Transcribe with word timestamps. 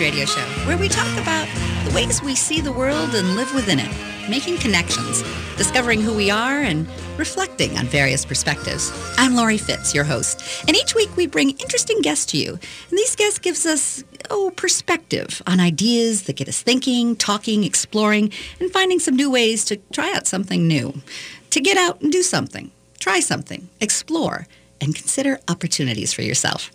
radio 0.00 0.24
show, 0.24 0.40
where 0.66 0.78
we 0.78 0.88
talk 0.88 1.12
about 1.20 1.46
the 1.84 1.94
ways 1.94 2.22
we 2.22 2.34
see 2.34 2.62
the 2.62 2.72
world 2.72 3.14
and 3.14 3.36
live 3.36 3.54
within 3.54 3.78
it, 3.78 3.90
making 4.30 4.56
connections, 4.56 5.22
discovering 5.58 6.00
who 6.00 6.14
we 6.14 6.30
are, 6.30 6.60
and 6.60 6.88
reflecting 7.18 7.76
on 7.76 7.84
various 7.84 8.24
perspectives. 8.24 8.90
I'm 9.18 9.36
Lori 9.36 9.58
Fitz, 9.58 9.94
your 9.94 10.04
host, 10.04 10.42
and 10.66 10.74
each 10.74 10.94
week 10.94 11.14
we 11.18 11.26
bring 11.26 11.50
interesting 11.50 12.00
guests 12.00 12.24
to 12.32 12.38
you. 12.38 12.52
And 12.52 12.98
these 12.98 13.14
guests 13.14 13.38
gives 13.38 13.66
us 13.66 14.02
oh 14.30 14.50
perspective 14.56 15.42
on 15.46 15.60
ideas 15.60 16.22
that 16.22 16.36
get 16.36 16.48
us 16.48 16.62
thinking, 16.62 17.14
talking, 17.14 17.62
exploring, 17.64 18.32
and 18.58 18.72
finding 18.72 19.00
some 19.00 19.16
new 19.16 19.30
ways 19.30 19.66
to 19.66 19.76
try 19.92 20.14
out 20.14 20.26
something 20.26 20.66
new, 20.66 21.02
to 21.50 21.60
get 21.60 21.76
out 21.76 22.00
and 22.00 22.10
do 22.10 22.22
something, 22.22 22.70
try 23.00 23.20
something, 23.20 23.68
explore, 23.82 24.46
and 24.80 24.94
consider 24.94 25.38
opportunities 25.46 26.14
for 26.14 26.22
yourself. 26.22 26.70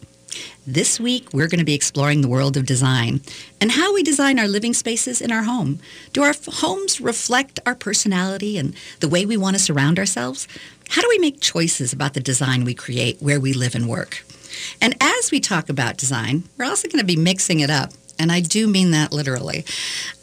This 0.68 1.00
week, 1.00 1.34
we're 1.34 1.48
going 1.48 1.60
to 1.60 1.66
be 1.66 1.74
exploring 1.74 2.22
the 2.22 2.28
world 2.28 2.58
of 2.58 2.66
design 2.66 3.22
and 3.60 3.72
how 3.72 3.94
we 3.94 4.04
design 4.04 4.40
our 4.40 4.48
living 4.48 4.74
spaces 4.74 5.22
in 5.22 5.32
our 5.32 5.44
home. 5.44 5.80
Do 6.14 6.24
our 6.24 6.34
homes 6.48 7.00
reflect 7.02 7.60
our 7.66 7.76
personality 7.76 8.58
and 8.58 8.76
the 9.00 9.10
way 9.10 9.26
we 9.26 9.38
want 9.38 9.56
to 9.56 9.62
surround 9.62 10.00
ourselves? 10.00 10.48
How 10.90 11.02
do 11.02 11.10
we 11.10 11.20
make 11.20 11.40
choices 11.40 11.94
about 11.94 12.14
the 12.14 12.20
design 12.20 12.64
we 12.64 12.74
create 12.74 13.22
where 13.22 13.40
we 13.40 13.54
live 13.54 13.76
and 13.76 13.88
work? 13.88 14.24
And 14.82 14.96
as 15.02 15.32
we 15.32 15.40
talk 15.40 15.70
about 15.70 15.98
design, 15.98 16.44
we're 16.58 16.66
also 16.66 16.88
going 16.88 17.00
to 17.00 17.06
be 17.06 17.16
mixing 17.16 17.60
it 17.60 17.70
up 17.70 17.92
and 18.20 18.32
I 18.32 18.40
do 18.40 18.68
mean 18.68 18.92
that 18.92 19.12
literally. 19.12 19.66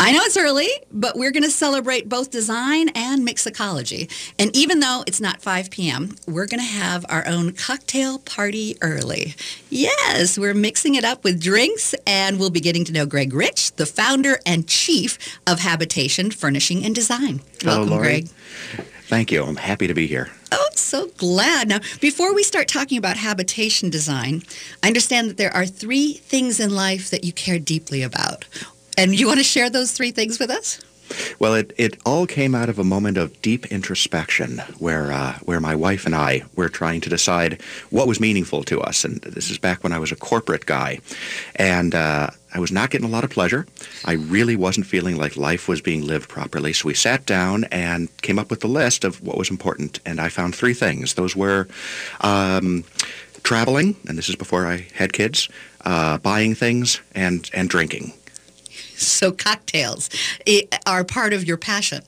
I 0.01 0.13
know 0.13 0.21
it's 0.23 0.37
early, 0.37 0.69
but 0.93 1.17
we're 1.17 1.31
going 1.31 1.43
to 1.43 1.51
celebrate 1.51 2.09
both 2.09 2.31
design 2.31 2.89
and 2.91 3.27
mixology. 3.27 4.11
And 4.39 4.55
even 4.57 4.81
though 4.81 5.05
it's 5.07 5.21
not 5.21 5.43
5 5.43 5.71
p.m., 5.71 6.17
we're 6.27 6.47
going 6.47 6.61
to 6.61 6.67
have 6.67 7.05
our 7.09 7.27
own 7.27 7.53
cocktail 7.53 8.19
party 8.19 8.77
early. 8.81 9.35
Yes, 9.71 10.39
we're 10.39 10.55
mixing 10.55 10.95
it 10.95 11.05
up 11.05 11.25
with 11.25 11.41
drinks, 11.43 11.95
and 12.07 12.39
we'll 12.39 12.51
be 12.51 12.61
getting 12.61 12.85
to 12.85 12.93
know 12.93 13.07
Greg 13.07 13.33
Rich, 13.33 13.73
the 13.77 13.87
founder 13.87 14.39
and 14.47 14.67
chief 14.67 15.19
of 15.47 15.61
Habitation 15.61 16.31
Furnishing 16.31 16.85
and 16.85 16.95
Design. 16.95 17.41
Welcome, 17.65 17.89
Hello, 17.89 18.01
Greg. 18.01 18.29
Thank 19.13 19.31
you. 19.31 19.45
I'm 19.45 19.57
happy 19.57 19.87
to 19.87 19.93
be 19.93 20.07
here. 20.07 20.31
Oh, 20.53 20.69
so 20.75 21.09
glad. 21.19 21.69
Now, 21.69 21.81
before 22.01 22.35
we 22.35 22.43
start 22.43 22.67
talking 22.67 22.97
about 22.97 23.19
habitation 23.19 23.91
design, 23.91 24.43
I 24.83 24.87
understand 24.87 25.29
that 25.29 25.37
there 25.37 25.55
are 25.55 25.67
three 25.67 26.15
things 26.15 26.59
in 26.59 26.75
life 26.75 27.11
that 27.11 27.23
you 27.23 27.31
care 27.31 27.59
deeply 27.59 28.03
about. 28.03 28.47
And 28.97 29.15
you 29.15 29.27
want 29.27 29.39
to 29.39 29.45
share 29.45 29.69
those 29.69 29.93
three 29.93 30.13
things 30.13 30.39
with 30.39 30.49
us? 30.49 30.81
Well, 31.39 31.55
it, 31.55 31.75
it 31.77 31.99
all 32.07 32.27
came 32.27 32.55
out 32.55 32.71
of 32.71 32.79
a 32.79 32.85
moment 32.85 33.19
of 33.19 33.43
deep 33.43 33.67
introspection 33.67 34.61
where, 34.79 35.13
uh, 35.13 35.35
where 35.43 35.61
my 35.61 35.75
wife 35.75 36.07
and 36.07 36.15
I 36.15 36.45
were 36.57 36.71
trying 36.71 37.03
to 37.03 37.11
decide 37.11 37.61
what 37.91 38.09
was 38.09 38.19
meaningful 38.19 38.63
to 38.65 38.81
us. 38.81 39.05
And 39.05 39.21
this 39.21 39.51
is 39.51 39.59
back 39.59 39.83
when 39.83 39.93
I 39.93 39.99
was 39.99 40.11
a 40.11 40.17
corporate 40.17 40.65
guy. 40.65 41.01
And 41.57 41.95
uh, 41.95 42.31
I 42.55 42.59
was 42.59 42.71
not 42.71 42.91
getting 42.91 43.07
a 43.07 43.11
lot 43.11 43.25
of 43.25 43.31
pleasure. 43.31 43.67
I 44.05 44.13
really 44.13 44.57
wasn't 44.57 44.87
feeling 44.87 45.17
like 45.17 45.37
life 45.37 45.69
was 45.69 45.81
being 45.81 46.07
lived 46.07 46.29
properly. 46.29 46.73
So 46.73 46.87
we 46.87 46.95
sat 46.95 47.25
down 47.27 47.65
and 47.65 48.09
came 48.23 48.39
up 48.39 48.51
with 48.51 48.61
the 48.61 48.69
list 48.69 49.05
of 49.05 49.23
what 49.23 49.39
was 49.39 49.51
important. 49.51 50.01
And 50.05 50.21
I 50.21 50.29
found 50.29 50.55
three 50.55 50.75
things. 50.75 51.15
Those 51.15 51.35
were 51.35 51.69
um, 52.21 52.85
traveling, 53.43 53.97
and 54.07 54.19
this 54.19 54.29
is 54.29 54.37
before 54.37 54.67
I 54.67 54.87
had 54.95 55.13
kids, 55.13 55.49
uh, 55.85 56.19
buying 56.19 56.55
things, 56.55 57.01
and, 57.15 57.51
and 57.55 57.69
drinking. 57.69 58.13
So 58.97 59.33
cocktails 59.33 60.11
are 60.87 61.05
part 61.05 61.33
of 61.33 61.45
your 61.45 61.57
passion. 61.57 62.03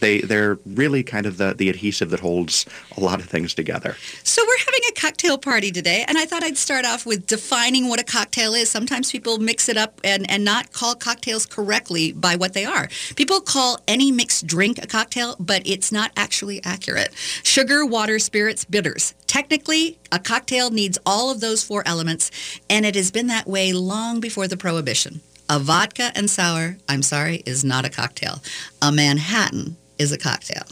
They 0.00 0.20
they're 0.20 0.58
really 0.66 1.02
kind 1.02 1.26
of 1.26 1.38
the, 1.38 1.54
the 1.54 1.68
adhesive 1.68 2.10
that 2.10 2.20
holds 2.20 2.66
a 2.96 3.00
lot 3.00 3.20
of 3.20 3.26
things 3.26 3.54
together. 3.54 3.96
So 4.22 4.42
we're 4.46 4.58
having 4.58 4.80
a 4.90 5.00
cocktail 5.00 5.38
party 5.38 5.70
today, 5.70 6.04
and 6.06 6.18
I 6.18 6.24
thought 6.26 6.42
I'd 6.42 6.58
start 6.58 6.84
off 6.84 7.06
with 7.06 7.26
defining 7.26 7.88
what 7.88 8.00
a 8.00 8.04
cocktail 8.04 8.54
is. 8.54 8.70
Sometimes 8.70 9.10
people 9.10 9.38
mix 9.38 9.68
it 9.68 9.76
up 9.76 10.00
and, 10.04 10.28
and 10.30 10.44
not 10.44 10.72
call 10.72 10.94
cocktails 10.94 11.46
correctly 11.46 12.12
by 12.12 12.36
what 12.36 12.52
they 12.52 12.64
are. 12.64 12.88
People 13.16 13.40
call 13.40 13.78
any 13.88 14.12
mixed 14.12 14.46
drink 14.46 14.82
a 14.82 14.86
cocktail, 14.86 15.36
but 15.38 15.62
it's 15.64 15.90
not 15.90 16.12
actually 16.16 16.62
accurate. 16.64 17.12
Sugar, 17.42 17.84
water, 17.84 18.18
spirits, 18.18 18.64
bitters. 18.64 19.14
Technically, 19.26 19.98
a 20.12 20.18
cocktail 20.18 20.70
needs 20.70 20.98
all 21.04 21.30
of 21.30 21.40
those 21.40 21.62
four 21.62 21.82
elements, 21.86 22.30
and 22.70 22.86
it 22.86 22.94
has 22.94 23.10
been 23.10 23.26
that 23.28 23.46
way 23.46 23.72
long 23.72 24.20
before 24.20 24.48
the 24.48 24.56
Prohibition. 24.56 25.20
A 25.48 25.58
vodka 25.60 26.10
and 26.14 26.28
sour, 26.28 26.76
I'm 26.88 27.02
sorry, 27.02 27.42
is 27.46 27.64
not 27.64 27.84
a 27.84 27.90
cocktail. 27.90 28.42
A 28.82 28.90
Manhattan 28.90 29.76
is 29.98 30.12
a 30.12 30.18
cocktail. 30.18 30.62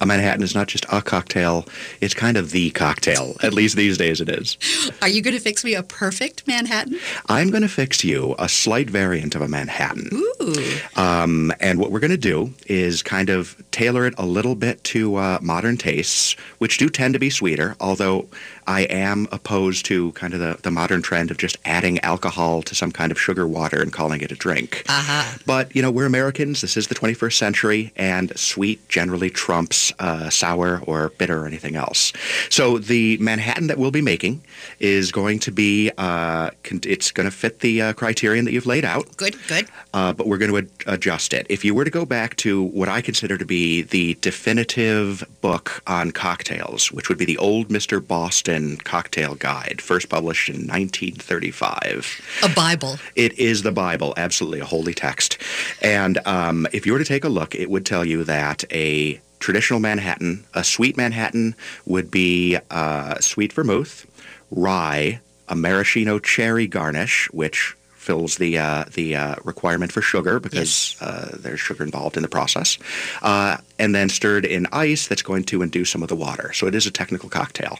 A 0.00 0.06
Manhattan 0.06 0.42
is 0.42 0.54
not 0.54 0.68
just 0.68 0.84
a 0.92 1.00
cocktail, 1.00 1.66
it's 2.00 2.14
kind 2.14 2.36
of 2.36 2.50
the 2.50 2.70
cocktail. 2.70 3.34
At 3.42 3.54
least 3.54 3.76
these 3.76 3.96
days 3.96 4.20
it 4.20 4.28
is. 4.28 4.58
Are 5.00 5.08
you 5.08 5.22
going 5.22 5.34
to 5.34 5.40
fix 5.40 5.64
me 5.64 5.74
a 5.74 5.82
perfect 5.82 6.46
Manhattan? 6.46 6.98
I'm 7.28 7.50
going 7.50 7.62
to 7.62 7.68
fix 7.68 8.04
you 8.04 8.34
a 8.38 8.48
slight 8.48 8.90
variant 8.90 9.34
of 9.34 9.40
a 9.40 9.48
Manhattan. 9.48 10.10
Ooh. 10.12 10.54
Um, 10.96 11.52
and 11.60 11.78
what 11.78 11.90
we're 11.90 12.00
going 12.00 12.10
to 12.10 12.16
do 12.16 12.52
is 12.66 13.02
kind 13.02 13.30
of 13.30 13.56
tailor 13.70 14.06
it 14.06 14.14
a 14.18 14.26
little 14.26 14.54
bit 14.54 14.84
to 14.84 15.16
uh, 15.16 15.38
modern 15.40 15.76
tastes, 15.76 16.36
which 16.58 16.76
do 16.76 16.88
tend 16.88 17.14
to 17.14 17.20
be 17.20 17.30
sweeter, 17.30 17.76
although 17.80 18.28
I 18.66 18.82
am 18.82 19.28
opposed 19.32 19.86
to 19.86 20.12
kind 20.12 20.34
of 20.34 20.40
the, 20.40 20.58
the 20.62 20.70
modern 20.70 21.02
trend 21.02 21.30
of 21.30 21.36
just 21.36 21.58
adding 21.64 21.98
alcohol 22.00 22.62
to 22.62 22.74
some 22.74 22.92
kind 22.92 23.12
of 23.12 23.20
sugar 23.20 23.46
water 23.46 23.80
and 23.80 23.92
calling 23.92 24.20
it 24.20 24.32
a 24.32 24.34
drink. 24.34 24.84
Uh-huh. 24.88 25.38
But, 25.46 25.74
you 25.74 25.82
know, 25.82 25.90
we're 25.90 26.06
Americans. 26.06 26.60
This 26.60 26.76
is 26.76 26.88
the 26.88 26.94
21st 26.94 27.34
century, 27.34 27.92
and 27.96 28.36
sweet 28.38 28.88
generally 28.88 29.30
trumps 29.30 29.92
uh, 29.98 30.30
sour 30.30 30.80
or 30.86 31.10
bitter 31.10 31.42
or 31.42 31.46
anything 31.46 31.76
else. 31.76 32.12
So 32.48 32.78
the 32.78 33.18
Manhattan 33.18 33.66
that 33.66 33.78
we'll 33.78 33.90
be 33.90 34.02
making 34.02 34.42
is 34.80 35.12
going 35.12 35.38
to 35.40 35.50
be, 35.50 35.90
uh, 35.98 36.50
it's 36.64 37.10
going 37.10 37.28
to 37.28 37.34
fit 37.34 37.60
the 37.60 37.82
uh, 37.82 37.92
criterion 37.92 38.44
that 38.46 38.52
you've 38.52 38.66
laid 38.66 38.84
out. 38.84 39.16
Good, 39.16 39.36
good. 39.48 39.68
Uh, 39.92 40.12
but 40.12 40.26
we're 40.26 40.38
going 40.38 40.50
to 40.50 40.58
ad- 40.58 40.70
adjust 40.86 41.32
it. 41.32 41.46
If 41.48 41.64
you 41.64 41.74
were 41.74 41.84
to 41.84 41.90
go 41.90 42.04
back 42.04 42.36
to 42.36 42.62
what 42.62 42.88
I 42.88 43.00
consider 43.00 43.36
to 43.36 43.44
be 43.44 43.82
the 43.82 44.14
definitive 44.20 45.24
book 45.40 45.82
on 45.86 46.10
cocktails, 46.10 46.90
which 46.90 47.08
would 47.08 47.18
be 47.18 47.24
the 47.24 47.38
old 47.38 47.68
Mr. 47.68 48.04
Boston 48.04 48.53
Cocktail 48.84 49.34
Guide, 49.34 49.80
first 49.80 50.08
published 50.08 50.48
in 50.48 50.66
1935. 50.66 52.40
A 52.42 52.48
Bible. 52.54 52.98
It 53.16 53.38
is 53.38 53.62
the 53.62 53.72
Bible, 53.72 54.14
absolutely 54.16 54.60
a 54.60 54.64
holy 54.64 54.94
text. 54.94 55.38
And 55.82 56.18
um, 56.26 56.66
if 56.72 56.86
you 56.86 56.92
were 56.92 56.98
to 56.98 57.04
take 57.04 57.24
a 57.24 57.28
look, 57.28 57.54
it 57.54 57.68
would 57.70 57.84
tell 57.84 58.04
you 58.04 58.24
that 58.24 58.64
a 58.70 59.20
traditional 59.40 59.80
Manhattan, 59.80 60.44
a 60.54 60.64
sweet 60.64 60.96
Manhattan, 60.96 61.54
would 61.84 62.10
be 62.10 62.56
uh, 62.70 63.20
sweet 63.20 63.52
vermouth, 63.52 64.06
rye, 64.50 65.20
a 65.48 65.54
maraschino 65.54 66.18
cherry 66.18 66.66
garnish, 66.66 67.28
which 67.32 67.76
fills 68.04 68.36
the 68.36 68.58
uh, 68.58 68.84
the 68.92 69.16
uh, 69.16 69.34
requirement 69.44 69.90
for 69.92 70.02
sugar 70.02 70.38
because 70.38 70.96
Yes. 71.00 71.02
uh, 71.02 71.36
there's 71.40 71.60
sugar 71.60 71.82
involved 71.82 72.16
in 72.16 72.22
the 72.22 72.28
process, 72.28 72.78
uh, 73.22 73.56
and 73.78 73.94
then 73.94 74.08
stirred 74.08 74.44
in 74.44 74.66
ice 74.72 75.08
that's 75.08 75.22
going 75.22 75.44
to 75.44 75.62
induce 75.62 75.90
some 75.90 76.02
of 76.02 76.08
the 76.08 76.14
water. 76.26 76.52
So 76.52 76.66
it 76.66 76.74
is 76.74 76.86
a 76.86 76.90
technical 76.90 77.28
cocktail, 77.28 77.78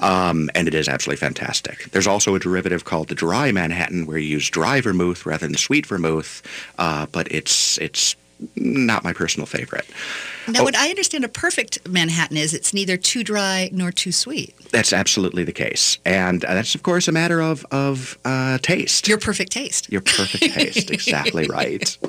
um, 0.00 0.50
and 0.54 0.66
it 0.68 0.74
is 0.74 0.88
absolutely 0.88 1.20
fantastic. 1.26 1.90
There's 1.92 2.06
also 2.08 2.34
a 2.34 2.38
derivative 2.38 2.84
called 2.84 3.08
the 3.08 3.14
dry 3.14 3.52
Manhattan 3.52 4.06
where 4.06 4.18
you 4.18 4.28
use 4.38 4.50
dry 4.50 4.80
vermouth 4.80 5.24
rather 5.24 5.46
than 5.46 5.56
sweet 5.56 5.86
vermouth, 5.86 6.42
uh, 6.78 7.06
but 7.12 7.30
it's 7.30 7.78
it's 7.78 8.16
not 8.56 9.04
my 9.04 9.12
personal 9.12 9.46
favorite. 9.46 9.86
Now, 10.48 10.60
Oh. 10.60 10.64
what 10.64 10.76
I 10.76 10.88
understand 10.90 11.24
a 11.24 11.28
perfect 11.28 11.86
Manhattan 11.88 12.36
is 12.36 12.52
it's 12.54 12.72
neither 12.74 12.96
too 12.96 13.22
dry 13.24 13.68
nor 13.72 13.92
too 13.92 14.12
sweet. 14.12 14.54
That's 14.70 14.92
absolutely 14.92 15.44
the 15.44 15.52
case, 15.52 15.98
and 16.06 16.42
uh, 16.46 16.54
that's 16.54 16.74
of 16.74 16.82
course 16.82 17.06
a 17.06 17.12
matter 17.12 17.40
of 17.42 17.64
of 17.70 18.16
uh, 18.24 18.56
taste. 18.62 19.06
Your 19.06 19.18
perfect 19.18 19.52
taste. 19.52 19.92
Your 19.92 20.00
perfect 20.00 20.54
taste, 20.54 20.90
exactly 20.90 21.46
right. 21.48 21.96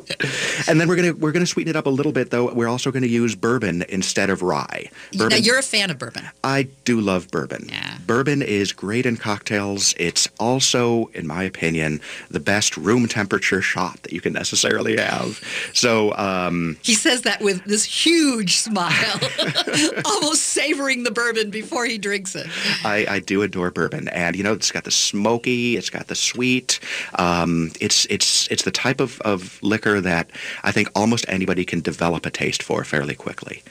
And 0.68 0.80
then 0.80 0.88
we're 0.88 0.96
gonna 0.96 1.14
we're 1.14 1.34
gonna 1.34 1.46
sweeten 1.46 1.72
it 1.72 1.76
up 1.76 1.86
a 1.88 1.90
little 1.90 2.14
bit, 2.14 2.30
though. 2.32 2.54
We're 2.54 2.70
also 2.70 2.90
gonna 2.92 3.08
use 3.08 3.36
bourbon 3.36 3.84
instead 3.90 4.30
of 4.30 4.42
rye. 4.42 4.90
Now, 5.14 5.28
you're 5.36 5.60
a 5.60 5.64
fan 5.64 5.92
of 5.92 6.00
bourbon. 6.00 6.24
I 6.44 6.68
do 6.86 7.02
love 7.02 7.30
bourbon. 7.32 7.68
Yeah. 7.70 7.98
Bourbon 8.08 8.42
is 8.42 8.72
great 8.72 9.06
in 9.06 9.18
cocktails. 9.18 9.94
It's 10.00 10.28
also, 10.40 11.07
in 11.13 11.28
my 11.28 11.44
opinion, 11.44 12.00
the 12.31 12.40
best 12.40 12.78
room 12.78 13.07
temperature 13.07 13.62
shot 13.62 14.02
that 14.04 14.13
you 14.13 14.22
can 14.22 14.31
necessarily 14.34 14.96
have. 14.98 15.42
So, 15.74 16.16
um, 16.16 16.78
He 16.81 16.94
says 16.96 17.24
that 17.24 17.42
with 17.42 17.63
this 17.66 17.84
huge 17.84 18.23
smile, 18.48 19.20
almost 20.06 20.44
savoring 20.44 21.04
the 21.04 21.12
bourbon 21.12 21.50
before 21.50 21.86
he 21.86 21.98
drinks 21.98 22.36
it. 22.36 22.48
I, 22.84 23.06
I 23.10 23.20
do 23.20 23.42
adore 23.42 23.72
bourbon, 23.72 24.08
and 24.10 24.36
you 24.36 24.44
know 24.44 24.54
it's 24.54 24.72
got 24.72 24.84
the 24.84 24.92
smoky, 24.92 25.78
it's 25.78 25.90
got 25.90 26.08
the 26.08 26.16
sweet. 26.16 26.80
Um, 27.16 27.72
it's 27.80 28.06
it's 28.10 28.48
it's 28.50 28.64
the 28.64 28.72
type 28.72 29.00
of, 29.00 29.20
of 29.22 29.62
liquor 29.62 30.02
that 30.02 30.30
I 30.64 30.72
think 30.72 30.90
almost 30.96 31.25
anybody 31.28 31.66
can 31.66 31.81
develop 31.81 32.25
a 32.25 32.30
taste 32.30 32.64
for 32.64 32.84
fairly 32.84 33.16
quickly. 33.16 33.64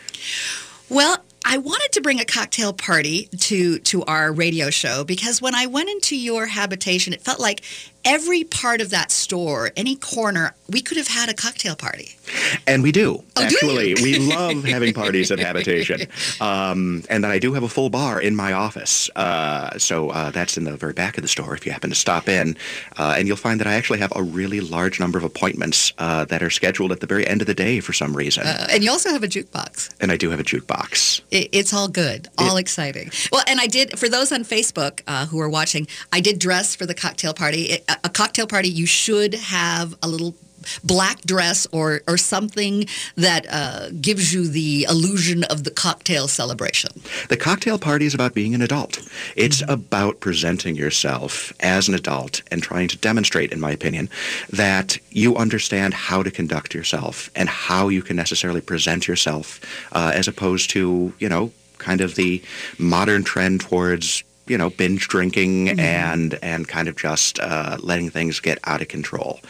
Well, 0.89 1.19
I 1.45 1.59
wanted 1.59 1.91
to 1.93 2.01
bring 2.01 2.21
a 2.21 2.25
cocktail 2.25 2.73
party 2.73 3.29
to 3.39 3.79
to 3.81 4.05
our 4.05 4.33
radio 4.33 4.71
show 4.71 5.05
because 5.05 5.43
when 5.43 5.55
I 5.55 5.67
went 5.67 5.89
into 5.89 6.17
your 6.17 6.47
habitation, 6.47 7.13
it 7.13 7.23
felt 7.23 7.41
like 7.41 7.63
every 8.05 8.45
part 8.45 8.81
of 8.81 8.91
that 8.91 9.11
store, 9.11 9.71
any 9.77 9.97
corner, 9.97 10.55
we 10.69 10.81
could 10.81 10.97
have 10.97 11.09
had 11.09 11.29
a 11.29 11.35
cocktail 11.35 11.77
party. 11.77 12.17
And 12.67 12.83
we 12.83 12.93
do. 12.93 13.23
Oh, 13.37 13.43
actually, 13.43 13.91
you? 13.91 13.97
we 14.03 14.19
love 14.19 14.65
having 14.65 14.95
parties 14.95 15.31
at 15.31 15.39
Habitation. 15.39 16.01
Um, 16.41 17.05
and 17.09 17.23
then 17.23 17.31
I 17.31 17.39
do 17.39 17.53
have 17.53 17.63
a 17.63 17.69
full 17.69 17.89
bar 17.89 18.21
in 18.21 18.35
my 18.35 18.53
office. 18.53 19.09
Uh, 19.15 19.79
so 19.79 20.11
uh, 20.11 20.31
that's 20.31 20.57
in 20.57 20.65
the 20.65 20.77
very 20.77 20.93
back 20.93 21.17
of 21.17 21.23
the 21.23 21.29
store 21.29 21.55
if 21.55 21.65
you 21.65 21.73
happen 21.73 21.91
to 21.91 21.97
stop 21.97 22.29
in. 22.29 22.57
Uh, 22.97 23.15
and 23.17 23.29
you'll 23.29 23.37
find 23.37 23.61
that 23.61 23.67
I 23.67 23.75
actually 23.75 24.01
have 24.01 24.13
a 24.17 24.23
really 24.23 24.61
large 24.61 24.99
number 24.99 25.19
of 25.19 25.25
appointments 25.25 25.93
uh, 25.99 26.25
that 26.27 26.43
are 26.43 26.51
scheduled 26.51 26.91
at 26.91 27.01
the 27.01 27.07
very 27.07 27.27
end 27.27 27.41
of 27.41 27.47
the 27.47 27.55
day 27.55 27.81
for 27.81 27.93
some 27.93 28.17
reason. 28.17 28.47
Uh, 28.47 28.67
and 28.71 28.83
you 28.83 28.91
also 28.91 29.11
have 29.11 29.23
a 29.23 29.29
jukebox. 29.29 29.95
and 30.01 30.11
I 30.11 30.17
do 30.17 30.31
have 30.31 30.41
a 30.41 30.45
jukebox. 30.45 31.21
It, 31.31 31.49
it's 31.53 31.73
all 31.73 31.89
good, 31.89 32.29
all 32.39 32.57
exciting. 32.57 33.11
Well, 33.31 33.45
and 33.47 33.61
I 33.61 33.67
did 33.67 33.99
for 33.99 34.09
those 34.09 34.33
on 34.33 34.45
Facebook 34.45 35.03
uh, 35.07 35.27
who 35.27 35.39
are 35.41 35.49
watching. 35.49 35.87
I 36.13 36.21
did 36.21 36.39
dress 36.39 36.75
for 36.75 36.87
the 36.87 36.95
cocktail 36.95 37.35
party. 37.35 37.65
It, 37.65 37.85
a, 38.05 38.09
cocktail 38.09 38.47
party, 38.47 38.69
you 38.69 38.87
should 38.87 39.35
have 39.35 39.95
a 40.03 40.09
little 40.09 40.35
black 40.85 41.21
dress 41.23 41.67
or 41.73 42.03
or 42.07 42.17
something 42.17 42.87
that 43.17 43.47
uh, 43.51 43.91
gives 44.01 44.33
you 44.33 44.47
the 44.47 44.85
illusion 44.89 45.45
of 45.45 45.65
the 45.65 45.71
cocktail 45.71 46.29
celebration. 46.29 46.91
The 47.29 47.37
cocktail 47.37 47.79
party 47.79 48.07
is 48.07 48.15
about 48.15 48.35
being 48.35 48.55
an 48.55 48.63
adult. 48.63 49.01
It's 49.37 49.63
about 49.69 50.21
presenting 50.21 50.77
yourself 50.77 51.53
as 51.61 51.89
an 51.89 51.95
adult 51.95 52.43
and 52.51 52.63
trying 52.63 52.89
to 52.89 52.97
demonstrate, 52.97 53.53
in 53.53 53.61
my 53.61 53.71
opinion, 53.71 54.09
that 54.51 54.99
you 55.11 55.37
understand 55.37 55.95
how 55.95 56.23
to 56.23 56.31
conduct 56.31 56.75
yourself 56.75 57.31
and 57.35 57.49
how 57.49 57.89
you 57.89 58.03
can 58.03 58.17
necessarily 58.17 58.61
present 58.61 59.09
yourself 59.09 59.61
uh, 59.93 60.13
as 60.15 60.29
opposed 60.29 60.71
to, 60.71 61.13
you 61.19 61.29
know, 61.29 61.53
kind 61.79 62.01
of 62.01 62.15
the 62.15 62.43
modern 62.79 63.25
trend 63.25 63.61
towards 63.61 64.23
you 64.47 64.59
know 64.59 64.71
binge 64.71 65.09
drinking 65.09 65.69
and 65.81 66.39
and 66.43 66.69
kind 66.69 66.89
of 66.89 66.97
just 66.97 67.39
uh, 67.41 67.77
letting 67.81 68.11
things 68.11 68.41
get 68.41 68.59
out 68.65 68.83
of 68.83 68.89
control 68.89 69.41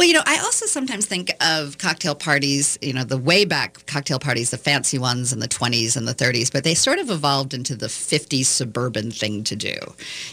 Well, 0.00 0.08
you 0.08 0.14
know, 0.14 0.22
I 0.24 0.38
also 0.38 0.64
sometimes 0.64 1.04
think 1.04 1.30
of 1.42 1.76
cocktail 1.76 2.14
parties, 2.14 2.78
you 2.80 2.94
know, 2.94 3.04
the 3.04 3.18
way 3.18 3.44
back 3.44 3.84
cocktail 3.84 4.18
parties, 4.18 4.48
the 4.48 4.56
fancy 4.56 4.98
ones 4.98 5.30
in 5.30 5.40
the 5.40 5.46
20s 5.46 5.94
and 5.94 6.08
the 6.08 6.14
30s, 6.14 6.50
but 6.50 6.64
they 6.64 6.74
sort 6.74 6.98
of 6.98 7.10
evolved 7.10 7.52
into 7.52 7.76
the 7.76 7.88
50s 7.88 8.46
suburban 8.46 9.10
thing 9.10 9.44
to 9.44 9.54
do. 9.54 9.74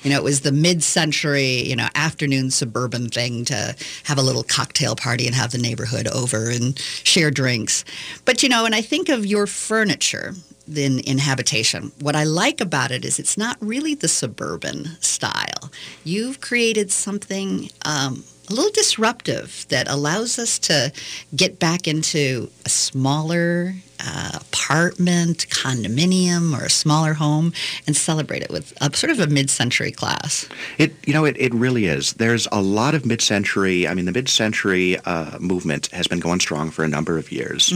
You 0.03 0.11
know, 0.11 0.15
it 0.15 0.23
was 0.23 0.39
the 0.39 0.53
mid 0.53 0.83
century, 0.83 1.67
you 1.67 1.75
know, 1.75 1.89
afternoon 1.95 2.49
suburban 2.49 3.09
thing 3.09 3.43
to 3.43 3.75
have 4.05 4.17
a 4.17 4.21
little 4.21 4.43
cocktail 4.43 4.95
party 4.95 5.25
and 5.27 5.35
have 5.35 5.51
the 5.51 5.57
neighborhood 5.57 6.07
over 6.07 6.49
and 6.49 6.79
share 6.79 7.29
drinks. 7.29 7.83
But, 8.23 8.43
you 8.43 8.47
know, 8.47 8.65
and 8.65 8.73
I 8.73 8.81
think 8.81 9.09
of 9.09 9.25
your 9.25 9.47
furniture 9.47 10.33
in, 10.75 10.99
in 10.99 11.17
habitation. 11.17 11.91
What 11.99 12.15
I 12.15 12.23
like 12.23 12.61
about 12.61 12.91
it 12.91 13.05
is 13.05 13.19
it's 13.19 13.37
not 13.37 13.57
really 13.59 13.95
the 13.95 14.07
suburban 14.07 14.97
style. 14.99 15.71
You've 16.03 16.41
created 16.41 16.91
something 16.91 17.69
um, 17.85 18.23
a 18.49 18.53
little 18.53 18.71
disruptive 18.71 19.65
that 19.69 19.89
allows 19.89 20.39
us 20.39 20.57
to 20.59 20.91
get 21.35 21.59
back 21.59 21.87
into 21.87 22.49
a 22.65 22.69
smaller 22.69 23.75
uh, 23.99 24.39
apartment, 24.39 25.47
condominium, 25.49 26.57
or 26.57 26.65
a 26.65 26.69
smaller 26.69 27.13
home 27.13 27.53
and 27.85 27.95
celebrate 27.95 28.41
it 28.43 28.49
with 28.49 28.73
a 28.81 28.95
sort 28.95 29.11
of 29.11 29.19
a 29.19 29.27
mid-century 29.27 29.91
class. 29.91 30.47
It 30.77 30.93
you 31.05 31.13
know 31.13 31.25
it, 31.25 31.35
it 31.39 31.53
really 31.53 31.85
is. 31.85 32.13
There's 32.13 32.47
a 32.51 32.61
lot 32.61 32.95
of 32.95 33.05
mid-century. 33.05 33.87
I 33.87 33.93
mean, 33.93 34.05
the 34.05 34.11
mid-century 34.11 34.97
uh, 34.99 35.37
movement 35.39 35.87
has 35.87 36.07
been 36.07 36.19
going 36.19 36.39
strong 36.39 36.71
for 36.71 36.83
a 36.83 36.87
number 36.87 37.17
of 37.17 37.31
years. 37.31 37.73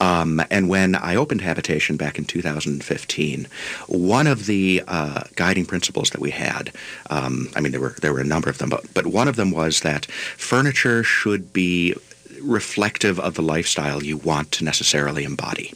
Um, 0.00 0.42
and 0.50 0.68
when 0.68 0.94
I 0.94 1.16
opened 1.16 1.40
Habitation 1.40 1.96
back 1.96 2.18
in 2.18 2.24
2015, 2.24 3.46
one 3.86 4.26
of 4.26 4.46
the 4.46 4.82
uh, 4.86 5.24
guiding 5.34 5.66
principles 5.66 6.10
that 6.10 6.20
we 6.20 6.30
had, 6.30 6.72
um, 7.10 7.48
I 7.56 7.60
mean, 7.60 7.72
there 7.72 7.80
were 7.80 7.94
there 8.00 8.12
were 8.12 8.20
a 8.20 8.24
number 8.24 8.50
of 8.50 8.58
them, 8.58 8.68
but 8.68 8.92
but 8.94 9.06
one 9.06 9.28
of 9.28 9.36
them 9.36 9.50
was 9.50 9.80
that 9.80 10.06
furniture 10.36 11.02
should 11.02 11.52
be 11.52 11.94
reflective 12.42 13.18
of 13.20 13.34
the 13.34 13.42
lifestyle 13.42 14.02
you 14.02 14.16
want 14.16 14.52
to 14.52 14.64
necessarily 14.64 15.24
embody. 15.24 15.72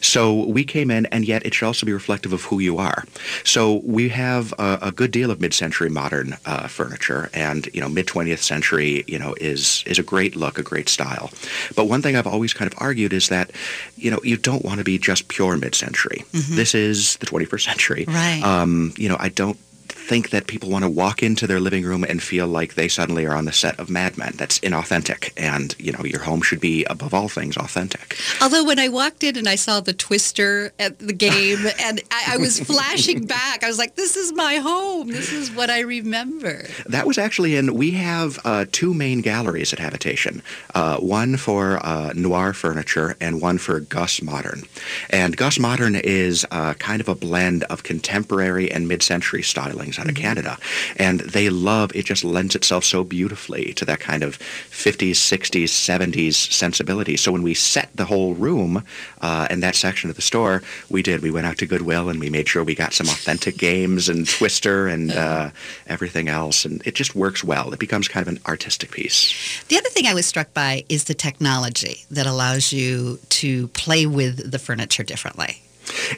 So 0.00 0.44
we 0.44 0.64
came 0.64 0.90
in, 0.90 1.06
and 1.06 1.24
yet 1.24 1.44
it 1.46 1.54
should 1.54 1.66
also 1.66 1.86
be 1.86 1.92
reflective 1.92 2.32
of 2.32 2.42
who 2.42 2.58
you 2.58 2.78
are. 2.78 3.04
So 3.44 3.80
we 3.84 4.08
have 4.10 4.52
a, 4.58 4.78
a 4.82 4.92
good 4.92 5.10
deal 5.10 5.30
of 5.30 5.40
mid-century 5.40 5.90
modern 5.90 6.36
uh, 6.44 6.68
furniture, 6.68 7.30
and 7.34 7.66
you 7.72 7.80
know, 7.80 7.88
mid 7.88 8.06
20th 8.06 8.38
century, 8.38 9.04
you 9.06 9.18
know, 9.18 9.34
is 9.40 9.82
is 9.86 9.98
a 9.98 10.02
great 10.02 10.36
look, 10.36 10.58
a 10.58 10.62
great 10.62 10.88
style. 10.88 11.30
But 11.74 11.86
one 11.86 12.02
thing 12.02 12.16
I've 12.16 12.26
always 12.26 12.52
kind 12.52 12.70
of 12.70 12.78
argued 12.80 13.12
is 13.12 13.28
that, 13.28 13.50
you 13.96 14.10
know, 14.10 14.20
you 14.22 14.36
don't 14.36 14.64
want 14.64 14.78
to 14.78 14.84
be 14.84 14.98
just 14.98 15.28
pure 15.28 15.56
mid-century. 15.56 16.24
This 16.32 16.74
is 16.74 17.16
the 17.16 17.26
21st 17.26 17.64
century. 17.64 18.04
Right. 18.06 18.42
Um, 18.42 18.92
you 18.96 19.08
know, 19.08 19.16
I 19.18 19.28
don't 19.28 19.58
think 20.06 20.30
that 20.30 20.46
people 20.46 20.70
want 20.70 20.84
to 20.84 20.90
walk 20.90 21.22
into 21.22 21.46
their 21.46 21.58
living 21.58 21.84
room 21.84 22.04
and 22.04 22.22
feel 22.22 22.46
like 22.46 22.74
they 22.74 22.86
suddenly 22.86 23.26
are 23.26 23.34
on 23.34 23.44
the 23.44 23.52
set 23.52 23.78
of 23.80 23.90
Mad 23.90 24.16
Men. 24.16 24.32
That's 24.36 24.60
inauthentic. 24.60 25.32
And, 25.36 25.74
you 25.78 25.90
know, 25.90 26.04
your 26.04 26.20
home 26.20 26.42
should 26.42 26.60
be, 26.60 26.84
above 26.84 27.12
all 27.12 27.28
things, 27.28 27.56
authentic. 27.56 28.16
Although 28.40 28.64
when 28.64 28.78
I 28.78 28.88
walked 28.88 29.24
in 29.24 29.36
and 29.36 29.48
I 29.48 29.56
saw 29.56 29.80
the 29.80 29.92
twister 29.92 30.72
at 30.78 30.98
the 31.00 31.12
game 31.12 31.58
and 31.80 32.00
I, 32.12 32.34
I 32.34 32.36
was 32.36 32.60
flashing 32.60 33.26
back, 33.26 33.64
I 33.64 33.66
was 33.66 33.78
like, 33.78 33.96
this 33.96 34.16
is 34.16 34.32
my 34.32 34.56
home. 34.56 35.08
This 35.08 35.32
is 35.32 35.50
what 35.50 35.70
I 35.70 35.80
remember. 35.80 36.66
That 36.86 37.06
was 37.06 37.18
actually 37.18 37.56
in, 37.56 37.74
we 37.74 37.90
have 37.92 38.38
uh, 38.44 38.66
two 38.70 38.94
main 38.94 39.22
galleries 39.22 39.72
at 39.72 39.80
Habitation. 39.80 40.42
Uh, 40.74 40.98
one 40.98 41.36
for 41.36 41.84
uh, 41.84 42.12
noir 42.14 42.52
furniture 42.52 43.16
and 43.20 43.40
one 43.42 43.58
for 43.58 43.80
Gus 43.80 44.22
Modern. 44.22 44.62
And 45.10 45.36
Gus 45.36 45.58
Modern 45.58 45.96
is 45.96 46.46
uh, 46.52 46.74
kind 46.74 47.00
of 47.00 47.08
a 47.08 47.14
blend 47.16 47.64
of 47.64 47.82
contemporary 47.82 48.70
and 48.70 48.86
mid-century 48.86 49.42
stylings 49.42 49.95
out 49.98 50.08
of 50.08 50.14
Canada. 50.14 50.58
And 50.96 51.20
they 51.20 51.50
love, 51.50 51.94
it 51.94 52.04
just 52.04 52.24
lends 52.24 52.54
itself 52.54 52.84
so 52.84 53.04
beautifully 53.04 53.72
to 53.74 53.84
that 53.84 54.00
kind 54.00 54.22
of 54.22 54.38
50s, 54.38 55.12
60s, 55.12 55.64
70s 55.64 56.34
sensibility. 56.34 57.16
So 57.16 57.32
when 57.32 57.42
we 57.42 57.54
set 57.54 57.90
the 57.94 58.04
whole 58.04 58.34
room 58.34 58.84
uh, 59.20 59.46
in 59.50 59.60
that 59.60 59.74
section 59.74 60.10
of 60.10 60.16
the 60.16 60.22
store, 60.22 60.62
we 60.88 61.02
did. 61.02 61.22
We 61.22 61.30
went 61.30 61.46
out 61.46 61.58
to 61.58 61.66
Goodwill 61.66 62.08
and 62.08 62.20
we 62.20 62.30
made 62.30 62.48
sure 62.48 62.64
we 62.64 62.74
got 62.74 62.92
some 62.92 63.08
authentic 63.08 63.56
games 63.68 64.08
and 64.08 64.28
Twister 64.28 64.88
and 64.88 65.12
uh, 65.12 65.50
everything 65.86 66.28
else. 66.28 66.64
And 66.64 66.82
it 66.86 66.94
just 66.94 67.14
works 67.14 67.42
well. 67.42 67.72
It 67.72 67.78
becomes 67.78 68.08
kind 68.08 68.26
of 68.26 68.32
an 68.32 68.40
artistic 68.46 68.90
piece. 68.90 69.62
The 69.68 69.76
other 69.76 69.88
thing 69.88 70.06
I 70.06 70.14
was 70.14 70.26
struck 70.26 70.52
by 70.54 70.84
is 70.88 71.04
the 71.04 71.14
technology 71.14 72.04
that 72.10 72.26
allows 72.26 72.72
you 72.72 73.18
to 73.30 73.68
play 73.68 74.06
with 74.06 74.50
the 74.50 74.58
furniture 74.58 75.02
differently. 75.02 75.62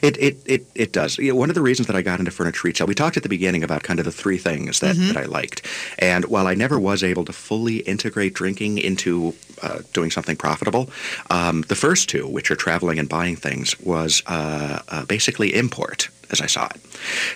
It, 0.01 0.17
it, 0.17 0.37
it, 0.45 0.65
it 0.75 0.91
does. 0.91 1.17
You 1.17 1.29
know, 1.29 1.35
one 1.35 1.49
of 1.49 1.55
the 1.55 1.61
reasons 1.61 1.87
that 1.87 1.95
I 1.95 2.01
got 2.01 2.19
into 2.19 2.31
furniture 2.31 2.67
retail, 2.67 2.87
we 2.87 2.95
talked 2.95 3.17
at 3.17 3.23
the 3.23 3.29
beginning 3.29 3.63
about 3.63 3.83
kind 3.83 3.99
of 3.99 4.05
the 4.05 4.11
three 4.11 4.37
things 4.37 4.79
that, 4.79 4.95
that 4.95 5.17
I 5.17 5.25
liked. 5.25 5.65
And 5.99 6.25
while 6.25 6.47
I 6.47 6.55
never 6.55 6.79
was 6.79 7.03
able 7.03 7.25
to 7.25 7.33
fully 7.33 7.77
integrate 7.79 8.33
drinking 8.33 8.77
into 8.77 9.33
uh, 9.61 9.79
doing 9.93 10.11
something 10.11 10.35
profitable, 10.35 10.89
um, 11.29 11.61
the 11.63 11.75
first 11.75 12.09
two, 12.09 12.27
which 12.27 12.49
are 12.51 12.55
traveling 12.55 12.99
and 12.99 13.07
buying 13.07 13.35
things, 13.35 13.79
was 13.79 14.23
uh, 14.27 14.79
uh, 14.89 15.05
basically 15.05 15.53
import 15.53 16.09
as 16.31 16.41
I 16.41 16.45
saw 16.45 16.67
it. 16.67 16.79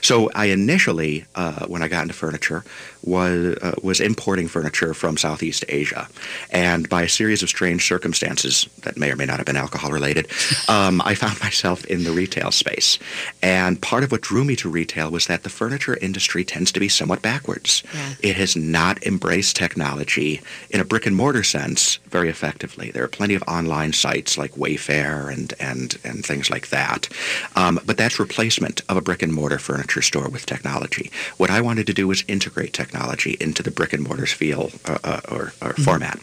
So 0.01 0.29
I 0.35 0.45
initially, 0.45 1.25
uh, 1.35 1.65
when 1.65 1.81
I 1.81 1.87
got 1.87 2.03
into 2.03 2.13
furniture, 2.13 2.63
was 3.03 3.57
uh, 3.61 3.75
was 3.83 3.99
importing 3.99 4.47
furniture 4.47 4.93
from 4.93 5.17
Southeast 5.17 5.65
Asia, 5.67 6.07
and 6.51 6.87
by 6.89 7.03
a 7.03 7.09
series 7.09 7.43
of 7.43 7.49
strange 7.49 7.85
circumstances 7.85 8.67
that 8.81 8.97
may 8.97 9.11
or 9.11 9.15
may 9.15 9.25
not 9.25 9.37
have 9.37 9.45
been 9.45 9.57
alcohol 9.57 9.91
related, 9.91 10.27
um, 10.69 11.01
I 11.03 11.15
found 11.15 11.39
myself 11.41 11.85
in 11.85 12.03
the 12.03 12.11
retail 12.11 12.51
space. 12.51 12.99
And 13.41 13.81
part 13.81 14.03
of 14.03 14.11
what 14.11 14.21
drew 14.21 14.43
me 14.43 14.55
to 14.57 14.69
retail 14.69 15.11
was 15.11 15.27
that 15.27 15.43
the 15.43 15.49
furniture 15.49 15.97
industry 15.97 16.43
tends 16.43 16.71
to 16.71 16.79
be 16.79 16.87
somewhat 16.87 17.21
backwards. 17.21 17.83
Yeah. 17.93 18.13
It 18.21 18.35
has 18.37 18.55
not 18.55 19.03
embraced 19.05 19.55
technology 19.55 20.41
in 20.69 20.79
a 20.79 20.85
brick 20.85 21.05
and 21.05 21.15
mortar 21.15 21.43
sense 21.43 21.97
very 22.09 22.29
effectively. 22.29 22.91
There 22.91 23.03
are 23.03 23.09
plenty 23.09 23.35
of 23.35 23.43
online 23.47 23.93
sites 23.93 24.37
like 24.37 24.51
Wayfair 24.51 25.31
and 25.31 25.53
and 25.59 25.97
and 26.03 26.25
things 26.25 26.49
like 26.49 26.69
that, 26.69 27.09
um, 27.55 27.79
but 27.85 27.97
that's 27.97 28.19
replacement 28.19 28.81
of 28.87 28.95
a 28.95 29.01
brick 29.01 29.21
and 29.21 29.33
mortar 29.33 29.59
furniture 29.59 30.01
store 30.01 30.29
with 30.29 30.45
technology. 30.45 31.11
What 31.37 31.49
I 31.49 31.59
wanted 31.59 31.85
to 31.87 31.93
do 31.93 32.07
was 32.07 32.23
integrate 32.27 32.71
technology 32.71 32.92
into 32.93 33.63
the 33.63 33.71
brick 33.71 33.93
and 33.93 34.03
mortar 34.03 34.25
feel 34.25 34.71
uh, 34.85 34.97
uh, 35.03 35.19
or, 35.29 35.53
or 35.61 35.73
format. 35.73 36.19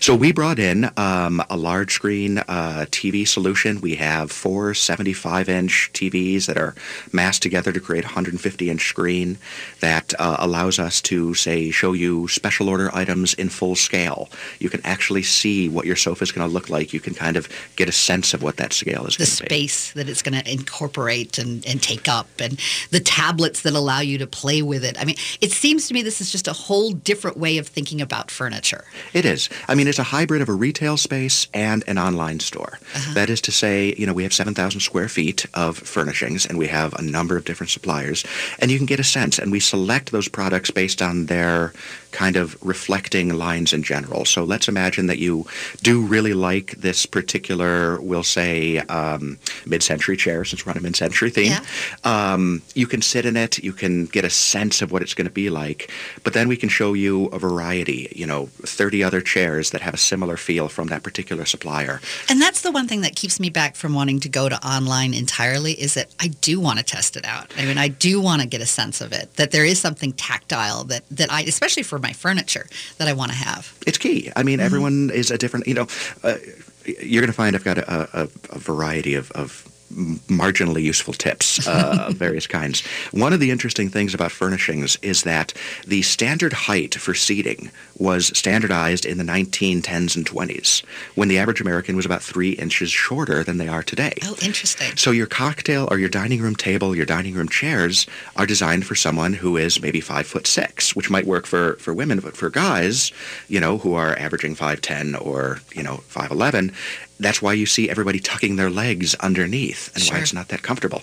So 0.00 0.14
we 0.14 0.32
brought 0.32 0.58
in 0.58 0.90
um, 0.96 1.42
a 1.50 1.56
large 1.56 1.92
screen 1.92 2.38
uh, 2.38 2.86
TV 2.90 3.26
solution. 3.26 3.80
We 3.80 3.96
have 3.96 4.30
four 4.30 4.74
75 4.74 5.48
inch 5.48 5.90
TVs 5.92 6.46
that 6.46 6.56
are 6.56 6.74
massed 7.12 7.42
together 7.42 7.72
to 7.72 7.80
create 7.80 8.04
a 8.04 8.08
150 8.08 8.70
inch 8.70 8.88
screen 8.88 9.38
that 9.80 10.12
uh, 10.18 10.36
allows 10.38 10.78
us 10.78 11.00
to 11.02 11.34
say 11.34 11.70
show 11.70 11.92
you 11.92 12.28
special 12.28 12.68
order 12.68 12.90
items 12.94 13.34
in 13.34 13.48
full 13.48 13.74
scale. 13.74 14.28
You 14.58 14.70
can 14.70 14.80
actually 14.84 15.22
see 15.22 15.68
what 15.68 15.86
your 15.86 15.96
sofa 15.96 16.22
is 16.22 16.32
going 16.32 16.46
to 16.48 16.52
look 16.52 16.68
like. 16.70 16.92
You 16.92 17.00
can 17.00 17.14
kind 17.14 17.36
of 17.36 17.48
get 17.76 17.88
a 17.88 17.92
sense 17.92 18.34
of 18.34 18.42
what 18.42 18.56
that 18.58 18.72
scale 18.72 19.06
is 19.06 19.16
The 19.16 19.24
going 19.24 19.36
to 19.36 19.42
be. 19.42 19.48
space 19.48 19.92
that 19.92 20.08
it's 20.08 20.22
going 20.22 20.40
to 20.40 20.50
incorporate 20.52 21.38
and, 21.38 21.66
and 21.66 21.82
take 21.82 22.08
up 22.08 22.28
and 22.38 22.58
the 22.90 23.00
tablets 23.00 23.62
that 23.62 23.74
allow 23.74 24.00
you 24.00 24.18
to 24.18 24.26
play 24.26 24.62
with 24.62 24.84
it. 24.84 25.00
I 25.00 25.04
mean, 25.04 25.16
it 25.40 25.52
seems 25.52 25.88
to 25.88 25.94
me 25.94 26.02
this 26.02 26.13
is 26.20 26.30
just 26.30 26.48
a 26.48 26.52
whole 26.52 26.92
different 26.92 27.36
way 27.36 27.58
of 27.58 27.66
thinking 27.66 28.00
about 28.00 28.30
furniture. 28.30 28.84
It 29.12 29.24
is. 29.24 29.48
I 29.68 29.74
mean, 29.74 29.88
it's 29.88 29.98
a 29.98 30.04
hybrid 30.04 30.42
of 30.42 30.48
a 30.48 30.52
retail 30.52 30.96
space 30.96 31.48
and 31.54 31.84
an 31.86 31.98
online 31.98 32.40
store. 32.40 32.78
Uh-huh. 32.94 33.14
That 33.14 33.30
is 33.30 33.40
to 33.42 33.52
say, 33.52 33.94
you 33.96 34.06
know, 34.06 34.12
we 34.12 34.22
have 34.22 34.32
7,000 34.32 34.80
square 34.80 35.08
feet 35.08 35.46
of 35.54 35.76
furnishings 35.78 36.46
and 36.46 36.58
we 36.58 36.68
have 36.68 36.94
a 36.94 37.02
number 37.02 37.36
of 37.36 37.44
different 37.44 37.70
suppliers 37.70 38.24
and 38.58 38.70
you 38.70 38.78
can 38.78 38.86
get 38.86 39.00
a 39.00 39.04
sense 39.04 39.38
and 39.38 39.52
we 39.52 39.60
select 39.60 40.12
those 40.12 40.28
products 40.28 40.70
based 40.70 41.02
on 41.02 41.26
their 41.26 41.72
kind 42.14 42.36
of 42.36 42.56
reflecting 42.64 43.34
lines 43.34 43.72
in 43.72 43.82
general. 43.82 44.24
So 44.24 44.44
let's 44.44 44.68
imagine 44.68 45.08
that 45.08 45.18
you 45.18 45.46
do 45.82 46.00
really 46.00 46.32
like 46.32 46.70
this 46.76 47.06
particular, 47.06 48.00
we'll 48.00 48.22
say, 48.22 48.78
um, 48.78 49.36
mid-century 49.66 50.16
chair, 50.16 50.44
since 50.44 50.64
we're 50.64 50.70
on 50.70 50.78
a 50.78 50.80
mid-century 50.80 51.30
theme. 51.30 51.52
Yeah. 51.52 51.64
Um, 52.04 52.62
you 52.74 52.86
can 52.86 53.02
sit 53.02 53.26
in 53.26 53.36
it. 53.36 53.58
You 53.58 53.72
can 53.72 54.06
get 54.06 54.24
a 54.24 54.30
sense 54.30 54.80
of 54.80 54.92
what 54.92 55.02
it's 55.02 55.12
going 55.12 55.26
to 55.26 55.32
be 55.32 55.50
like. 55.50 55.90
But 56.22 56.34
then 56.34 56.46
we 56.46 56.56
can 56.56 56.68
show 56.68 56.94
you 56.94 57.26
a 57.26 57.38
variety, 57.38 58.12
you 58.14 58.26
know, 58.26 58.46
30 58.62 59.02
other 59.02 59.20
chairs 59.20 59.70
that 59.70 59.80
have 59.80 59.94
a 59.94 59.98
similar 59.98 60.36
feel 60.36 60.68
from 60.68 60.86
that 60.88 61.02
particular 61.02 61.44
supplier. 61.44 62.00
And 62.28 62.40
that's 62.40 62.60
the 62.60 62.70
one 62.70 62.86
thing 62.86 63.00
that 63.00 63.16
keeps 63.16 63.40
me 63.40 63.50
back 63.50 63.74
from 63.74 63.92
wanting 63.92 64.20
to 64.20 64.28
go 64.28 64.48
to 64.48 64.56
online 64.66 65.14
entirely 65.14 65.72
is 65.72 65.94
that 65.94 66.14
I 66.20 66.28
do 66.28 66.60
want 66.60 66.78
to 66.78 66.84
test 66.84 67.16
it 67.16 67.24
out. 67.24 67.52
I 67.58 67.64
mean, 67.64 67.76
I 67.76 67.88
do 67.88 68.20
want 68.20 68.40
to 68.40 68.46
get 68.46 68.60
a 68.60 68.66
sense 68.66 69.00
of 69.00 69.12
it, 69.12 69.34
that 69.34 69.50
there 69.50 69.64
is 69.64 69.80
something 69.80 70.12
tactile 70.12 70.84
that, 70.84 71.02
that 71.10 71.32
I, 71.32 71.42
especially 71.42 71.82
for 71.82 71.98
my 72.04 72.12
furniture 72.12 72.66
that 72.98 73.08
I 73.08 73.14
want 73.14 73.32
to 73.32 73.38
have. 73.48 73.72
It's 73.86 73.98
key. 73.98 74.30
I 74.36 74.42
mean, 74.42 74.58
mm-hmm. 74.58 74.66
everyone 74.66 75.10
is 75.10 75.30
a 75.30 75.38
different, 75.38 75.66
you 75.66 75.74
know, 75.74 75.86
uh, 76.22 76.36
you're 76.84 77.22
going 77.22 77.32
to 77.32 77.40
find 77.42 77.56
I've 77.56 77.64
got 77.64 77.78
a, 77.78 78.22
a, 78.22 78.28
a 78.50 78.58
variety 78.58 79.14
of, 79.14 79.30
of 79.32 79.48
marginally 79.94 80.82
useful 80.82 81.14
tips 81.14 81.66
uh, 81.66 82.06
of 82.08 82.16
various 82.16 82.46
kinds. 82.46 82.84
One 83.12 83.32
of 83.32 83.40
the 83.40 83.50
interesting 83.50 83.88
things 83.88 84.14
about 84.14 84.32
furnishings 84.32 84.96
is 85.02 85.22
that 85.22 85.52
the 85.86 86.02
standard 86.02 86.52
height 86.52 86.94
for 86.94 87.14
seating 87.14 87.70
was 87.98 88.36
standardized 88.36 89.06
in 89.06 89.18
the 89.18 89.24
1910s 89.24 90.16
and 90.16 90.26
20s, 90.26 90.84
when 91.14 91.28
the 91.28 91.38
average 91.38 91.60
American 91.60 91.96
was 91.96 92.04
about 92.04 92.22
three 92.22 92.50
inches 92.52 92.90
shorter 92.90 93.44
than 93.44 93.58
they 93.58 93.68
are 93.68 93.82
today. 93.82 94.14
Oh, 94.24 94.36
interesting. 94.42 94.96
So 94.96 95.10
your 95.10 95.26
cocktail 95.26 95.88
or 95.90 95.98
your 95.98 96.08
dining 96.08 96.40
room 96.40 96.56
table, 96.56 96.94
your 96.94 97.06
dining 97.06 97.34
room 97.34 97.48
chairs 97.48 98.06
are 98.36 98.46
designed 98.46 98.86
for 98.86 98.94
someone 98.94 99.32
who 99.32 99.56
is 99.56 99.80
maybe 99.80 100.00
five 100.00 100.26
foot 100.26 100.46
six, 100.46 100.96
which 100.96 101.10
might 101.10 101.26
work 101.26 101.46
for, 101.46 101.74
for 101.76 101.94
women, 101.94 102.20
but 102.20 102.36
for 102.36 102.50
guys, 102.50 103.12
you 103.48 103.60
know, 103.60 103.78
who 103.78 103.94
are 103.94 104.18
averaging 104.18 104.56
5'10 104.56 105.20
or, 105.24 105.60
you 105.72 105.82
know, 105.82 106.02
5'11, 106.08 106.74
that's 107.18 107.40
why 107.40 107.52
you 107.52 107.66
see 107.66 107.88
everybody 107.88 108.18
tucking 108.18 108.56
their 108.56 108.70
legs 108.70 109.14
underneath 109.16 109.94
and 109.94 110.02
sure. 110.02 110.16
why 110.16 110.22
it's 110.22 110.32
not 110.32 110.48
that 110.48 110.62
comfortable. 110.62 111.02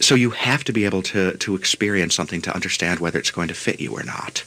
So 0.00 0.14
you 0.14 0.30
have 0.30 0.64
to 0.64 0.72
be 0.72 0.84
able 0.84 1.02
to, 1.02 1.36
to 1.36 1.54
experience 1.54 2.14
something 2.14 2.42
to 2.42 2.54
understand 2.54 3.00
whether 3.00 3.18
it's 3.18 3.30
going 3.30 3.48
to 3.48 3.54
fit 3.54 3.80
you 3.80 3.92
or 3.92 4.02
not. 4.04 4.44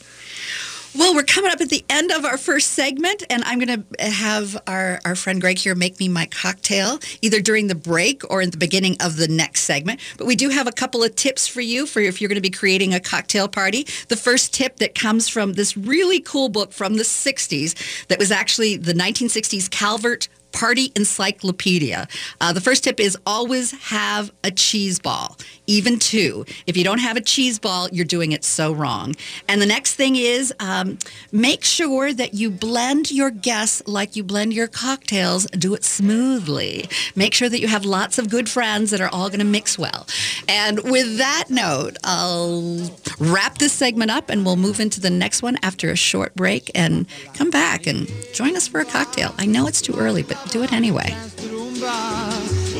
Well, 0.93 1.15
we're 1.15 1.23
coming 1.23 1.51
up 1.51 1.61
at 1.61 1.69
the 1.69 1.85
end 1.89 2.11
of 2.11 2.25
our 2.25 2.37
first 2.37 2.71
segment, 2.71 3.23
and 3.29 3.45
I'm 3.45 3.59
going 3.59 3.85
to 3.85 4.03
have 4.11 4.61
our, 4.67 4.99
our 5.05 5.15
friend 5.15 5.39
Greg 5.39 5.57
here 5.57 5.73
make 5.73 5.97
me 6.01 6.09
my 6.09 6.25
cocktail 6.25 6.99
either 7.21 7.39
during 7.39 7.67
the 7.67 7.75
break 7.75 8.29
or 8.29 8.41
in 8.41 8.49
the 8.49 8.57
beginning 8.57 8.97
of 8.99 9.15
the 9.15 9.29
next 9.29 9.61
segment. 9.61 10.01
But 10.17 10.27
we 10.27 10.35
do 10.35 10.49
have 10.49 10.67
a 10.67 10.71
couple 10.73 11.01
of 11.01 11.15
tips 11.15 11.47
for 11.47 11.61
you 11.61 11.85
for 11.85 12.01
if 12.01 12.19
you're 12.19 12.27
going 12.27 12.35
to 12.35 12.41
be 12.41 12.49
creating 12.49 12.93
a 12.93 12.99
cocktail 12.99 13.47
party. 13.47 13.87
The 14.09 14.17
first 14.17 14.53
tip 14.53 14.77
that 14.77 14.93
comes 14.93 15.29
from 15.29 15.53
this 15.53 15.77
really 15.77 16.19
cool 16.19 16.49
book 16.49 16.73
from 16.73 16.97
the 16.97 17.03
60s 17.03 18.07
that 18.07 18.19
was 18.19 18.29
actually 18.29 18.75
the 18.75 18.93
1960s 18.93 19.69
Calvert 19.69 20.27
Party 20.51 20.91
Encyclopedia. 20.95 22.07
Uh, 22.39 22.53
the 22.53 22.61
first 22.61 22.83
tip 22.83 22.99
is 22.99 23.17
always 23.25 23.71
have 23.89 24.31
a 24.43 24.51
cheese 24.51 24.99
ball, 24.99 25.37
even 25.71 25.97
two. 25.99 26.45
If 26.67 26.75
you 26.75 26.83
don't 26.83 26.99
have 26.99 27.15
a 27.15 27.21
cheese 27.21 27.57
ball, 27.57 27.87
you're 27.91 28.05
doing 28.05 28.33
it 28.33 28.43
so 28.43 28.73
wrong. 28.73 29.15
And 29.47 29.61
the 29.61 29.65
next 29.65 29.95
thing 29.95 30.17
is 30.17 30.53
um, 30.59 30.99
make 31.31 31.63
sure 31.63 32.11
that 32.11 32.33
you 32.33 32.51
blend 32.51 33.11
your 33.11 33.31
guests 33.31 33.81
like 33.85 34.15
you 34.17 34.23
blend 34.23 34.53
your 34.53 34.67
cocktails. 34.67 35.45
Do 35.45 35.73
it 35.73 35.85
smoothly. 35.85 36.89
Make 37.15 37.33
sure 37.33 37.47
that 37.47 37.61
you 37.61 37.67
have 37.67 37.85
lots 37.85 38.17
of 38.17 38.29
good 38.29 38.49
friends 38.49 38.91
that 38.91 38.99
are 38.99 39.07
all 39.09 39.29
going 39.29 39.39
to 39.39 39.45
mix 39.45 39.79
well. 39.79 40.07
And 40.49 40.79
with 40.83 41.17
that 41.17 41.45
note, 41.49 41.95
I'll 42.03 42.91
wrap 43.19 43.57
this 43.57 43.71
segment 43.71 44.11
up 44.11 44.29
and 44.29 44.45
we'll 44.45 44.57
move 44.57 44.81
into 44.81 44.99
the 44.99 45.09
next 45.09 45.41
one 45.41 45.57
after 45.63 45.89
a 45.89 45.95
short 45.95 46.35
break 46.35 46.69
and 46.75 47.05
come 47.33 47.49
back 47.49 47.87
and 47.87 48.11
join 48.33 48.57
us 48.57 48.67
for 48.67 48.81
a 48.81 48.85
cocktail. 48.85 49.33
I 49.37 49.45
know 49.45 49.67
it's 49.67 49.81
too 49.81 49.93
early, 49.95 50.23
but 50.23 50.37
do 50.51 50.63
it 50.63 50.73
anyway. 50.73 51.15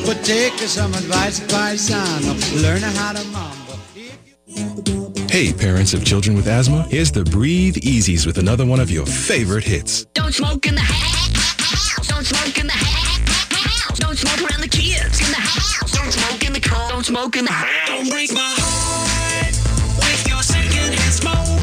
But 0.04 0.24
take 0.24 0.54
some 0.58 0.92
advice, 0.94 1.40
learn 2.62 2.82
how 2.82 3.12
to 3.12 3.22
Hey, 5.32 5.52
parents 5.52 5.94
of 5.94 6.04
children 6.04 6.36
with 6.36 6.46
asthma, 6.46 6.82
here's 6.90 7.10
the 7.10 7.24
Breathe 7.24 7.76
Easies 7.76 8.26
with 8.26 8.36
another 8.38 8.66
one 8.66 8.80
of 8.80 8.90
your 8.90 9.06
favorite 9.06 9.64
hits. 9.64 10.04
Don't 10.12 10.34
smoke 10.34 10.66
in 10.66 10.74
the 10.74 10.80
house. 10.82 12.06
Don't 12.06 12.24
smoke 12.24 12.58
in 12.58 12.66
the 12.66 12.72
house. 12.72 13.98
Don't 13.98 14.18
smoke 14.18 14.50
around 14.50 14.60
the 14.60 14.68
kids 14.68 15.20
in 15.20 15.30
the 15.30 15.40
house. 15.40 15.90
Don't 15.92 16.12
smoke 16.12 16.44
in 16.44 16.52
the 16.52 16.60
car. 16.60 16.90
Don't 16.90 17.04
smoke 17.04 17.36
in 17.36 17.46
the 17.46 17.52
house. 17.52 17.88
Don't 17.88 18.10
break 18.10 18.32
my 18.34 18.40
heart 18.42 19.56
with 19.96 20.28
your 20.28 20.42
secondhand 20.42 21.12
smoke. 21.14 21.61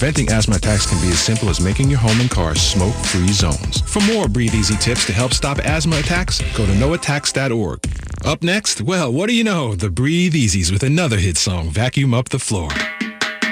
Preventing 0.00 0.30
asthma 0.30 0.56
attacks 0.56 0.86
can 0.86 0.98
be 1.02 1.08
as 1.08 1.18
simple 1.18 1.50
as 1.50 1.60
making 1.60 1.90
your 1.90 1.98
home 1.98 2.18
and 2.22 2.30
car 2.30 2.54
smoke-free 2.54 3.32
zones. 3.32 3.82
For 3.82 4.00
more 4.10 4.28
Breathe 4.28 4.54
Easy 4.54 4.74
tips 4.76 5.04
to 5.04 5.12
help 5.12 5.34
stop 5.34 5.58
asthma 5.58 5.98
attacks, 5.98 6.40
go 6.56 6.64
to 6.64 6.72
noattacks.org. 6.72 7.86
Up 8.24 8.42
next, 8.42 8.80
well, 8.80 9.12
what 9.12 9.28
do 9.28 9.34
you 9.34 9.44
know? 9.44 9.74
The 9.74 9.90
Breathe 9.90 10.32
Easies 10.32 10.72
with 10.72 10.84
another 10.84 11.18
hit 11.18 11.36
song, 11.36 11.68
Vacuum 11.68 12.14
Up 12.14 12.30
the 12.30 12.38
Floor. 12.38 12.70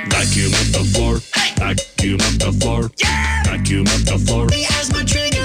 Vacuum 0.09 0.55
up 0.55 0.69
the 0.73 0.91
floor. 0.95 1.19
Vacuum 1.59 2.19
up 2.23 2.39
the 2.39 2.59
floor. 2.59 2.91
Yeah! 2.97 3.43
Vacuum 3.45 3.87
up 3.87 4.01
the 4.07 4.19
floor. 4.19 4.47
The 4.47 4.65
asthma 4.71 5.05
trigger 5.05 5.38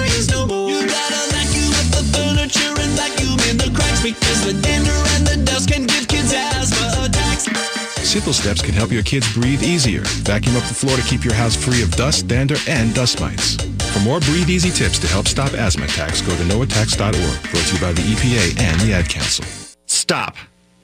Simple 8.13 8.31
steps 8.31 8.61
can 8.61 8.75
help 8.75 8.91
your 8.91 9.01
kids 9.01 9.33
breathe 9.33 9.63
easier. 9.63 10.01
Vacuum 10.21 10.55
up 10.55 10.63
the 10.65 10.73
floor 10.75 10.95
to 10.97 11.01
keep 11.01 11.23
your 11.23 11.33
house 11.33 11.55
free 11.55 11.81
of 11.81 11.89
dust, 11.95 12.27
dander, 12.27 12.57
and 12.67 12.93
dust 12.93 13.19
mites. 13.19 13.55
For 13.91 13.99
more 14.01 14.19
Breathe 14.19 14.51
Easy 14.51 14.69
tips 14.69 14.99
to 14.99 15.07
help 15.07 15.27
stop 15.27 15.53
asthma 15.53 15.85
attacks, 15.85 16.21
go 16.21 16.37
to 16.37 16.43
noattacks.org. 16.43 17.51
Brought 17.51 17.65
to 17.65 17.73
you 17.73 17.81
by 17.81 17.91
the 17.91 18.03
EPA 18.03 18.59
and 18.61 18.79
the 18.81 18.93
Ad 18.93 19.09
Council. 19.09 19.45
Stop. 19.87 20.35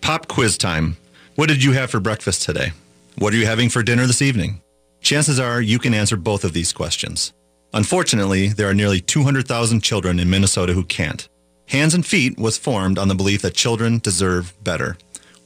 Pop 0.01 0.27
quiz 0.27 0.57
time. 0.57 0.97
What 1.35 1.49
did 1.49 1.63
you 1.63 1.71
have 1.73 1.91
for 1.91 1.99
breakfast 1.99 2.41
today? 2.41 2.71
What 3.19 3.31
are 3.31 3.37
you 3.37 3.45
having 3.45 3.69
for 3.69 3.83
dinner 3.83 4.07
this 4.07 4.23
evening? 4.23 4.63
Chances 5.01 5.39
are 5.39 5.61
you 5.61 5.77
can 5.77 5.93
answer 5.93 6.17
both 6.17 6.43
of 6.43 6.53
these 6.53 6.73
questions. 6.73 7.31
Unfortunately, 7.75 8.47
there 8.47 8.67
are 8.67 8.73
nearly 8.73 9.01
200,000 9.01 9.81
children 9.81 10.19
in 10.19 10.31
Minnesota 10.31 10.73
who 10.73 10.83
can't. 10.83 11.29
Hands 11.67 11.93
and 11.93 12.03
Feet 12.03 12.39
was 12.39 12.57
formed 12.57 12.97
on 12.97 13.07
the 13.07 13.13
belief 13.13 13.43
that 13.43 13.53
children 13.53 13.99
deserve 13.99 14.51
better. 14.63 14.97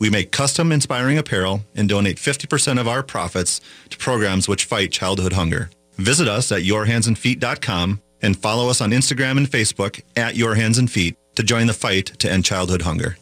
We 0.04 0.10
make 0.10 0.34
custom 0.34 0.74
inspiring 0.74 1.18
apparel 1.18 1.64
and 1.76 1.88
donate 1.88 2.18
50% 2.18 2.78
of 2.78 2.90
our 2.90 3.04
profits 3.04 3.62
to 3.90 3.98
programs 3.98 4.50
which 4.50 4.66
fight 4.66 4.92
childhood 4.92 5.32
hunger. 5.32 5.70
Visit 5.94 6.28
us 6.28 6.52
at 6.52 6.64
yourhandsandfeet.com 6.64 8.02
and 8.22 8.38
follow 8.38 8.68
us 8.68 8.82
on 8.82 8.92
Instagram 8.92 9.38
and 9.38 9.50
Facebook 9.50 10.02
at 10.18 10.36
Your 10.36 10.56
Hands 10.56 10.78
and 10.78 10.92
Feet 10.92 11.16
to 11.36 11.44
join 11.44 11.68
the 11.68 11.74
fight 11.74 12.08
to 12.20 12.30
end 12.30 12.44
childhood 12.44 12.82
hunger. 12.82 13.16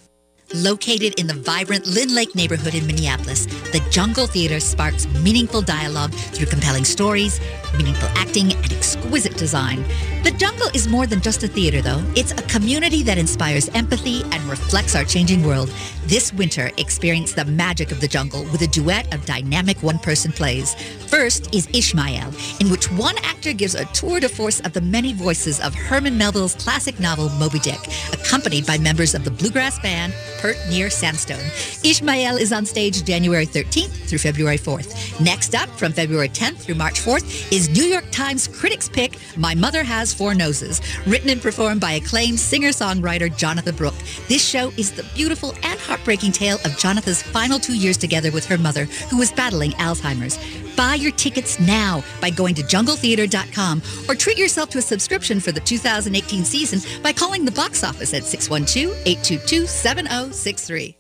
Located 0.54 1.18
in 1.18 1.28
the 1.28 1.34
vibrant 1.34 1.88
Lyn-Lake 1.88 2.36
neighborhood 2.36 2.76
in 2.76 2.86
Minneapolis, 2.86 3.46
the 3.72 3.82
Jungle 3.90 4.28
Theater 4.28 4.60
sparks 4.60 5.08
meaningful 5.24 5.62
dialogue 5.62 6.14
through 6.14 6.48
compelling 6.48 6.84
stories, 6.84 7.40
meaningful 7.78 8.10
acting, 8.16 8.52
and 8.52 8.74
exquisite 8.74 9.38
design. 9.38 9.82
The 10.24 10.32
Jungle 10.32 10.68
is 10.74 10.90
more 10.90 11.08
than 11.08 11.22
just 11.22 11.42
a 11.44 11.48
theater, 11.48 11.82
though. 11.82 12.04
It's 12.18 12.34
a 12.34 12.44
community 12.44 13.02
that 13.04 13.18
inspires 13.18 13.70
empathy 13.70 14.24
and 14.24 14.44
reflects 14.44 14.94
our 14.94 15.06
changing 15.06 15.44
world. 15.46 15.74
This 16.06 16.34
winter, 16.34 16.70
experience 16.78 17.34
the 17.34 17.46
magic 17.46 17.92
of 17.92 18.02
the 18.02 18.08
jungle 18.08 18.44
with 18.52 18.62
a 18.62 18.68
duet 18.68 19.14
of 19.14 19.26
dynamic 19.26 19.82
one-person 19.82 20.34
plays. 20.34 20.76
First 21.08 21.56
is 21.56 21.70
Ishmael, 21.74 22.34
in 22.60 22.70
which 22.70 22.92
one 22.92 23.18
actor 23.20 23.54
gives 23.54 23.76
a 23.76 23.86
tour 23.94 24.20
de 24.20 24.28
force 24.28 24.60
of 24.60 24.74
the 24.74 24.82
many 24.82 25.14
voices 25.14 25.62
of 25.62 25.74
Herman 25.74 26.18
Melville's 26.18 26.56
classic 26.56 27.00
novel 27.00 27.30
Moby 27.40 27.60
Dick, 27.60 27.80
accompanied 28.12 28.68
by 28.68 28.78
members 28.78 29.16
of 29.16 29.24
the 29.24 29.32
bluegrass 29.32 29.80
band 29.80 30.14
Pert 30.42 30.58
Near 30.70 30.90
Sandstone. 30.90 31.52
Ishmael 31.84 32.38
is 32.38 32.52
on 32.52 32.66
stage 32.66 33.04
January 33.04 33.46
13th 33.46 34.10
through 34.10 34.18
February 34.18 34.58
4th. 34.58 35.24
Next 35.24 35.54
up, 35.54 35.70
from 35.70 35.94
February 35.94 36.30
10th 36.30 36.58
through 36.58 36.76
March 36.76 37.00
4th, 37.00 37.52
is 37.52 37.70
New 37.70 37.84
York 37.84 38.06
Times 38.12 38.48
Critics 38.48 38.90
Pick, 38.90 39.18
My 39.38 39.54
Mother 39.54 39.84
Has 39.84 40.16
Four 40.16 40.34
Noses, 40.34 40.82
written 41.06 41.30
and 41.30 41.42
performed 41.42 41.80
by 41.80 41.92
acclaimed 41.92 42.40
singer-songwriter 42.40 43.30
Jonatha 43.38 43.72
Brooke. 43.72 43.94
This 44.28 44.44
show 44.44 44.70
is 44.78 44.92
the 44.92 45.06
beautiful 45.14 45.54
and 45.64 45.80
heartbreaking 45.80 46.32
tale 46.32 46.58
of 46.66 46.76
Jonatha's 46.78 47.22
final 47.22 47.60
two 47.60 47.76
years 47.76 47.98
together 47.98 48.32
with 48.32 48.46
her 48.48 48.58
mother, 48.58 48.86
who 49.12 49.20
was 49.20 49.32
battling 49.32 49.72
Alzheimer's. 49.74 50.40
Buy 50.76 50.96
your 50.96 51.12
tickets 51.12 51.60
now 51.60 52.04
by 52.20 52.30
going 52.30 52.56
to 52.56 52.64
jungletheater.com 52.64 53.82
or 54.10 54.16
treat 54.16 54.38
yourself 54.38 54.70
to 54.72 54.78
a 54.78 54.82
subscription 54.82 55.40
for 55.40 55.52
the 55.52 55.60
2018 55.60 56.46
season 56.46 56.80
by 57.04 57.14
calling 57.14 57.46
the 57.46 57.52
box 57.52 57.84
office 57.84 58.14
at 58.14 58.24
oh 58.24 60.31
612-822-7063. 60.32 60.96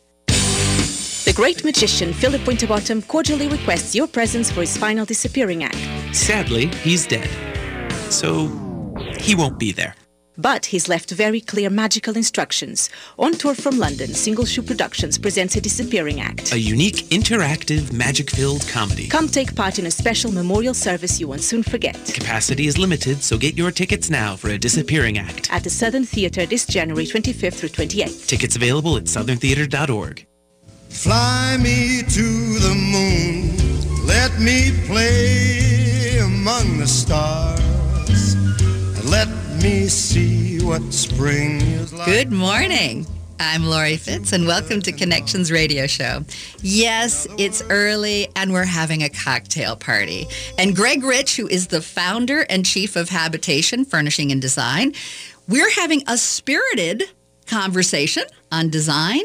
The 1.26 1.34
great 1.34 1.64
magician 1.64 2.14
Philip 2.14 2.46
Winterbottom 2.46 3.02
cordially 3.04 3.48
requests 3.48 3.96
your 3.96 4.08
presence 4.08 4.52
for 4.52 4.62
his 4.62 4.76
final 4.76 5.06
disappearing 5.06 5.64
act. 5.64 5.78
Sadly, 6.16 6.68
he's 6.84 7.06
dead. 7.08 7.30
So 8.12 8.48
he 9.20 9.36
won't 9.36 9.58
be 9.58 9.72
there. 9.72 9.96
But 10.42 10.66
he's 10.66 10.90
left 10.90 11.12
very 11.12 11.40
clear 11.40 11.70
magical 11.70 12.18
instructions. 12.18 12.90
On 13.20 13.32
tour 13.34 13.54
from 13.54 13.78
London, 13.78 14.08
Single 14.08 14.46
Shoe 14.46 14.64
Productions 14.64 15.20
presents 15.20 15.56
a 15.56 15.62
disappearing 15.62 16.20
act. 16.20 16.52
A 16.52 16.58
unique, 16.60 17.08
interactive, 17.10 17.94
magic-filled 17.94 18.68
comedy. 18.68 19.08
Come 19.08 19.28
take 19.28 19.56
part 19.56 19.78
in 19.78 19.86
a 19.86 19.92
special 19.92 20.32
memorial 20.32 20.74
service 20.74 21.20
you 21.20 21.28
won't 21.28 21.44
soon 21.44 21.62
forget. 21.62 21.96
Capacity 22.14 22.66
is 22.66 22.80
limited, 22.80 23.22
so 23.22 23.38
get 23.38 23.56
your 23.56 23.70
tickets 23.70 24.10
now 24.10 24.36
for 24.36 24.50
a 24.50 24.58
disappearing 24.58 25.20
act. 25.20 25.52
At 25.52 25.64
the 25.64 25.70
Southern 25.70 26.06
Theatre 26.06 26.48
this 26.48 26.66
January 26.66 27.06
25th 27.06 27.54
through 27.54 27.70
28th. 27.70 28.28
Tickets 28.28 28.56
available 28.56 28.98
at 28.98 29.04
southerntheater.org. 29.04 30.26
Fly 30.90 31.58
me 31.58 32.02
to 32.02 32.60
the 32.60 32.74
moon. 32.76 34.08
Let 34.08 34.40
me 34.40 34.72
play 34.88 36.18
among 36.18 36.80
the 36.80 36.88
stars. 36.88 37.62
And 38.34 39.10
let 39.10 39.28
me 39.64 39.88
see 39.88 40.58
what 40.66 40.82
spring 40.92 41.62
is 41.62 41.94
like. 41.94 42.08
Good 42.08 42.32
morning. 42.32 43.06
I'm 43.40 43.66
Lori 43.66 43.96
Fitz, 43.96 44.34
and 44.34 44.48
welcome 44.48 44.82
to 44.82 44.92
Connections 44.92 45.52
Radio 45.52 45.86
Show. 45.86 46.26
Yes, 46.62 47.28
it's 47.38 47.62
early, 47.70 48.28
and 48.36 48.54
we're 48.54 48.66
having 48.66 49.04
a 49.04 49.10
cocktail 49.10 49.76
party. 49.76 50.26
And 50.58 50.76
Greg 50.76 51.04
Rich, 51.04 51.36
who 51.36 51.48
is 51.48 51.68
the 51.68 51.82
founder 51.82 52.42
and 52.50 52.66
chief 52.66 52.96
of 52.96 53.10
Habitation 53.10 53.86
Furnishing 53.86 54.32
and 54.32 54.42
Design, 54.42 54.94
we're 55.48 55.72
having 55.72 56.02
a 56.08 56.18
spirited 56.18 57.04
conversation 57.46 58.24
on 58.52 58.70
design, 58.70 59.22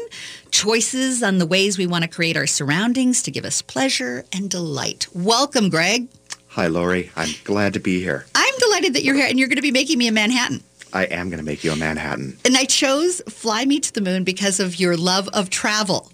choices 0.51 1.23
on 1.23 1.39
the 1.39 1.47
ways 1.47 1.79
we 1.79 1.87
want 1.87 2.03
to 2.03 2.09
create 2.09 2.37
our 2.37 2.47
surroundings 2.47 3.23
to 3.23 3.31
give 3.31 3.45
us 3.45 3.63
pleasure 3.63 4.23
and 4.31 4.51
delight. 4.51 5.07
Welcome, 5.13 5.69
Greg. 5.69 6.09
Hi, 6.57 6.65
Lori. 6.65 7.11
I'm 7.15 7.29
glad 7.43 7.73
to 7.73 7.79
be 7.79 8.01
here. 8.01 8.25
I'm 8.33 8.53
delighted 8.57 8.95
that 8.95 9.03
you're 9.03 9.13
here, 9.13 9.27
and 9.27 9.37
you're 9.37 9.47
going 9.47 9.57
to 9.57 9.61
be 9.61 9.69
making 9.69 9.99
me 9.99 10.07
a 10.07 10.11
Manhattan. 10.11 10.63
I 10.91 11.03
am 11.03 11.29
going 11.29 11.37
to 11.37 11.45
make 11.45 11.63
you 11.63 11.71
a 11.71 11.75
Manhattan. 11.75 12.35
And 12.45 12.57
I 12.57 12.65
chose 12.65 13.21
Fly 13.29 13.63
Me 13.65 13.79
to 13.79 13.93
the 13.93 14.01
Moon 14.01 14.23
because 14.23 14.59
of 14.59 14.79
your 14.79 14.97
love 14.97 15.29
of 15.33 15.51
travel. 15.51 16.11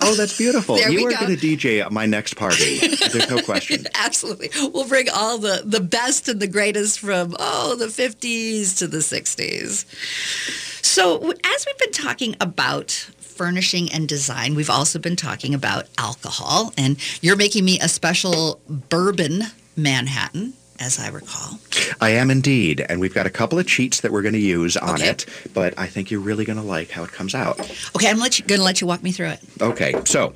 Oh, 0.00 0.16
that's 0.16 0.36
beautiful. 0.36 0.78
You 0.90 1.06
are 1.06 1.12
go. 1.12 1.20
going 1.20 1.36
to 1.36 1.46
DJ 1.46 1.80
at 1.80 1.92
my 1.92 2.06
next 2.06 2.34
party. 2.34 2.78
There's 3.12 3.30
no 3.30 3.40
question. 3.40 3.86
Absolutely. 3.94 4.50
We'll 4.68 4.88
bring 4.88 5.10
all 5.14 5.38
the, 5.38 5.62
the 5.64 5.78
best 5.78 6.28
and 6.28 6.40
the 6.40 6.48
greatest 6.48 6.98
from, 6.98 7.36
oh, 7.38 7.76
the 7.76 7.86
50s 7.86 8.76
to 8.78 8.88
the 8.88 8.98
60s. 8.98 9.84
So, 10.84 11.18
as 11.44 11.66
we've 11.66 11.78
been 11.78 11.92
talking 11.92 12.34
about 12.40 12.90
furnishing 13.20 13.92
and 13.92 14.08
design, 14.08 14.56
we've 14.56 14.70
also 14.70 14.98
been 14.98 15.14
talking 15.14 15.54
about 15.54 15.86
alcohol. 15.98 16.72
And 16.76 16.96
you're 17.22 17.36
making 17.36 17.64
me 17.64 17.78
a 17.78 17.88
special 17.88 18.60
bourbon 18.68 19.44
Manhattan, 19.78 20.52
as 20.80 20.98
I 20.98 21.08
recall. 21.08 21.58
I 22.00 22.10
am 22.10 22.30
indeed. 22.30 22.84
And 22.88 23.00
we've 23.00 23.14
got 23.14 23.26
a 23.26 23.30
couple 23.30 23.58
of 23.58 23.66
cheats 23.66 24.00
that 24.02 24.12
we're 24.12 24.22
going 24.22 24.34
to 24.34 24.38
use 24.40 24.76
on 24.76 24.94
Okay. 24.96 25.08
it, 25.08 25.26
but 25.54 25.74
I 25.78 25.86
think 25.86 26.10
you're 26.10 26.20
really 26.20 26.44
going 26.44 26.58
to 26.58 26.64
like 26.64 26.90
how 26.90 27.02
it 27.04 27.12
comes 27.12 27.34
out. 27.34 27.58
Okay, 27.96 28.08
I'm 28.10 28.18
let 28.18 28.38
you, 28.38 28.44
going 28.44 28.58
to 28.60 28.64
let 28.64 28.80
you 28.80 28.86
walk 28.86 29.02
me 29.02 29.10
through 29.12 29.28
it. 29.28 29.40
Okay, 29.60 29.94
so 30.04 30.34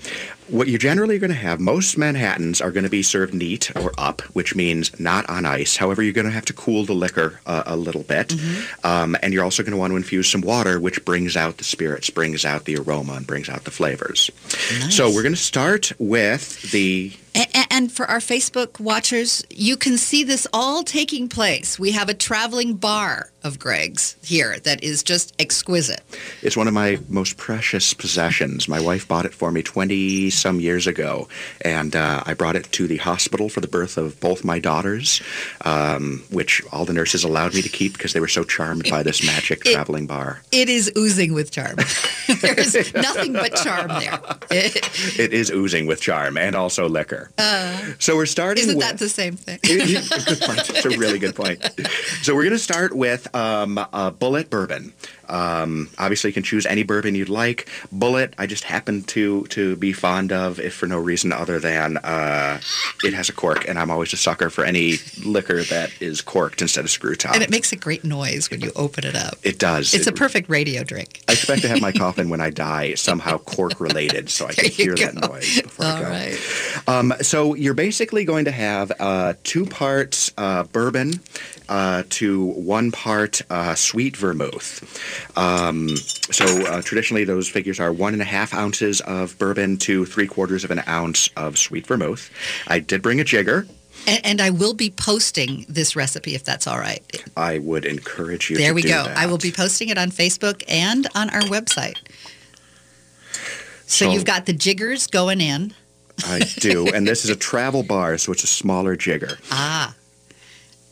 what 0.48 0.66
you're 0.68 0.78
generally 0.78 1.18
going 1.20 1.30
to 1.30 1.36
have, 1.36 1.60
most 1.60 1.96
Manhattans 1.96 2.60
are 2.60 2.70
going 2.72 2.82
to 2.84 2.90
be 2.90 3.02
served 3.02 3.32
neat 3.34 3.70
or 3.76 3.92
up, 3.98 4.20
which 4.34 4.54
means 4.56 4.98
not 4.98 5.28
on 5.30 5.46
ice. 5.46 5.76
However, 5.76 6.02
you're 6.02 6.12
going 6.12 6.26
to 6.26 6.32
have 6.32 6.44
to 6.46 6.52
cool 6.52 6.84
the 6.84 6.92
liquor 6.94 7.40
uh, 7.46 7.62
a 7.66 7.76
little 7.76 8.02
bit. 8.02 8.34
Um, 8.84 9.16
and 9.22 9.32
you're 9.32 9.44
also 9.44 9.62
going 9.62 9.72
to 9.72 9.78
want 9.78 9.92
to 9.92 9.96
infuse 9.96 10.28
some 10.30 10.40
water, 10.40 10.80
which 10.80 11.04
brings 11.04 11.36
out 11.36 11.58
the 11.58 11.64
spirits, 11.64 12.10
brings 12.10 12.44
out 12.44 12.64
the 12.64 12.76
aroma, 12.76 13.12
and 13.14 13.26
brings 13.26 13.48
out 13.48 13.64
the 13.64 13.70
flavors. 13.70 14.30
So 14.90 15.08
we're 15.08 15.22
going 15.22 15.34
to 15.34 15.40
start 15.40 15.92
with 15.98 16.70
the 16.72 17.12
And 17.82 17.90
for 17.90 18.06
our 18.06 18.20
Facebook 18.20 18.78
watchers, 18.78 19.44
you 19.50 19.76
can 19.76 19.98
see 19.98 20.22
this 20.22 20.46
all 20.52 20.84
taking 20.84 21.28
place. 21.28 21.80
We 21.80 21.90
have 21.90 22.08
a 22.08 22.14
traveling 22.14 22.74
bar 22.74 23.32
of 23.42 23.58
Greg's 23.58 24.14
here 24.22 24.60
that 24.60 24.84
is 24.84 25.02
just 25.02 25.34
exquisite. 25.40 26.00
It's 26.42 26.56
one 26.56 26.68
of 26.68 26.74
my 26.74 27.00
most 27.08 27.38
precious 27.38 27.92
possessions. 27.92 28.68
My 28.68 28.80
wife 28.80 29.08
bought 29.08 29.24
it 29.26 29.34
for 29.34 29.50
me 29.50 29.64
20 29.64 30.30
some 30.30 30.60
years 30.60 30.86
ago, 30.86 31.26
and 31.62 31.96
uh, 31.96 32.22
I 32.24 32.34
brought 32.34 32.54
it 32.54 32.70
to 32.70 32.86
the 32.86 32.98
hospital 32.98 33.48
for 33.48 33.60
the 33.60 33.66
birth 33.66 33.96
of 33.98 34.20
both 34.20 34.44
my 34.44 34.60
daughters, 34.60 35.20
um, 35.64 36.22
which 36.30 36.62
all 36.70 36.84
the 36.84 36.92
nurses 36.92 37.24
allowed 37.24 37.52
me 37.52 37.62
to 37.62 37.68
keep 37.68 37.94
because 37.94 38.12
they 38.12 38.20
were 38.20 38.28
so 38.28 38.44
charmed 38.44 38.88
by 38.88 39.02
this 39.02 39.26
magic 39.26 39.66
It- 39.66 39.72
traveling 39.72 40.06
bar. 40.06 40.42
It 40.52 40.68
is 40.68 40.92
oozing 40.96 41.34
with 41.34 41.50
charm. 41.50 41.78
There's 42.42 42.94
nothing 42.94 43.32
but 43.32 43.56
charm 43.56 43.88
there. 43.88 44.20
It 45.18 45.32
is 45.32 45.50
oozing 45.50 45.86
with 45.86 46.00
charm 46.00 46.36
and 46.36 46.54
also 46.54 46.88
liquor. 46.88 47.30
So 47.98 48.16
we're 48.16 48.26
starting 48.26 48.62
Isn't 48.64 48.76
with. 48.78 48.86
that 48.86 48.98
the 48.98 49.08
same 49.08 49.36
thing? 49.36 49.58
good 49.62 50.40
point. 50.40 50.70
It's 50.70 50.84
a 50.84 50.90
really 50.90 51.18
good 51.18 51.34
point. 51.34 51.62
So 52.22 52.34
we're 52.34 52.42
going 52.42 52.52
to 52.52 52.58
start 52.58 52.94
with 52.94 53.34
um, 53.34 53.78
a 53.78 54.12
Bulleit 54.12 54.50
bourbon. 54.50 54.92
Um, 55.32 55.88
obviously, 55.98 56.28
you 56.28 56.34
can 56.34 56.42
choose 56.42 56.66
any 56.66 56.82
bourbon 56.82 57.14
you'd 57.14 57.28
like. 57.28 57.68
Bulleit, 57.94 58.34
I 58.38 58.46
just 58.46 58.64
happen 58.64 59.02
to 59.04 59.44
to 59.46 59.76
be 59.76 59.92
fond 59.92 60.30
of, 60.32 60.60
if 60.60 60.74
for 60.74 60.86
no 60.86 60.98
reason 60.98 61.32
other 61.32 61.58
than 61.58 61.96
uh, 61.98 62.60
it 63.02 63.14
has 63.14 63.28
a 63.28 63.32
cork, 63.32 63.66
and 63.66 63.78
I'm 63.78 63.90
always 63.90 64.12
a 64.12 64.16
sucker 64.16 64.50
for 64.50 64.64
any 64.64 64.96
liquor 65.24 65.62
that 65.62 65.90
is 66.00 66.20
corked 66.20 66.60
instead 66.62 66.84
of 66.84 66.90
screw 66.90 67.14
top. 67.14 67.34
And 67.34 67.42
it 67.42 67.50
makes 67.50 67.72
a 67.72 67.76
great 67.76 68.04
noise 68.04 68.50
when 68.50 68.60
you 68.60 68.72
open 68.76 69.04
it 69.04 69.16
up. 69.16 69.38
It 69.42 69.58
does. 69.58 69.94
It's 69.94 70.06
a 70.06 70.12
perfect 70.12 70.48
radio 70.48 70.84
drink. 70.84 71.22
I 71.28 71.32
expect 71.32 71.62
to 71.62 71.68
have 71.68 71.80
my 71.80 71.92
coffin 72.02 72.28
when 72.28 72.40
I 72.40 72.50
die 72.50 72.94
somehow 72.94 73.38
cork 73.38 73.80
related, 73.80 74.28
so 74.28 74.46
I 74.46 74.52
can 74.52 74.70
hear 74.70 74.94
that 74.94 75.14
noise 75.14 75.62
before 75.62 75.86
I 75.86 76.00
go. 76.00 76.08
right. 76.08 76.82
Um, 76.86 77.14
so 77.22 77.54
you're 77.54 77.74
basically 77.74 78.24
going 78.24 78.44
to 78.44 78.52
have 78.52 78.92
uh, 79.00 79.34
two 79.44 79.64
parts 79.66 80.32
uh, 80.36 80.64
bourbon 80.64 81.20
uh, 81.72 82.02
to 82.10 82.44
one 82.48 82.92
part 82.92 83.40
uh, 83.48 83.74
sweet 83.74 84.14
vermouth. 84.14 84.82
Um, 85.38 85.88
so 86.30 86.44
uh, 86.66 86.82
traditionally, 86.82 87.24
those 87.24 87.48
figures 87.48 87.80
are 87.80 87.90
one 87.90 88.12
and 88.12 88.20
a 88.20 88.26
half 88.26 88.52
ounces 88.52 89.00
of 89.00 89.38
bourbon 89.38 89.78
to 89.78 90.04
three 90.04 90.26
quarters 90.26 90.64
of 90.64 90.70
an 90.70 90.82
ounce 90.86 91.30
of 91.34 91.56
sweet 91.56 91.86
vermouth. 91.86 92.30
I 92.66 92.78
did 92.78 93.00
bring 93.00 93.20
a 93.20 93.24
jigger. 93.24 93.66
And, 94.06 94.20
and 94.26 94.40
I 94.42 94.50
will 94.50 94.74
be 94.74 94.90
posting 94.90 95.64
this 95.66 95.96
recipe 95.96 96.34
if 96.34 96.44
that's 96.44 96.66
all 96.66 96.78
right. 96.78 97.02
I 97.38 97.58
would 97.58 97.86
encourage 97.86 98.50
you. 98.50 98.58
There 98.58 98.68
to 98.68 98.74
we 98.74 98.82
go. 98.82 99.04
that. 99.04 99.16
I 99.16 99.24
will 99.24 99.38
be 99.38 99.50
posting 99.50 99.88
it 99.88 99.96
on 99.96 100.10
Facebook 100.10 100.62
and 100.68 101.08
on 101.14 101.30
our 101.30 101.40
website. 101.42 101.96
So, 103.86 104.04
So- 104.04 104.12
you've 104.12 104.26
got 104.26 104.44
the 104.44 104.52
jiggers 104.52 105.06
going 105.06 105.40
in. 105.40 105.72
I 106.26 106.40
do, 106.58 106.88
and 106.88 107.08
this 107.08 107.24
is 107.24 107.30
a 107.30 107.36
travel 107.36 107.82
bar, 107.82 108.18
so 108.18 108.30
it's 108.32 108.44
a 108.44 108.46
smaller 108.46 108.94
jigger. 108.94 109.38
Ah. 109.50 109.94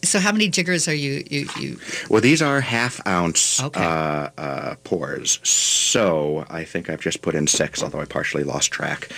So 0.03 0.19
how 0.19 0.33
many 0.33 0.49
jiggers 0.49 0.89
are 0.89 0.95
you 0.95 1.25
you, 1.31 1.47
you 1.59 1.79
Well, 2.09 2.21
these 2.23 2.41
are 2.43 2.61
half 2.61 3.01
ounce 3.07 3.63
Okay. 3.63 3.81
uh, 3.85 4.31
uh, 4.39 4.75
pours. 4.85 5.39
So 5.47 6.47
I 6.49 6.65
think 6.65 6.89
I've 6.89 7.01
just 7.03 7.21
put 7.23 7.35
in 7.35 7.47
six, 7.47 7.83
although 7.83 8.01
I 8.01 8.07
partially 8.07 8.45
lost 8.45 8.71
track, 8.71 9.09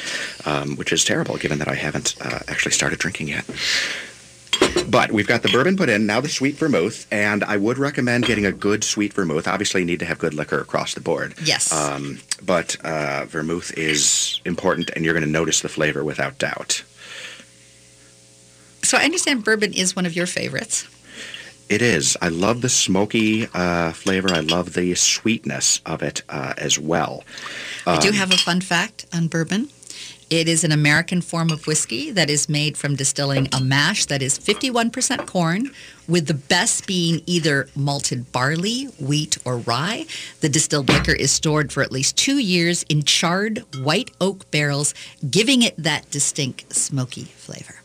um, 0.45 0.77
which 0.77 0.92
is 0.92 1.05
terrible 1.05 1.37
given 1.37 1.59
that 1.59 1.68
I 1.68 1.75
haven't 1.75 2.16
uh, 2.21 2.40
actually 2.49 2.73
started 2.73 2.99
drinking 2.99 3.29
yet. 3.29 3.45
But 4.88 5.12
we've 5.12 5.27
got 5.27 5.42
the 5.42 5.49
bourbon 5.49 5.77
put 5.77 5.88
in, 5.88 6.07
now 6.07 6.21
the 6.21 6.29
sweet 6.29 6.57
vermouth, 6.57 7.07
and 7.11 7.42
I 7.45 7.57
would 7.57 7.79
recommend 7.79 8.27
getting 8.27 8.47
a 8.47 8.53
good 8.53 8.85
sweet 8.85 9.12
vermouth. 9.12 9.49
Obviously, 9.49 9.81
you 9.81 9.87
need 9.87 9.99
to 10.01 10.05
have 10.05 10.18
good 10.18 10.35
liquor 10.35 10.61
across 10.61 10.95
the 10.95 11.01
board. 11.01 11.35
Yes. 11.42 11.73
Um, 11.73 12.21
but 12.45 12.77
uh, 12.85 13.25
vermouth 13.27 13.73
is 13.77 14.40
important, 14.45 14.90
and 14.95 15.05
you're 15.05 15.14
going 15.14 15.25
to 15.25 15.31
notice 15.31 15.61
the 15.62 15.68
flavor 15.68 16.05
without 16.05 16.38
doubt. 16.38 16.85
So 18.92 18.98
I 18.98 19.05
understand 19.05 19.42
bourbon 19.42 19.72
is 19.72 19.96
one 19.96 20.05
of 20.05 20.14
your 20.14 20.26
favorites. 20.26 20.87
It 21.70 21.81
is. 21.81 22.14
I 22.20 22.28
love 22.28 22.61
the 22.61 22.68
smoky 22.68 23.46
uh, 23.55 23.92
flavor. 23.92 24.31
I 24.31 24.40
love 24.40 24.74
the 24.74 24.94
sweetness 24.94 25.81
of 25.87 26.02
it 26.02 26.20
uh, 26.28 26.52
as 26.59 26.78
well. 26.78 27.24
I 27.87 27.94
Um, 27.94 28.02
do 28.02 28.11
have 28.12 28.31
a 28.33 28.37
fun 28.37 28.61
fact 28.61 29.07
on 29.11 29.28
bourbon. 29.28 29.70
It 30.28 30.46
is 30.46 30.62
an 30.62 30.72
American 30.72 31.22
form 31.22 31.48
of 31.50 31.66
whiskey 31.66 32.11
that 32.11 32.28
is 32.28 32.50
made 32.50 32.76
from 32.76 32.94
distilling 32.94 33.48
a 33.55 33.62
mash 33.62 34.05
that 34.07 34.20
is 34.20 34.38
51% 34.38 35.26
corn, 35.26 35.70
with 36.07 36.26
the 36.26 36.35
best 36.35 36.87
being 36.87 37.22
either 37.24 37.70
malted 37.74 38.31
barley, 38.31 38.85
wheat, 39.00 39.38
or 39.46 39.57
rye. 39.57 40.05
The 40.42 40.50
distilled 40.50 40.90
liquor 40.90 41.14
is 41.14 41.33
stored 41.33 41.72
for 41.72 41.83
at 41.83 41.92
least 41.92 42.18
two 42.18 42.37
years 42.37 42.83
in 42.90 43.05
charred 43.05 43.64
white 43.78 44.11
oak 44.20 44.50
barrels, 44.50 44.92
giving 45.31 45.62
it 45.62 45.76
that 45.78 46.11
distinct 46.11 46.74
smoky 46.74 47.24
flavor. 47.24 47.82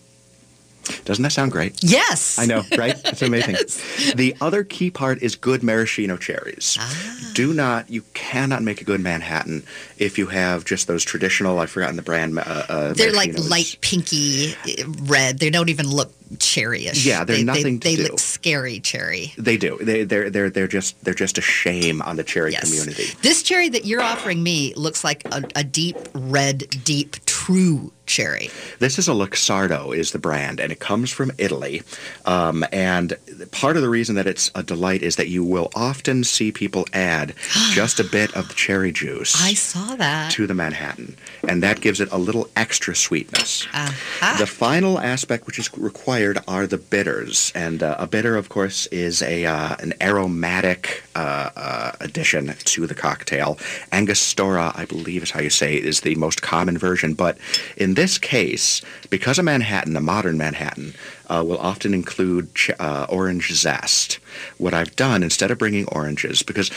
Doesn't 1.06 1.24
that 1.24 1.32
sound 1.32 1.52
great? 1.52 1.84
Yes. 1.84 2.38
I 2.40 2.46
know, 2.46 2.64
right? 2.78 2.96
It's 3.06 3.22
amazing. 3.22 3.56
Yes. 3.68 4.14
The 4.14 4.36
other 4.42 4.64
key 4.64 4.92
part 4.92 5.22
is 5.24 5.36
good 5.36 5.64
maraschino 5.64 6.18
cherries. 6.18 6.78
Ah. 6.80 7.32
Do 7.34 7.54
not, 7.54 7.90
you 7.90 8.04
cannot 8.14 8.62
make 8.62 8.82
a 8.82 8.84
good 8.84 9.02
Manhattan 9.02 9.64
if 9.98 10.18
you 10.18 10.28
have 10.28 10.64
just 10.66 10.88
those 10.88 11.04
traditional, 11.04 11.60
I've 11.60 11.72
forgotten 11.72 11.96
the 11.96 12.02
brand. 12.02 12.38
Uh, 12.38 12.42
uh, 12.70 12.94
They're 12.94 13.14
like 13.14 13.38
light 13.50 13.78
pinky 13.82 14.54
uh, 14.54 14.84
red. 15.04 15.40
They 15.40 15.50
don't 15.50 15.70
even 15.70 15.88
look 15.88 16.12
cherryish. 16.36 17.06
Yeah, 17.06 17.24
they're 17.24 17.38
they, 17.38 17.44
nothing 17.44 17.80
they, 17.80 17.96
they 17.96 18.04
look 18.04 18.20
scary 18.20 18.80
cherry. 18.80 19.34
They 19.38 19.58
do. 19.58 19.78
They, 19.82 20.04
they're, 20.04 20.30
they're, 20.30 20.50
they're, 20.50 20.68
just, 20.68 21.04
they're 21.04 21.14
just 21.14 21.38
a 21.38 21.42
shame 21.42 22.02
on 22.02 22.16
the 22.18 22.24
cherry 22.24 22.52
Yes. 22.52 22.70
community. 22.70 23.06
This 23.22 23.44
cherry 23.44 23.70
that 23.70 23.86
you're 23.86 24.02
offering 24.02 24.44
me 24.44 24.74
looks 24.76 25.04
like 25.04 25.26
a, 25.34 25.44
a 25.56 25.64
deep 25.64 25.98
red, 26.14 26.66
deep, 26.84 27.18
true 27.26 27.92
cherry. 28.08 28.50
This 28.80 28.98
is 28.98 29.08
a 29.08 29.12
Luxardo 29.12 29.96
is 29.96 30.12
the 30.12 30.20
brand, 30.20 30.60
and 30.60 30.72
it 30.72 30.80
comes 30.80 31.12
from 31.12 31.32
Italy. 31.38 31.84
Um, 32.26 32.66
and 32.72 33.16
part 33.52 33.76
of 33.76 33.82
the 33.82 33.90
reason 33.90 34.16
that 34.16 34.28
it's 34.28 34.50
a 34.56 34.64
delight 34.64 35.04
is 35.04 35.18
that 35.18 35.28
you 35.28 35.44
will 35.44 35.70
often 35.76 36.24
see 36.24 36.52
people 36.52 36.86
add 36.94 37.34
just 37.72 38.00
a 38.00 38.04
bit 38.04 38.36
of 38.36 38.48
the 38.48 38.54
cherry 38.54 38.92
juice 38.92 39.40
I 39.42 39.54
saw 39.54 39.96
that. 39.98 40.32
to 40.32 40.48
the 40.48 40.54
Manhattan, 40.54 41.16
and 41.48 41.62
that 41.62 41.82
gives 41.82 42.00
it 42.00 42.12
a 42.12 42.18
little 42.18 42.50
extra 42.56 42.96
sweetness. 42.96 43.68
Aha. 43.74 44.36
The 44.40 44.48
final 44.48 45.00
aspect 45.00 45.46
which 45.46 45.60
is 45.60 45.70
required 45.78 46.40
are 46.48 46.66
the 46.66 46.78
bitters, 46.78 47.52
and 47.54 47.84
uh, 47.84 47.96
a 48.00 48.08
bitter, 48.08 48.36
of 48.36 48.50
course, 48.50 48.88
is 48.88 49.22
a 49.22 49.46
uh, 49.46 49.76
an 49.80 49.94
aromatic 50.02 51.04
uh, 51.16 51.50
uh, 51.56 51.92
addition 52.00 52.54
to 52.66 52.88
the 52.88 52.96
cocktail. 52.96 53.58
Angostura, 53.92 54.72
I 54.76 54.86
believe, 54.86 55.24
is 55.24 55.32
how 55.32 55.42
you 55.42 55.50
say 55.50 55.76
it, 55.76 55.86
is 55.86 56.02
the 56.02 56.16
most 56.16 56.42
common 56.42 56.78
version. 56.78 57.14
But 57.14 57.38
in 57.76 57.96
this 57.98 58.18
case, 58.18 58.82
because 59.10 59.38
a 59.40 59.44
Manhattan, 59.44 59.98
a 59.98 60.02
modern 60.02 60.38
Manhattan, 60.38 60.94
uh, 61.30 61.44
will 61.46 61.58
often 61.58 61.94
include 61.94 62.54
ch- 62.56 62.72
uh, 62.80 63.08
orange 63.10 63.52
zest. 63.52 64.20
What 64.58 64.74
I've 64.74 64.96
done 64.96 65.24
instead 65.24 65.52
of 65.52 65.58
bringing 65.58 65.88
oranges, 65.90 66.44
because 66.44 66.72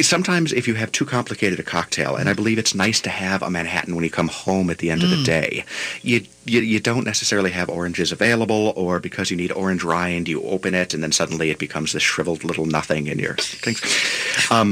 sometimes 0.00 0.52
if 0.52 0.66
you 0.66 0.74
have 0.74 0.90
too 0.90 1.04
complicated 1.04 1.60
a 1.60 1.62
cocktail, 1.62 2.16
and 2.16 2.28
I 2.28 2.32
believe 2.32 2.58
it's 2.58 2.74
nice 2.74 3.00
to 3.02 3.10
have 3.10 3.42
a 3.42 3.50
Manhattan 3.50 3.94
when 3.94 4.04
you 4.04 4.10
come 4.10 4.28
home 4.28 4.70
at 4.70 4.78
the 4.78 4.90
end 4.90 5.02
of 5.02 5.10
the 5.10 5.22
day, 5.22 5.64
you, 6.02 6.24
you 6.44 6.60
you 6.60 6.80
don't 6.80 7.04
necessarily 7.04 7.50
have 7.50 7.68
oranges 7.68 8.10
available, 8.10 8.72
or 8.74 8.98
because 8.98 9.30
you 9.30 9.36
need 9.36 9.52
orange 9.52 9.84
rind, 9.84 10.28
you 10.28 10.42
open 10.44 10.74
it 10.74 10.94
and 10.94 11.02
then 11.02 11.12
suddenly 11.12 11.50
it 11.50 11.58
becomes 11.58 11.92
this 11.92 12.02
shriveled 12.02 12.42
little 12.42 12.66
nothing 12.66 13.06
in 13.06 13.18
your 13.18 13.34
things. 13.34 13.80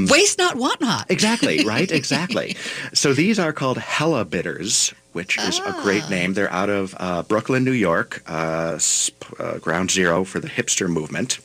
Waste 0.07 0.37
not, 0.37 0.55
want 0.57 0.81
not. 0.81 1.09
Exactly, 1.09 1.63
right? 1.63 1.89
Exactly. 2.01 2.55
so 2.93 3.13
these 3.13 3.37
are 3.39 3.53
called 3.53 3.77
Hella 3.77 4.25
Bitters, 4.25 4.93
which 5.13 5.37
is 5.37 5.59
a 5.59 5.71
great 5.81 6.09
name. 6.09 6.33
They're 6.33 6.51
out 6.51 6.69
of 6.69 6.95
uh, 6.97 7.23
Brooklyn, 7.23 7.63
New 7.63 7.71
York, 7.71 8.23
uh, 8.27 8.77
sp- 8.79 9.39
uh, 9.39 9.57
ground 9.59 9.91
zero 9.91 10.23
for 10.23 10.39
the 10.39 10.47
hipster 10.47 10.89
movement. 10.89 11.39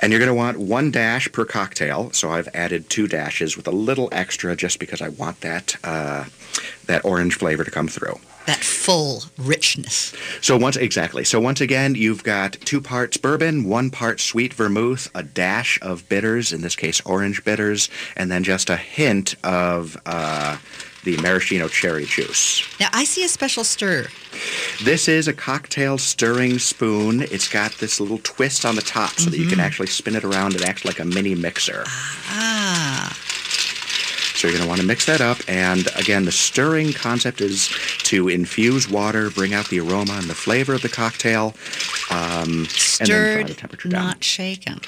And 0.00 0.12
you're 0.12 0.18
going 0.18 0.28
to 0.28 0.34
want 0.34 0.58
one 0.58 0.90
dash 0.90 1.30
per 1.32 1.44
cocktail. 1.44 2.10
So 2.12 2.30
I've 2.30 2.48
added 2.54 2.90
two 2.90 3.06
dashes 3.06 3.56
with 3.56 3.66
a 3.66 3.72
little 3.72 4.08
extra 4.12 4.56
just 4.56 4.78
because 4.78 5.00
I 5.00 5.08
want 5.08 5.40
that 5.40 5.76
uh, 5.84 6.24
that 6.86 7.04
orange 7.04 7.36
flavor 7.36 7.64
to 7.64 7.70
come 7.70 7.88
through. 7.88 8.18
That 8.46 8.58
full 8.58 9.24
richness. 9.36 10.12
So 10.40 10.56
once 10.56 10.76
exactly. 10.76 11.24
So 11.24 11.40
once 11.40 11.60
again, 11.60 11.96
you've 11.96 12.22
got 12.22 12.52
two 12.52 12.80
parts 12.80 13.16
bourbon, 13.16 13.64
one 13.64 13.90
part 13.90 14.20
sweet 14.20 14.54
vermouth, 14.54 15.10
a 15.16 15.24
dash 15.24 15.80
of 15.82 16.08
bitters, 16.08 16.52
in 16.52 16.60
this 16.60 16.76
case 16.76 17.00
orange 17.04 17.42
bitters, 17.44 17.88
and 18.16 18.30
then 18.30 18.44
just 18.44 18.70
a 18.70 18.76
hint 18.76 19.34
of 19.42 19.96
uh, 20.06 20.58
the 21.06 21.16
maraschino 21.22 21.68
cherry 21.68 22.04
juice. 22.04 22.68
Now, 22.80 22.88
I 22.92 23.04
see 23.04 23.24
a 23.24 23.28
special 23.28 23.62
stir. 23.62 24.08
This 24.82 25.06
is 25.06 25.28
a 25.28 25.32
cocktail 25.32 25.98
stirring 25.98 26.58
spoon. 26.58 27.22
It's 27.22 27.48
got 27.48 27.72
this 27.74 28.00
little 28.00 28.18
twist 28.18 28.66
on 28.66 28.74
the 28.74 28.82
top 28.82 29.12
so 29.12 29.30
that 29.30 29.38
you 29.38 29.46
can 29.46 29.60
actually 29.60 29.86
spin 29.86 30.16
it 30.16 30.24
around. 30.24 30.56
It 30.56 30.68
acts 30.68 30.84
like 30.84 30.98
a 30.98 31.04
mini 31.04 31.36
mixer. 31.36 31.84
Ah. 31.86 33.16
So 34.36 34.48
you're 34.48 34.52
going 34.56 34.64
to 34.64 34.68
want 34.68 34.80
to 34.82 34.86
mix 34.86 35.06
that 35.06 35.20
up. 35.20 35.38
And 35.48 35.88
again, 35.96 36.24
the 36.26 36.32
stirring 36.32 36.92
concept 36.92 37.40
is 37.40 37.68
to 38.04 38.28
infuse 38.28 38.88
water, 38.88 39.30
bring 39.30 39.54
out 39.54 39.68
the 39.68 39.80
aroma 39.80 40.12
and 40.12 40.24
the 40.24 40.34
flavor 40.34 40.74
of 40.74 40.82
the 40.82 40.88
cocktail, 40.90 41.54
um, 42.10 42.66
Stirred, 42.66 43.48
the 43.48 43.54
temperature 43.54 43.88
down. 43.88 44.04
not 44.06 44.24
shaken. 44.24 44.80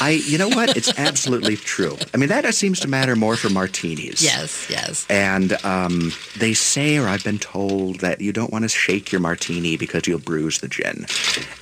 I, 0.00 0.22
you 0.26 0.36
know 0.38 0.48
what? 0.48 0.76
It's 0.76 0.96
absolutely 0.98 1.56
true. 1.56 1.96
I 2.12 2.16
mean, 2.18 2.28
that 2.28 2.52
seems 2.54 2.80
to 2.80 2.88
matter 2.88 3.16
more 3.16 3.36
for 3.36 3.48
martinis. 3.48 4.22
Yes, 4.22 4.68
yes. 4.68 5.06
And 5.08 5.52
um, 5.64 6.12
they 6.38 6.52
say, 6.52 6.98
or 6.98 7.08
I've 7.08 7.24
been 7.24 7.38
told, 7.38 8.00
that 8.00 8.20
you 8.20 8.32
don't 8.32 8.52
want 8.52 8.64
to 8.64 8.68
shake 8.68 9.10
your 9.10 9.20
martini 9.20 9.76
because 9.76 10.06
you'll 10.06 10.18
bruise 10.18 10.58
the 10.58 10.68
gin. 10.68 11.06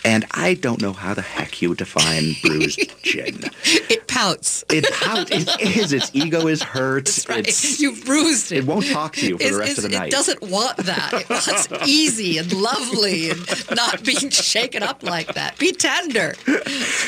And 0.04 0.26
I 0.32 0.54
don't 0.54 0.82
know 0.82 0.92
how 0.92 1.14
the 1.14 1.22
heck 1.22 1.62
you 1.62 1.74
define 1.74 2.34
bruised 2.42 2.80
gin. 3.02 3.44
It 3.64 4.06
pouts. 4.08 4.64
It 4.70 4.84
pouts. 4.92 5.30
it 5.30 5.76
is. 5.76 5.92
Its 5.92 6.10
ego 6.12 6.46
is 6.46 6.62
hurt. 6.62 7.08
That's 7.24 7.36
right. 7.36 7.48
It's, 7.48 7.80
You've 7.80 8.04
bruised 8.04 8.52
it. 8.52 8.58
it 8.58 8.66
won't 8.66 8.86
talk 8.86 9.14
to 9.16 9.26
you 9.26 9.36
for 9.38 9.42
It's- 9.42 9.54
the 9.54 9.60
rest 9.60 9.78
of 9.78 9.82
the 9.84 9.90
night. 9.90 10.08
It 10.08 10.12
doesn't 10.12 10.42
want 10.42 10.76
that. 10.78 11.12
It 11.14 11.28
wants 11.30 11.68
easy 11.86 12.38
and 12.38 12.52
lovely 12.52 13.30
and 13.30 13.40
not 13.74 14.02
being 14.04 14.30
shaken 14.30 14.82
up 14.82 15.02
like 15.02 15.34
that. 15.34 15.58
Be 15.58 15.72
tender. 15.72 16.34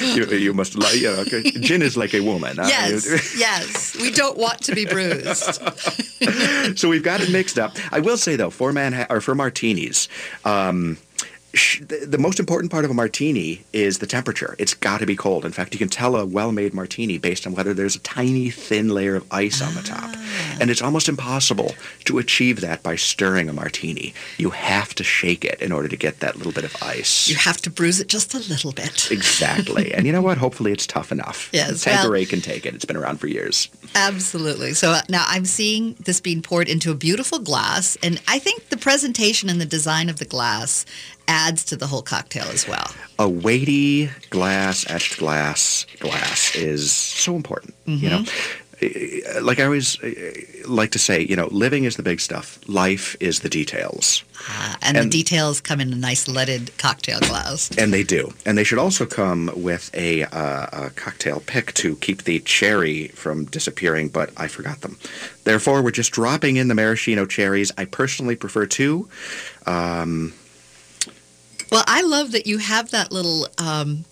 You, 0.00 0.26
you 0.26 0.52
must 0.54 0.76
like. 0.78 0.94
You 0.96 1.12
know, 1.12 1.20
okay. 1.22 1.42
Gin 1.42 1.82
is 1.82 1.96
like 1.96 2.14
a 2.14 2.20
woman. 2.20 2.58
Uh, 2.58 2.66
Yes, 2.68 3.36
yes. 3.38 3.96
We 4.00 4.10
don't 4.10 4.36
want 4.38 4.62
to 4.64 4.74
be 4.74 4.84
bruised. 4.86 5.60
so 6.78 6.88
we've 6.88 7.02
got 7.02 7.20
it 7.20 7.30
mixed 7.30 7.58
up. 7.58 7.72
I 7.90 8.00
will 8.00 8.16
say 8.16 8.36
though, 8.36 8.50
for 8.50 8.72
Manha- 8.72 9.06
or 9.10 9.20
for 9.20 9.34
martinis, 9.34 10.08
um, 10.44 10.96
the, 11.52 12.16
most 12.18 12.40
important 12.40 12.72
part 12.72 12.84
of 12.86 12.90
a 12.90 12.94
martini 12.94 13.62
is 13.74 13.98
the 13.98 14.06
temperature. 14.06 14.56
It's 14.58 14.72
got 14.72 15.00
to 15.00 15.06
be 15.06 15.14
cold. 15.14 15.44
In 15.44 15.52
fact, 15.52 15.74
you 15.74 15.78
can 15.78 15.88
tell 15.88 16.16
a 16.16 16.24
well-made 16.24 16.72
martini 16.72 17.18
based 17.18 17.46
on 17.46 17.54
whether 17.54 17.74
there's 17.74 17.94
a 17.94 17.98
tiny 18.00 18.48
thin 18.48 18.88
layer 18.88 19.16
of 19.16 19.26
ice 19.30 19.60
on 19.60 19.74
the 19.74 19.82
top. 19.82 20.14
And 20.60 20.70
it's 20.70 20.80
almost 20.80 21.10
impossible 21.10 21.74
to 22.06 22.18
achieve 22.18 22.62
that 22.62 22.82
by 22.82 22.96
stirring 22.96 23.50
a 23.50 23.52
martini. 23.52 24.14
You 24.38 24.50
have 24.50 24.94
to 24.94 25.04
shake 25.04 25.44
it 25.44 25.60
in 25.60 25.72
order 25.72 25.88
to 25.88 25.96
get 25.96 26.20
that 26.20 26.36
little 26.36 26.52
bit 26.52 26.64
of 26.64 26.74
ice. 26.82 27.28
You 27.28 27.36
have 27.36 27.58
to 27.62 27.70
bruise 27.70 28.00
it 28.00 28.08
just 28.08 28.34
a 28.34 28.38
little 28.38 28.72
bit. 28.72 29.10
Exactly. 29.22 29.92
and 29.94 30.06
you 30.06 30.12
know 30.12 30.22
what? 30.22 30.38
Hopefully 30.38 30.72
it's 30.72 30.86
tough 30.86 31.12
enough. 31.12 31.48
Yes, 31.52 31.84
Tanqueray 31.84 32.20
well- 32.20 32.28
can 32.28 32.40
take 32.40 32.66
it. 32.66 32.74
It's 32.74 32.84
been 32.84 32.96
around 32.96 33.18
for 33.18 33.26
years. 33.26 33.68
Absolutely. 33.94 34.72
So 34.72 34.90
uh, 34.90 35.02
now 35.08 35.24
I'm 35.28 35.44
seeing 35.44 35.94
this 36.00 36.20
being 36.20 36.42
poured 36.42 36.68
into 36.68 36.90
a 36.90 36.94
beautiful 36.94 37.38
glass, 37.38 37.96
and 38.02 38.20
I 38.26 38.38
think 38.38 38.68
the 38.70 38.76
presentation 38.76 39.48
and 39.48 39.60
the 39.60 39.66
design 39.66 40.08
of 40.08 40.18
the 40.18 40.24
glass 40.24 40.86
adds 41.28 41.64
to 41.64 41.76
the 41.76 41.86
whole 41.86 42.02
cocktail 42.02 42.44
as 42.52 42.66
well. 42.68 42.90
a 43.18 43.28
weighty 43.28 44.10
glass, 44.30 44.84
etched 44.90 45.18
glass 45.18 45.86
glass 46.00 46.54
is 46.56 46.92
so 46.92 47.36
important. 47.36 47.74
You 47.86 48.08
know, 48.10 48.24
Uh, 48.82 49.40
like 49.40 49.60
I 49.60 49.64
always 49.64 49.96
like 50.66 50.90
to 50.90 50.98
say, 50.98 51.20
you 51.22 51.36
know, 51.36 51.46
living 51.52 51.84
is 51.84 51.94
the 51.94 52.02
big 52.02 52.20
stuff. 52.20 52.58
Life 52.66 53.14
is 53.20 53.38
the 53.40 53.48
details, 53.48 54.24
Uh, 54.48 54.74
and, 54.82 54.96
And- 54.96 55.06
the 55.06 55.18
details 55.18 55.60
come 55.60 55.80
in 55.80 55.92
a 55.92 55.96
nice 55.96 56.26
leaded 56.26 56.76
cocktail 56.78 57.20
glass. 57.20 57.70
and 57.78 57.92
they 57.94 58.02
do. 58.02 58.34
And 58.44 58.58
they 58.58 58.64
should 58.64 58.80
also 58.80 59.06
come 59.06 59.52
with 59.54 59.88
a, 59.94 60.24
uh, 60.24 60.66
a 60.86 60.90
cocktail 60.96 61.38
pick 61.46 61.72
to 61.74 61.94
keep 62.00 62.24
the 62.24 62.40
cherry 62.40 63.12
from 63.14 63.44
disappearing. 63.44 64.08
But 64.08 64.30
I 64.36 64.48
forgot 64.48 64.80
them. 64.80 64.96
Therefore, 65.44 65.80
we're 65.80 65.92
just 65.92 66.10
dropping 66.10 66.56
in 66.56 66.66
the 66.66 66.74
maraschino 66.74 67.24
cherries. 67.24 67.70
I 67.78 67.84
personally 67.84 68.34
prefer 68.34 68.66
two. 68.66 69.08
Well, 71.72 71.84
I 71.86 72.02
love 72.02 72.32
that 72.32 72.46
you 72.46 72.58
have 72.58 72.90
that 72.90 73.10
little. 73.10 73.48
Um, 73.56 74.04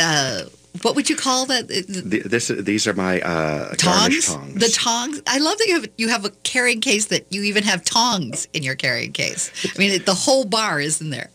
uh, 0.00 0.44
what 0.80 0.96
would 0.96 1.10
you 1.10 1.16
call 1.16 1.44
that? 1.46 1.68
The- 1.68 2.22
this 2.24 2.48
these 2.48 2.86
are 2.86 2.94
my 2.94 3.20
uh, 3.20 3.74
tongs? 3.74 4.26
tongs. 4.26 4.54
The 4.54 4.68
tongs. 4.68 5.20
I 5.26 5.38
love 5.38 5.58
that 5.58 5.66
you 5.66 5.74
have 5.74 5.90
you 5.98 6.08
have 6.08 6.24
a 6.24 6.30
carrying 6.42 6.80
case 6.80 7.06
that 7.06 7.26
you 7.28 7.42
even 7.42 7.64
have 7.64 7.84
tongs 7.84 8.48
in 8.54 8.62
your 8.62 8.76
carrying 8.76 9.12
case. 9.12 9.50
I 9.64 9.78
mean, 9.78 9.92
it, 9.92 10.06
the 10.06 10.14
whole 10.14 10.44
bar 10.46 10.80
is 10.80 11.02
in 11.02 11.10
there. 11.10 11.28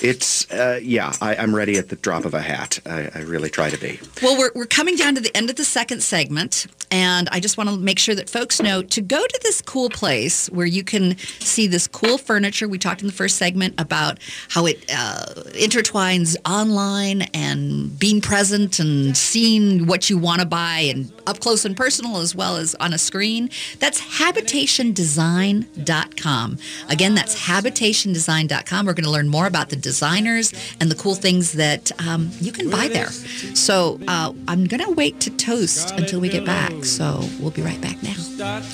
It's 0.00 0.50
uh, 0.50 0.78
yeah. 0.82 1.12
I, 1.20 1.36
I'm 1.36 1.54
ready 1.54 1.76
at 1.76 1.88
the 1.88 1.96
drop 1.96 2.24
of 2.24 2.34
a 2.34 2.40
hat. 2.40 2.78
I, 2.86 3.10
I 3.14 3.18
really 3.20 3.50
try 3.50 3.70
to 3.70 3.78
be. 3.78 3.98
Well, 4.22 4.38
we're, 4.38 4.50
we're 4.54 4.66
coming 4.66 4.96
down 4.96 5.14
to 5.16 5.20
the 5.20 5.36
end 5.36 5.50
of 5.50 5.56
the 5.56 5.64
second 5.64 6.02
segment, 6.02 6.66
and 6.90 7.28
I 7.32 7.40
just 7.40 7.56
want 7.56 7.70
to 7.70 7.76
make 7.76 7.98
sure 7.98 8.14
that 8.14 8.30
folks 8.30 8.62
know 8.62 8.82
to 8.82 9.00
go 9.00 9.26
to 9.26 9.40
this 9.42 9.60
cool 9.60 9.90
place 9.90 10.48
where 10.50 10.66
you 10.66 10.84
can 10.84 11.16
see 11.18 11.66
this 11.66 11.86
cool 11.86 12.18
furniture. 12.18 12.68
We 12.68 12.78
talked 12.78 13.00
in 13.00 13.06
the 13.06 13.12
first 13.12 13.36
segment 13.36 13.74
about 13.80 14.18
how 14.48 14.66
it 14.66 14.84
uh, 14.94 15.26
intertwines 15.52 16.36
online 16.46 17.22
and 17.34 17.98
being 17.98 18.20
present 18.20 18.78
and 18.78 19.16
seeing 19.16 19.86
what 19.86 20.08
you 20.08 20.18
want 20.18 20.40
to 20.40 20.46
buy 20.46 20.80
and 20.80 21.12
up 21.26 21.40
close 21.40 21.64
and 21.64 21.76
personal 21.76 22.18
as 22.18 22.34
well 22.34 22.56
as 22.56 22.74
on 22.76 22.92
a 22.92 22.98
screen. 22.98 23.50
That's 23.78 24.00
habitationdesign.com. 24.00 26.58
Again, 26.88 27.14
that's 27.14 27.46
habitationdesign.com. 27.46 28.86
We're 28.86 28.94
going 28.94 29.04
to 29.04 29.10
learn 29.10 29.28
more 29.28 29.46
about 29.46 29.68
the 29.70 29.76
designers 29.76 30.52
and 30.80 30.90
the 30.90 30.96
cool 30.96 31.14
things 31.14 31.52
that 31.52 31.92
um, 32.06 32.30
you 32.40 32.52
can 32.52 32.70
buy 32.70 32.88
there. 32.88 33.08
So 33.08 33.98
uh, 34.08 34.32
I'm 34.48 34.66
going 34.66 34.84
to 34.84 34.90
wait 34.90 35.20
to 35.20 35.30
toast 35.30 35.92
until 35.92 36.20
we 36.20 36.28
get 36.28 36.44
back. 36.44 36.84
So 36.84 37.20
we'll 37.40 37.50
be 37.50 37.62
right 37.62 37.80
back 37.80 38.02
now 38.02 38.14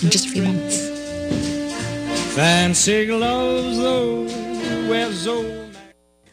in 0.03 0.11
just 0.11 0.27
a 0.27 0.31
few 0.31 0.43
moments. 0.43 0.89
Fancy 2.35 3.07
gloves, 3.07 3.79
though. 3.79 4.27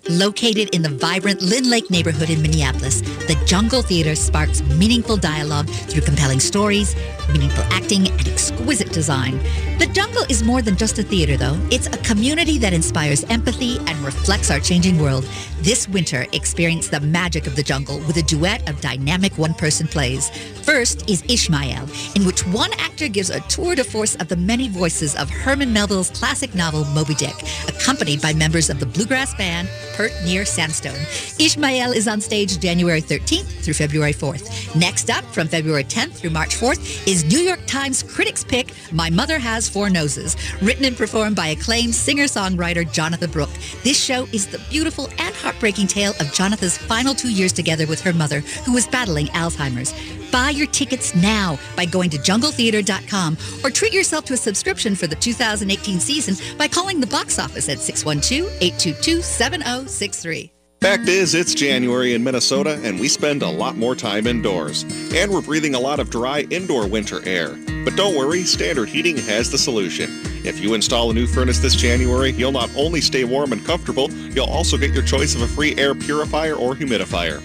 Located 0.09 0.69
in 0.69 0.83
the 0.83 0.89
vibrant 0.89 1.41
Lyn-Lake 1.41 1.89
neighborhood 1.89 2.29
in 2.29 2.39
Minneapolis, 2.39 3.01
the 3.01 3.41
Jungle 3.47 3.81
Theater 3.81 4.13
sparks 4.13 4.61
meaningful 4.61 5.17
dialogue 5.17 5.67
through 5.67 6.03
compelling 6.03 6.39
stories, 6.39 6.95
meaningful 7.31 7.63
acting, 7.65 8.07
and 8.07 8.27
exquisite 8.27 8.91
design. 8.91 9.37
The 9.79 9.89
Jungle 9.93 10.23
is 10.29 10.43
more 10.43 10.61
than 10.61 10.75
just 10.75 10.99
a 10.99 11.03
theater, 11.03 11.37
though. 11.37 11.59
It's 11.71 11.87
a 11.87 11.97
community 11.97 12.57
that 12.59 12.73
inspires 12.73 13.23
empathy 13.25 13.77
and 13.87 13.97
reflects 13.99 14.51
our 14.51 14.59
changing 14.59 14.99
world. 14.99 15.27
This 15.61 15.87
winter, 15.87 16.25
experience 16.33 16.87
the 16.87 16.99
magic 16.99 17.47
of 17.47 17.55
the 17.55 17.63
jungle 17.63 17.99
with 17.99 18.17
a 18.17 18.21
duet 18.23 18.69
of 18.69 18.81
dynamic 18.81 19.37
one-person 19.37 19.87
plays. 19.87 20.29
First 20.63 21.09
is 21.09 21.23
Ishmael, 21.27 21.87
in 22.15 22.25
which 22.25 22.45
one 22.47 22.71
actor 22.79 23.07
gives 23.07 23.29
a 23.29 23.39
tour 23.41 23.75
de 23.75 23.83
force 23.83 24.15
of 24.15 24.27
the 24.27 24.35
many 24.35 24.69
voices 24.69 25.15
of 25.15 25.29
Herman 25.29 25.71
Melville's 25.71 26.09
classic 26.09 26.53
novel 26.55 26.85
Moby 26.85 27.15
Dick, 27.15 27.35
accompanied 27.67 28.21
by 28.21 28.33
members 28.33 28.69
of 28.69 28.79
the 28.79 28.85
bluegrass 28.85 29.33
band 29.35 29.69
Pert 29.93 30.11
Near 30.23 30.45
Sandstone. 30.45 30.99
Ishmael 31.39 31.91
is 31.91 32.07
on 32.07 32.21
stage 32.21 32.59
January 32.59 33.01
13th 33.01 33.63
through 33.63 33.75
February 33.75 34.13
4th. 34.13 34.75
Next 34.75 35.09
up, 35.09 35.23
from 35.25 35.47
February 35.47 35.83
10th 35.83 36.13
through 36.13 36.31
March 36.31 36.55
4th, 36.55 37.07
is 37.07 37.14
New 37.23 37.39
York 37.39 37.61
Times 37.67 38.03
critics 38.03 38.43
pick 38.43 38.73
My 38.91 39.09
Mother 39.09 39.39
Has 39.39 39.69
Four 39.69 39.89
Noses, 39.89 40.35
written 40.61 40.83
and 40.85 40.97
performed 40.97 41.35
by 41.35 41.47
acclaimed 41.47 41.95
singer-songwriter 41.95 42.85
Jonatha 42.91 43.31
Brooke. 43.31 43.49
This 43.83 44.03
show 44.03 44.27
is 44.33 44.47
the 44.47 44.59
beautiful 44.69 45.07
and 45.19 45.35
heartbreaking 45.35 45.87
tale 45.87 46.13
of 46.19 46.33
Jonatha's 46.33 46.77
final 46.77 47.13
two 47.13 47.31
years 47.31 47.53
together 47.53 47.87
with 47.87 48.01
her 48.01 48.13
mother, 48.13 48.41
who 48.65 48.73
was 48.73 48.87
battling 48.87 49.27
Alzheimer's. 49.27 49.93
Buy 50.31 50.49
your 50.49 50.67
tickets 50.67 51.15
now 51.15 51.57
by 51.75 51.85
going 51.85 52.09
to 52.09 52.17
jungletheater.com 52.17 53.37
or 53.63 53.69
treat 53.69 53.93
yourself 53.93 54.25
to 54.25 54.33
a 54.33 54.37
subscription 54.37 54.95
for 54.95 55.07
the 55.07 55.15
2018 55.15 55.99
season 55.99 56.35
by 56.57 56.67
calling 56.67 56.99
the 56.99 57.07
box 57.07 57.39
office 57.39 57.69
at 57.69 57.77
612-822-7063. 57.77 60.54
Fact 60.81 61.07
is, 61.07 61.33
it's 61.33 61.55
January 61.55 62.13
in 62.13 62.23
Minnesota, 62.23 62.79
and 62.83 62.99
we 62.99 63.07
spend 63.07 63.41
a 63.41 63.49
lot 63.49 63.75
more 63.75 63.95
time 63.95 64.27
indoors. 64.27 64.83
And 65.13 65.31
we're 65.31 65.41
breathing 65.41 65.73
a 65.73 65.79
lot 65.79 65.99
of 65.99 66.11
dry 66.11 66.41
indoor 66.51 66.87
winter 66.87 67.27
air. 67.27 67.55
But 67.83 67.95
don't 67.95 68.15
worry, 68.15 68.43
Standard 68.43 68.89
Heating 68.89 69.17
has 69.17 69.49
the 69.49 69.57
solution. 69.57 70.09
If 70.45 70.59
you 70.59 70.75
install 70.75 71.09
a 71.09 71.13
new 71.13 71.25
furnace 71.25 71.57
this 71.59 71.75
January, 71.75 72.31
you'll 72.33 72.51
not 72.51 72.69
only 72.75 73.01
stay 73.01 73.23
warm 73.23 73.51
and 73.51 73.65
comfortable, 73.65 74.11
you'll 74.11 74.45
also 74.45 74.77
get 74.77 74.91
your 74.91 75.03
choice 75.03 75.33
of 75.33 75.41
a 75.41 75.47
free 75.47 75.75
air 75.77 75.95
purifier 75.95 76.53
or 76.53 76.75
humidifier. 76.75 77.41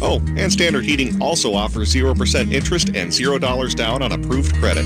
Oh, 0.00 0.22
and 0.36 0.52
Standard 0.52 0.84
Heating 0.84 1.20
also 1.20 1.54
offers 1.54 1.92
0% 1.92 2.52
interest 2.52 2.88
and 2.88 3.10
$0 3.10 3.74
down 3.74 4.02
on 4.02 4.12
approved 4.12 4.54
credit. 4.56 4.84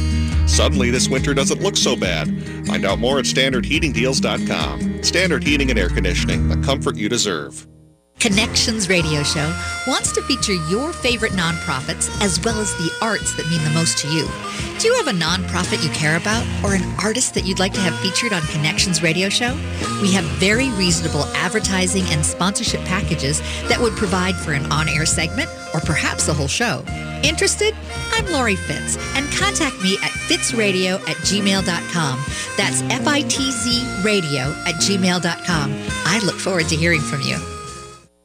Suddenly, 0.48 0.90
this 0.90 1.08
winter 1.08 1.34
doesn't 1.34 1.60
look 1.60 1.76
so 1.76 1.94
bad. 1.94 2.28
Find 2.66 2.86
out 2.86 2.98
more 2.98 3.18
at 3.18 3.26
standardheatingdeals.com. 3.26 5.02
Standard 5.02 5.44
Heating 5.44 5.68
and 5.70 5.78
Air 5.78 5.88
Conditioning, 5.90 6.48
the 6.48 6.56
comfort 6.64 6.96
you 6.96 7.08
deserve. 7.08 7.66
Connections 8.20 8.88
Radio 8.88 9.22
Show 9.22 9.54
wants 9.86 10.10
to 10.12 10.22
feature 10.22 10.54
your 10.68 10.92
favorite 10.92 11.32
nonprofits 11.32 12.10
as 12.20 12.42
well 12.44 12.58
as 12.58 12.72
the 12.74 12.90
arts 13.00 13.36
that 13.36 13.48
mean 13.48 13.62
the 13.62 13.70
most 13.70 13.96
to 13.98 14.08
you. 14.08 14.28
Do 14.80 14.88
you 14.88 14.94
have 14.94 15.06
a 15.06 15.12
nonprofit 15.12 15.84
you 15.84 15.90
care 15.90 16.16
about 16.16 16.44
or 16.64 16.74
an 16.74 16.82
artist 17.00 17.34
that 17.34 17.44
you'd 17.44 17.60
like 17.60 17.72
to 17.74 17.80
have 17.80 17.96
featured 18.00 18.32
on 18.32 18.42
Connections 18.48 19.04
Radio 19.04 19.28
Show? 19.28 19.54
We 20.02 20.12
have 20.14 20.24
very 20.40 20.68
reasonable 20.70 21.24
advertising 21.36 22.04
and 22.06 22.26
sponsorship 22.26 22.80
packages 22.80 23.40
that 23.68 23.80
would 23.80 23.94
provide 23.94 24.34
for 24.34 24.52
an 24.52 24.70
on-air 24.72 25.06
segment 25.06 25.48
or 25.72 25.80
perhaps 25.80 26.26
the 26.26 26.34
whole 26.34 26.48
show. 26.48 26.84
Interested? 27.22 27.74
I'm 28.12 28.26
Lori 28.26 28.56
Fitz 28.56 28.96
and 29.16 29.30
contact 29.32 29.80
me 29.80 29.96
at 30.02 30.10
fitzradio 30.10 31.00
at 31.08 31.16
gmail.com. 31.18 32.24
That's 32.56 32.82
F-I-T-Z 32.82 34.02
radio 34.02 34.52
at 34.66 34.74
gmail.com. 34.74 35.86
I 36.04 36.20
look 36.24 36.36
forward 36.36 36.66
to 36.68 36.76
hearing 36.76 37.00
from 37.00 37.20
you. 37.20 37.38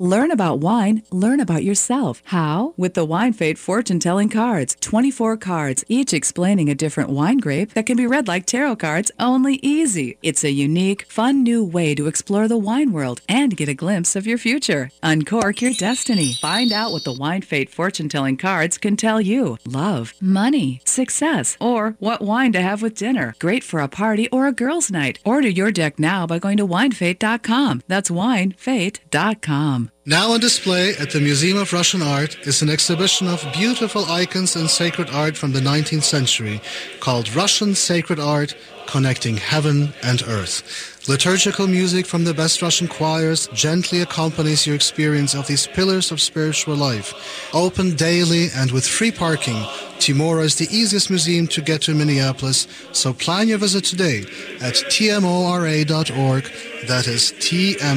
Learn 0.04 0.32
about 0.32 0.60
wine, 0.60 1.02
learn 1.12 1.40
about 1.40 1.64
yourself. 1.64 2.22
How? 2.26 2.74
With 2.76 2.94
the 2.94 3.06
Wine 3.06 3.32
Fate 3.32 3.58
fortune 3.58 4.02
telling 4.02 4.28
cards. 4.28 4.76
24 4.82 5.38
cards, 5.38 5.86
each 5.88 6.14
explaining 6.14 6.70
a 6.70 6.76
different 6.76 7.10
wine 7.10 7.38
grape 7.38 7.74
that 7.74 7.86
can 7.86 7.96
be 7.96 8.06
read 8.06 8.28
like 8.28 8.46
tarot 8.46 8.76
cards, 8.76 9.12
only 9.18 9.62
easy. 9.62 10.18
It's 10.22 10.44
a 10.44 10.52
unique, 10.52 11.10
fun 11.10 11.42
new 11.42 11.64
way 11.64 11.96
to 11.96 12.08
explore 12.08 12.50
the 12.50 12.58
wine 12.58 12.92
world 12.92 13.22
and 13.30 13.56
get 13.56 13.70
a 13.70 13.74
glimpse 13.74 14.18
of 14.18 14.28
your 14.28 14.38
future. 14.38 14.90
Uncork 15.02 15.62
your 15.62 15.72
destiny. 15.72 16.34
Find 16.34 16.74
out 16.74 16.92
what 16.92 17.06
the 17.06 17.14
Wine 17.14 17.42
Fate 17.42 17.70
fortune 17.70 18.10
telling 18.10 18.36
cards 18.36 18.78
can 18.78 18.98
tell 18.98 19.22
you 19.22 19.58
love, 19.66 20.14
money, 20.20 20.82
success, 20.84 21.56
or 21.62 21.96
what 22.00 22.22
wine 22.22 22.52
to 22.52 22.62
have 22.62 22.82
with 22.82 22.96
dinner. 22.96 23.36
Great 23.40 23.64
for 23.64 23.80
a 23.80 23.88
party 23.88 24.28
or 24.32 24.48
a 24.48 24.52
girls' 24.52 24.92
night. 24.92 25.20
Order 25.24 25.48
your 25.48 25.72
deck 25.72 25.98
now 25.98 26.28
by 26.28 26.40
going 26.40 26.58
to 26.58 26.68
winefate.com. 26.68 27.84
That's 27.88 28.10
winefate.com. 28.10 29.92
Now 30.06 30.32
on 30.32 30.42
display 30.42 30.98
at 30.98 31.12
the 31.12 31.22
Museum 31.22 31.58
of 31.58 31.72
Russian 31.72 32.02
Art 32.02 32.36
is 32.46 32.62
an 32.62 32.70
exhibition 32.70 33.30
of 33.30 33.48
beautiful 33.54 34.04
icons 34.12 34.54
and 34.58 34.70
sacred 34.70 35.10
art 35.10 35.38
from 35.38 35.54
the 35.54 35.62
19th 35.62 36.04
century 36.04 36.60
called 37.00 37.34
Russian 37.34 37.74
Sacred 37.74 38.20
Art 38.20 38.54
Connecting 38.86 39.38
Heaven 39.38 39.94
and 40.04 40.22
Earth. 40.24 41.00
Liturgical 41.08 41.68
music 41.68 42.06
from 42.06 42.26
the 42.26 42.34
best 42.34 42.62
Russian 42.62 42.90
choirs 42.90 43.48
gently 43.54 44.02
accompanies 44.02 44.68
your 44.68 44.76
experience 44.76 45.34
of 45.34 45.48
these 45.48 45.68
pillars 45.68 46.12
of 46.12 46.20
spiritual 46.20 46.76
life. 46.76 47.50
Open 47.54 47.96
daily 47.96 48.50
and 48.58 48.72
with 48.72 48.86
free 48.86 49.12
parking, 49.12 49.64
Timora 50.00 50.44
is 50.44 50.58
the 50.58 50.68
easiest 50.70 51.10
museum 51.10 51.48
to 51.48 51.62
get 51.62 51.84
to 51.84 51.92
in 51.92 51.98
Minneapolis, 51.98 52.68
so 52.92 53.14
plan 53.14 53.48
your 53.48 53.58
visit 53.58 53.86
today 53.86 54.24
at 54.60 54.76
tmora.org. 54.92 56.44
That 56.88 57.08
is 57.08 57.32
tmora.org. 57.40 57.94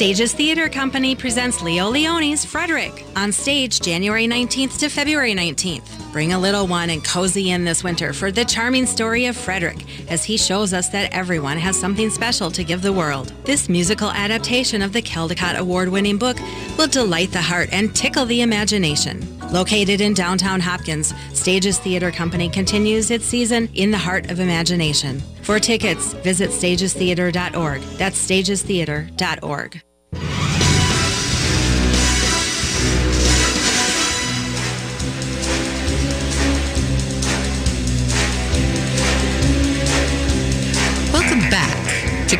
Stages 0.00 0.32
Theater 0.32 0.70
Company 0.70 1.14
presents 1.14 1.60
Leo 1.60 1.90
Lionni's 1.90 2.42
Frederick 2.42 3.04
on 3.16 3.30
stage 3.30 3.80
January 3.80 4.26
19th 4.26 4.78
to 4.78 4.88
February 4.88 5.34
19th. 5.34 6.10
Bring 6.10 6.32
a 6.32 6.38
little 6.38 6.66
one 6.66 6.88
and 6.88 7.04
cozy 7.04 7.50
in 7.50 7.66
this 7.66 7.84
winter 7.84 8.14
for 8.14 8.32
the 8.32 8.46
charming 8.46 8.86
story 8.86 9.26
of 9.26 9.36
Frederick 9.36 9.84
as 10.10 10.24
he 10.24 10.38
shows 10.38 10.72
us 10.72 10.88
that 10.88 11.12
everyone 11.12 11.58
has 11.58 11.78
something 11.78 12.08
special 12.08 12.50
to 12.50 12.64
give 12.64 12.80
the 12.80 12.94
world. 12.94 13.34
This 13.44 13.68
musical 13.68 14.10
adaptation 14.10 14.80
of 14.80 14.94
the 14.94 15.02
Caldecott 15.02 15.58
Award 15.58 15.90
winning 15.90 16.16
book 16.16 16.38
will 16.78 16.88
delight 16.88 17.30
the 17.30 17.42
heart 17.42 17.68
and 17.70 17.94
tickle 17.94 18.24
the 18.24 18.40
imagination. 18.40 19.38
Located 19.52 20.00
in 20.00 20.14
downtown 20.14 20.60
Hopkins, 20.60 21.12
Stages 21.34 21.78
Theater 21.78 22.10
Company 22.10 22.48
continues 22.48 23.10
its 23.10 23.26
season 23.26 23.68
in 23.74 23.90
the 23.90 23.98
heart 23.98 24.30
of 24.30 24.40
imagination. 24.40 25.20
For 25.42 25.60
tickets, 25.60 26.14
visit 26.14 26.48
stagestheater.org. 26.48 27.82
That's 27.98 28.26
stagestheater.org. 28.26 29.82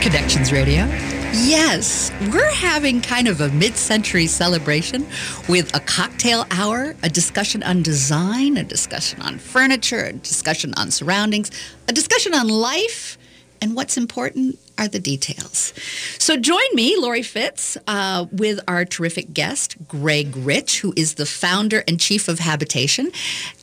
Connections 0.00 0.50
Radio. 0.50 0.86
Yes, 1.32 2.10
we're 2.32 2.54
having 2.54 3.02
kind 3.02 3.28
of 3.28 3.42
a 3.42 3.50
mid-century 3.50 4.26
celebration 4.26 5.06
with 5.46 5.74
a 5.76 5.80
cocktail 5.80 6.46
hour, 6.50 6.96
a 7.02 7.08
discussion 7.10 7.62
on 7.62 7.82
design, 7.82 8.56
a 8.56 8.64
discussion 8.64 9.20
on 9.20 9.38
furniture, 9.38 10.04
a 10.04 10.12
discussion 10.14 10.72
on 10.78 10.90
surroundings, 10.90 11.50
a 11.86 11.92
discussion 11.92 12.34
on 12.34 12.48
life, 12.48 13.18
and 13.60 13.76
what's 13.76 13.96
important 13.96 14.58
are 14.78 14.88
the 14.88 14.98
details. 14.98 15.74
So 16.18 16.36
join 16.36 16.64
me, 16.72 16.96
Lori 16.98 17.22
Fitz, 17.22 17.76
uh, 17.86 18.26
with 18.32 18.60
our 18.66 18.84
terrific 18.84 19.34
guest, 19.34 19.76
Greg 19.86 20.34
Rich, 20.34 20.80
who 20.80 20.94
is 20.96 21.14
the 21.14 21.26
founder 21.26 21.84
and 21.86 22.00
chief 22.00 22.28
of 22.28 22.38
Habitation, 22.38 23.12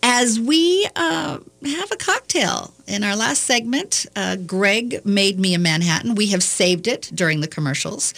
as 0.03 0.39
we 0.39 0.87
uh, 0.95 1.39
have 1.65 1.91
a 1.91 1.95
cocktail. 1.95 2.73
In 2.87 3.03
our 3.03 3.15
last 3.15 3.43
segment, 3.43 4.05
uh, 4.15 4.35
Greg 4.35 5.03
made 5.05 5.39
me 5.39 5.55
a 5.55 5.59
Manhattan. 5.59 6.15
We 6.15 6.27
have 6.27 6.43
saved 6.43 6.87
it 6.87 7.09
during 7.13 7.41
the 7.41 7.47
commercials. 7.47 8.13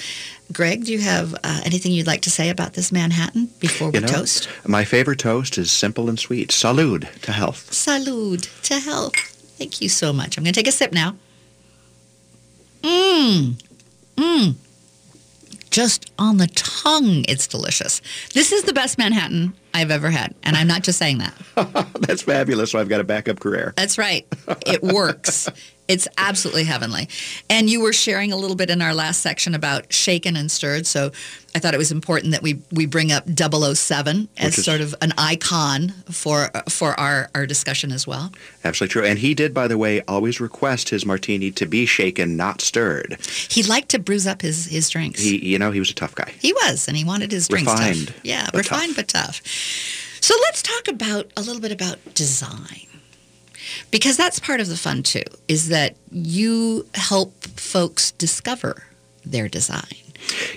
Greg, 0.51 0.85
do 0.85 0.91
you 0.91 0.99
have 0.99 1.33
uh, 1.35 1.61
anything 1.63 1.91
you'd 1.91 2.07
like 2.07 2.21
to 2.23 2.31
say 2.31 2.49
about 2.49 2.73
this 2.73 2.91
Manhattan 2.91 3.49
before 3.59 3.89
we 3.91 3.99
You 3.99 4.01
know, 4.01 4.07
toast? 4.07 4.49
My 4.67 4.83
favorite 4.83 5.19
toast 5.19 5.57
is 5.57 5.71
simple 5.71 6.09
and 6.09 6.19
sweet. 6.19 6.49
Salud 6.49 7.09
to 7.21 7.31
health. 7.31 7.71
Salud 7.71 8.61
to 8.63 8.79
health. 8.79 9.15
Thank 9.57 9.81
you 9.81 9.89
so 9.89 10.11
much. 10.11 10.37
I'm 10.37 10.43
going 10.43 10.53
to 10.53 10.59
take 10.59 10.67
a 10.67 10.71
sip 10.71 10.91
now. 10.91 11.15
Mmm. 12.81 13.61
Mmm. 14.15 14.55
Just 15.69 16.11
on 16.17 16.37
the 16.37 16.47
tongue, 16.47 17.25
it's 17.27 17.47
delicious. 17.47 18.01
This 18.33 18.51
is 18.51 18.63
the 18.63 18.73
best 18.73 18.97
Manhattan 18.97 19.53
I've 19.73 19.91
ever 19.91 20.09
had. 20.09 20.33
And 20.43 20.55
I'm 20.55 20.67
not 20.67 20.81
just 20.81 20.97
saying 20.97 21.19
that. 21.19 21.33
That's 22.01 22.23
fabulous. 22.23 22.71
So 22.71 22.79
I've 22.79 22.89
got 22.89 23.01
a 23.01 23.03
backup 23.03 23.39
career. 23.39 23.73
That's 23.77 23.97
right. 23.97 24.25
It 24.65 24.81
works. 24.81 25.47
It's 25.89 26.07
absolutely 26.19 26.65
heavenly. 26.65 27.09
And 27.49 27.67
you 27.69 27.81
were 27.81 27.93
sharing 27.93 28.31
a 28.31 28.35
little 28.37 28.55
bit 28.55 28.69
in 28.69 28.79
our 28.81 28.93
last 28.93 29.21
section 29.21 29.55
about 29.55 29.91
shaken 29.91 30.37
and 30.37 30.51
stirred. 30.51 30.85
So 30.85 31.11
I 31.55 31.59
thought 31.59 31.73
it 31.73 31.79
was 31.79 31.91
important 31.91 32.31
that 32.31 32.43
we, 32.43 32.61
we 32.71 32.85
bring 32.85 33.11
up 33.11 33.23
007 33.27 34.29
as 34.37 34.57
is- 34.57 34.63
sort 34.63 34.81
of 34.81 34.93
an 35.01 35.13
icon 35.17 35.89
for 36.11 36.51
for 36.69 36.97
our, 36.99 37.29
our 37.33 37.47
discussion 37.47 37.91
as 37.91 38.05
well. 38.05 38.31
Absolutely 38.63 38.91
true. 38.93 39.03
And 39.03 39.17
he 39.17 39.33
did, 39.33 39.51
by 39.51 39.67
the 39.67 39.79
way, 39.79 40.01
always 40.07 40.39
request 40.39 40.89
his 40.89 41.07
martini 41.07 41.49
to 41.51 41.65
be 41.65 41.87
shaken, 41.87 42.37
not 42.37 42.61
stirred. 42.61 43.17
He 43.49 43.63
liked 43.63 43.89
to 43.89 43.99
bruise 43.99 44.27
up 44.27 44.43
his, 44.43 44.67
his 44.67 44.89
drinks. 44.89 45.21
He, 45.23 45.43
you 45.43 45.57
know, 45.57 45.71
he 45.71 45.79
was 45.79 45.89
a 45.89 45.95
tough 45.95 46.13
guy. 46.13 46.31
He 46.39 46.53
was, 46.53 46.87
and 46.87 46.95
he 46.95 47.03
wanted 47.03 47.31
his 47.31 47.47
drinks 47.47 47.71
Refined, 47.71 48.07
tough. 48.09 48.19
Yeah, 48.23 48.45
but 48.53 48.59
refined 48.59 48.95
tough. 48.95 48.95
but 48.95 49.07
tough. 49.07 49.41
So 50.21 50.35
let's 50.43 50.61
talk 50.61 50.87
about 50.87 51.31
a 51.35 51.41
little 51.41 51.61
bit 51.61 51.71
about 51.71 51.97
design. 52.13 52.85
Because 53.91 54.17
that's 54.17 54.39
part 54.39 54.59
of 54.59 54.67
the 54.67 54.77
fun 54.77 55.03
too, 55.03 55.23
is 55.47 55.69
that 55.69 55.95
you 56.11 56.85
help 56.95 57.33
folks 57.43 58.11
discover 58.11 58.83
their 59.25 59.47
design. 59.47 59.83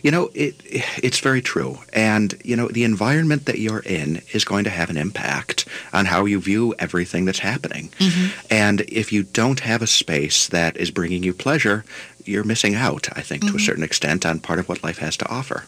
You 0.03 0.11
know, 0.11 0.31
it 0.35 0.57
it's 0.65 1.21
very 1.21 1.41
true. 1.41 1.79
And, 1.93 2.35
you 2.45 2.57
know, 2.57 2.69
the 2.69 2.85
environment 2.85 3.47
that 3.47 3.59
you're 3.59 3.81
in 3.81 4.21
is 4.33 4.45
going 4.45 4.65
to 4.65 4.71
have 4.71 4.91
an 4.91 4.97
impact 4.97 5.69
on 5.93 6.07
how 6.07 6.25
you 6.25 6.41
view 6.41 6.75
everything 6.79 7.25
that's 7.25 7.39
happening. 7.39 7.89
Mm-hmm. 7.99 8.47
And 8.51 8.81
if 8.83 9.13
you 9.13 9.23
don't 9.23 9.61
have 9.61 9.81
a 9.81 9.87
space 9.87 10.49
that 10.49 10.77
is 10.77 10.91
bringing 10.91 11.23
you 11.23 11.33
pleasure, 11.33 11.85
you're 12.25 12.45
missing 12.45 12.75
out, 12.75 13.09
I 13.17 13.23
think, 13.23 13.43
to 13.43 13.49
a 13.49 13.51
mm-hmm. 13.53 13.59
certain 13.59 13.85
extent 13.85 14.27
on 14.27 14.41
part 14.41 14.59
of 14.59 14.69
what 14.69 14.83
life 14.83 14.99
has 14.99 15.17
to 15.19 15.29
offer. 15.29 15.65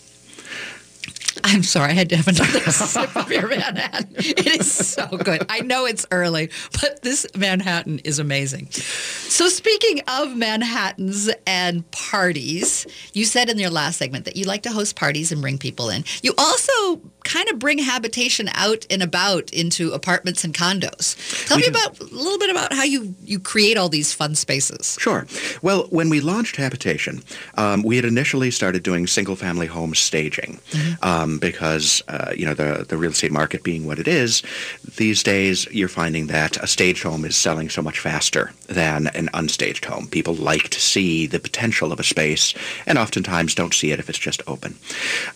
I'm 1.42 1.62
sorry, 1.62 1.90
I 1.90 1.94
had 1.94 2.08
to 2.10 2.16
have 2.16 2.28
another 2.28 2.60
sip 2.70 3.16
of 3.16 3.30
your 3.30 3.48
Manhattan. 3.48 4.14
It 4.16 4.60
is 4.60 4.70
so 4.72 5.06
good. 5.08 5.44
I 5.48 5.60
know 5.60 5.84
it's 5.86 6.06
early, 6.10 6.50
but 6.80 7.02
this 7.02 7.26
Manhattan 7.36 7.98
is 8.00 8.18
amazing. 8.18 8.70
So, 8.70 9.48
speaking 9.48 10.00
of 10.06 10.36
Manhattans 10.36 11.28
and 11.46 11.88
parties, 11.90 12.86
you 13.14 13.24
said 13.24 13.50
in 13.50 13.58
your 13.58 13.70
last 13.70 13.98
segment 13.98 14.24
that 14.26 14.36
you 14.36 14.44
like 14.44 14.62
to 14.62 14.70
host 14.70 14.96
parties 14.96 15.32
and 15.32 15.40
bring 15.40 15.58
people 15.58 15.88
in. 15.90 16.04
You 16.22 16.34
also 16.38 17.00
kind 17.24 17.48
of 17.48 17.58
bring 17.58 17.78
habitation 17.78 18.48
out 18.52 18.86
and 18.90 19.02
about 19.02 19.50
into 19.52 19.92
apartments 19.92 20.44
and 20.44 20.52
condos. 20.54 21.16
Tell 21.48 21.56
We 21.56 21.62
me 21.62 21.70
do. 21.70 21.78
about 21.78 21.98
a 22.00 22.04
little 22.04 22.38
bit 22.38 22.50
about 22.50 22.72
how 22.72 22.84
you 22.84 23.14
you 23.24 23.38
create 23.40 23.76
all 23.78 23.88
these 23.88 24.12
fun 24.12 24.34
spaces. 24.34 24.96
Sure. 25.00 25.26
Well, 25.62 25.86
when 25.90 26.10
we 26.10 26.20
launched 26.20 26.56
Habitation, 26.56 27.22
um, 27.56 27.82
we 27.82 27.96
had 27.96 28.04
initially 28.04 28.50
started 28.50 28.82
doing 28.82 29.06
single-family 29.06 29.66
home 29.66 29.94
staging 29.94 30.60
um, 31.02 31.23
because, 31.38 32.02
uh, 32.08 32.32
you 32.36 32.46
know, 32.46 32.54
the, 32.54 32.84
the 32.88 32.96
real 32.96 33.10
estate 33.10 33.32
market 33.32 33.62
being 33.62 33.86
what 33.86 33.98
it 33.98 34.08
is, 34.08 34.42
these 34.96 35.22
days 35.22 35.66
you're 35.70 35.88
finding 35.88 36.26
that 36.28 36.56
a 36.62 36.66
staged 36.66 37.02
home 37.02 37.24
is 37.24 37.36
selling 37.36 37.68
so 37.68 37.82
much 37.82 37.98
faster 37.98 38.52
than 38.66 39.08
an 39.08 39.28
unstaged 39.34 39.84
home. 39.84 40.06
People 40.06 40.34
like 40.34 40.68
to 40.70 40.80
see 40.80 41.26
the 41.26 41.40
potential 41.40 41.92
of 41.92 42.00
a 42.00 42.04
space 42.04 42.54
and 42.86 42.98
oftentimes 42.98 43.54
don't 43.54 43.74
see 43.74 43.92
it 43.92 43.98
if 43.98 44.08
it's 44.08 44.18
just 44.18 44.42
open. 44.46 44.76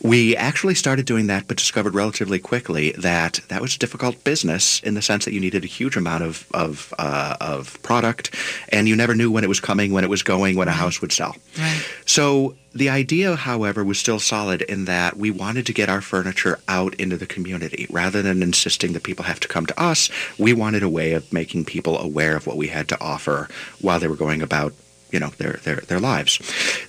We 0.03 0.37
actually 0.37 0.75
started 0.75 1.07
doing 1.07 1.27
that 1.29 1.49
but 1.49 1.57
discovered 1.57 1.95
relatively 1.95 2.39
quickly 2.39 2.93
that 2.93 3.41
that 3.49 3.61
was 3.61 3.75
a 3.75 3.79
difficult 3.79 4.23
business 4.25 4.81
in 4.81 4.95
the 4.95 5.03
sense 5.03 5.25
that 5.25 5.35
you 5.35 5.41
needed 5.41 5.65
a 5.65 5.69
huge 5.69 5.97
amount 5.97 6.25
of, 6.25 6.47
of, 6.53 6.95
uh, 6.99 7.37
of 7.41 7.81
product 7.83 8.35
and 8.71 8.89
you 8.89 8.97
never 8.97 9.15
knew 9.15 9.31
when 9.31 9.45
it 9.45 9.49
was 9.49 9.61
coming, 9.61 9.93
when 9.93 10.05
it 10.05 10.11
was 10.11 10.23
going, 10.23 10.57
when 10.57 10.69
a 10.69 10.73
house 10.73 11.01
would 11.01 11.13
sell. 11.13 11.35
Right. 11.59 11.85
So 12.07 12.55
the 12.73 12.89
idea, 12.89 13.37
however, 13.37 13.83
was 13.83 13.99
still 13.99 14.19
solid 14.19 14.63
in 14.63 14.85
that 14.85 15.17
we 15.17 15.31
wanted 15.31 15.67
to 15.67 15.73
get 15.73 15.89
our 15.89 16.01
furniture 16.01 16.59
out 16.69 16.95
into 16.95 17.17
the 17.17 17.27
community. 17.27 17.87
Rather 17.91 18.23
than 18.23 18.43
insisting 18.43 18.93
that 18.93 19.03
people 19.03 19.25
have 19.25 19.41
to 19.41 19.49
come 19.49 19.67
to 19.67 19.81
us, 19.81 20.11
we 20.39 20.53
wanted 20.53 20.83
a 20.83 20.89
way 20.89 21.13
of 21.13 21.33
making 21.33 21.65
people 21.65 21.99
aware 21.99 22.37
of 22.37 22.47
what 22.47 22.57
we 22.57 22.69
had 22.69 22.89
to 22.89 23.01
offer 23.01 23.49
while 23.81 23.99
they 23.99 24.09
were 24.09 24.17
going 24.17 24.43
about 24.43 24.75
you 25.11 25.19
know 25.19 25.29
their 25.39 25.55
their 25.65 25.77
their 25.77 26.01
lives. 26.01 26.39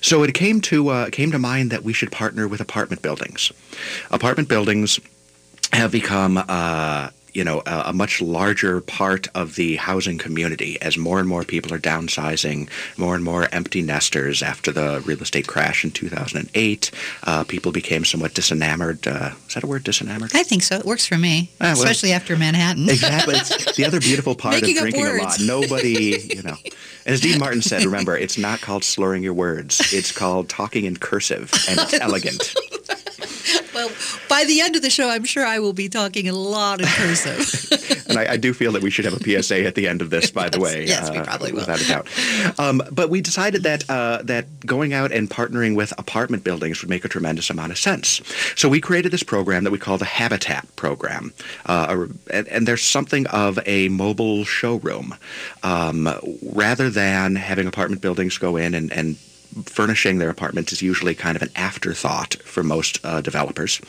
So 0.02 0.22
it 0.22 0.34
came 0.34 0.60
to 0.62 0.88
uh, 0.90 1.10
came 1.10 1.30
to 1.30 1.38
mind 1.38 1.70
that 1.70 1.84
we 1.84 1.92
should 1.92 2.12
partner 2.12 2.46
with 2.46 2.60
apartment 2.60 3.02
buildings. 3.02 3.50
Apartment 4.10 4.48
buildings 4.48 5.00
have 5.72 5.92
become 5.92 6.36
uh, 6.48 7.10
you 7.32 7.44
know 7.44 7.62
a, 7.66 7.82
a 7.86 7.92
much 7.92 8.20
larger 8.20 8.80
part 8.80 9.28
of 9.34 9.54
the 9.56 9.76
housing 9.76 10.18
community 10.18 10.80
as 10.82 10.96
more 10.98 11.18
and 11.18 11.28
more 11.28 11.44
people 11.44 11.72
are 11.72 11.78
downsizing, 11.78 12.68
more 12.96 13.14
and 13.14 13.24
more 13.24 13.48
empty 13.52 13.82
nesters 13.82 14.42
after 14.42 14.72
the 14.72 15.02
real 15.06 15.20
estate 15.20 15.46
crash 15.46 15.84
in 15.84 15.90
2008. 15.90 16.90
Uh, 17.24 17.44
people 17.44 17.72
became 17.72 18.04
somewhat 18.04 18.32
disenamored. 18.34 19.06
Uh, 19.06 19.34
is 19.48 19.54
that 19.54 19.62
a 19.64 19.66
word, 19.66 19.84
disenamored? 19.84 20.34
I 20.34 20.42
think 20.42 20.62
so. 20.62 20.76
It 20.76 20.84
works 20.84 21.06
for 21.06 21.16
me, 21.18 21.50
Ah, 21.60 21.64
well- 21.64 21.72
especially 21.74 22.12
after 22.12 22.36
Manhattan. 22.36 22.88
Exactly. 22.88 23.36
It's 23.36 23.76
the 23.76 23.84
other 23.84 24.00
beautiful 24.00 24.34
part 24.34 24.54
Making 24.60 24.76
of 24.78 24.82
drinking 24.82 25.06
a 25.06 25.22
lot. 25.22 25.38
Nobody, 25.40 26.18
you 26.36 26.42
know. 26.42 26.56
As 27.06 27.20
Dean 27.20 27.38
Martin 27.38 27.62
said, 27.62 27.82
remember, 27.84 28.16
it's 28.16 28.36
not 28.38 28.60
called 28.60 28.84
slurring 28.84 29.22
your 29.22 29.32
words. 29.34 29.92
It's 29.92 30.12
called 30.12 30.48
talking 30.48 30.84
in 30.84 30.96
cursive, 30.96 31.50
and 31.68 31.78
it's 31.80 31.94
elegant. 32.00 32.54
Well, 33.74 33.90
by 34.28 34.44
the 34.44 34.60
end 34.60 34.76
of 34.76 34.82
the 34.82 34.90
show, 34.90 35.08
I'm 35.08 35.24
sure 35.24 35.44
I 35.44 35.58
will 35.58 35.72
be 35.72 35.88
talking 35.88 36.28
a 36.28 36.32
lot 36.32 36.80
in 36.80 36.86
cursive. 36.86 37.90
And 38.10 38.18
I, 38.18 38.32
I 38.32 38.36
do 38.36 38.52
feel 38.52 38.72
that 38.72 38.82
we 38.82 38.90
should 38.90 39.04
have 39.04 39.14
a 39.14 39.42
PSA 39.42 39.64
at 39.64 39.76
the 39.76 39.86
end 39.86 40.02
of 40.02 40.10
this, 40.10 40.32
by 40.32 40.48
the 40.48 40.58
way. 40.58 40.84
yes, 40.84 41.10
we 41.10 41.18
uh, 41.18 41.24
probably 41.24 41.52
will. 41.52 41.60
Without 41.60 41.80
a 41.80 41.86
doubt. 41.86 42.58
Um, 42.58 42.82
but 42.90 43.08
we 43.08 43.20
decided 43.20 43.62
that 43.62 43.88
uh, 43.88 44.22
that 44.24 44.66
going 44.66 44.92
out 44.92 45.12
and 45.12 45.30
partnering 45.30 45.76
with 45.76 45.92
apartment 45.96 46.42
buildings 46.42 46.82
would 46.82 46.90
make 46.90 47.04
a 47.04 47.08
tremendous 47.08 47.50
amount 47.50 47.70
of 47.70 47.78
sense. 47.78 48.20
So 48.56 48.68
we 48.68 48.80
created 48.80 49.12
this 49.12 49.22
program 49.22 49.62
that 49.62 49.70
we 49.70 49.78
call 49.78 49.96
the 49.96 50.06
Habitat 50.06 50.74
Program. 50.74 51.32
Uh, 51.66 52.06
and, 52.32 52.48
and 52.48 52.66
there's 52.66 52.82
something 52.82 53.28
of 53.28 53.60
a 53.64 53.88
mobile 53.90 54.44
showroom. 54.44 55.14
Um, 55.62 56.08
rather 56.42 56.90
than 56.90 57.36
having 57.36 57.68
apartment 57.68 58.02
buildings 58.02 58.38
go 58.38 58.56
in 58.56 58.74
and, 58.74 58.92
and 58.92 59.16
furnishing 59.64 60.18
their 60.18 60.30
apartment 60.30 60.72
is 60.72 60.82
usually 60.82 61.14
kind 61.14 61.36
of 61.36 61.42
an 61.42 61.50
afterthought 61.56 62.34
for 62.44 62.62
most 62.62 62.98
uh, 63.04 63.20
developers. 63.20 63.80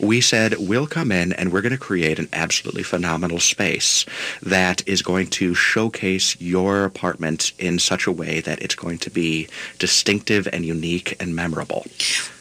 We 0.00 0.20
said, 0.20 0.56
we'll 0.58 0.86
come 0.86 1.12
in 1.12 1.32
and 1.32 1.52
we're 1.52 1.62
going 1.62 1.72
to 1.72 1.78
create 1.78 2.18
an 2.18 2.28
absolutely 2.32 2.82
phenomenal 2.82 3.40
space 3.40 4.04
that 4.42 4.86
is 4.86 5.02
going 5.02 5.28
to 5.28 5.54
showcase 5.54 6.40
your 6.40 6.84
apartment 6.84 7.52
in 7.58 7.78
such 7.78 8.06
a 8.06 8.12
way 8.12 8.40
that 8.40 8.62
it's 8.62 8.74
going 8.74 8.98
to 8.98 9.10
be 9.10 9.48
distinctive 9.78 10.48
and 10.52 10.64
unique 10.64 11.16
and 11.20 11.34
memorable. 11.34 11.86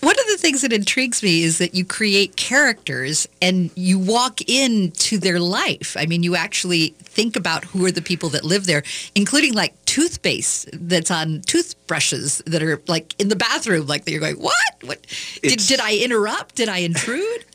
One 0.01 0.19
of 0.19 0.27
the 0.27 0.37
things 0.37 0.61
that 0.61 0.73
intrigues 0.73 1.23
me 1.23 1.43
is 1.43 1.59
that 1.59 1.73
you 1.73 1.85
create 1.85 2.35
characters 2.35 3.27
and 3.41 3.71
you 3.75 3.97
walk 3.97 4.41
into 4.49 5.17
their 5.17 5.39
life. 5.39 5.95
I 5.97 6.05
mean, 6.05 6.23
you 6.23 6.35
actually 6.35 6.89
think 6.99 7.35
about 7.35 7.63
who 7.65 7.85
are 7.85 7.91
the 7.91 8.01
people 8.01 8.29
that 8.29 8.43
live 8.43 8.65
there, 8.65 8.83
including 9.15 9.53
like 9.53 9.73
toothpaste 9.85 10.69
that's 10.73 11.11
on 11.11 11.41
toothbrushes 11.83 12.41
that 12.45 12.63
are 12.63 12.81
like 12.87 13.15
in 13.19 13.29
the 13.29 13.35
bathroom. 13.35 13.87
Like 13.87 14.09
you're 14.09 14.19
going, 14.19 14.35
what? 14.35 14.53
What? 14.83 15.05
Did, 15.41 15.59
did 15.59 15.79
I 15.79 15.97
interrupt? 15.97 16.55
Did 16.55 16.69
I 16.69 16.79
intrude? 16.79 17.45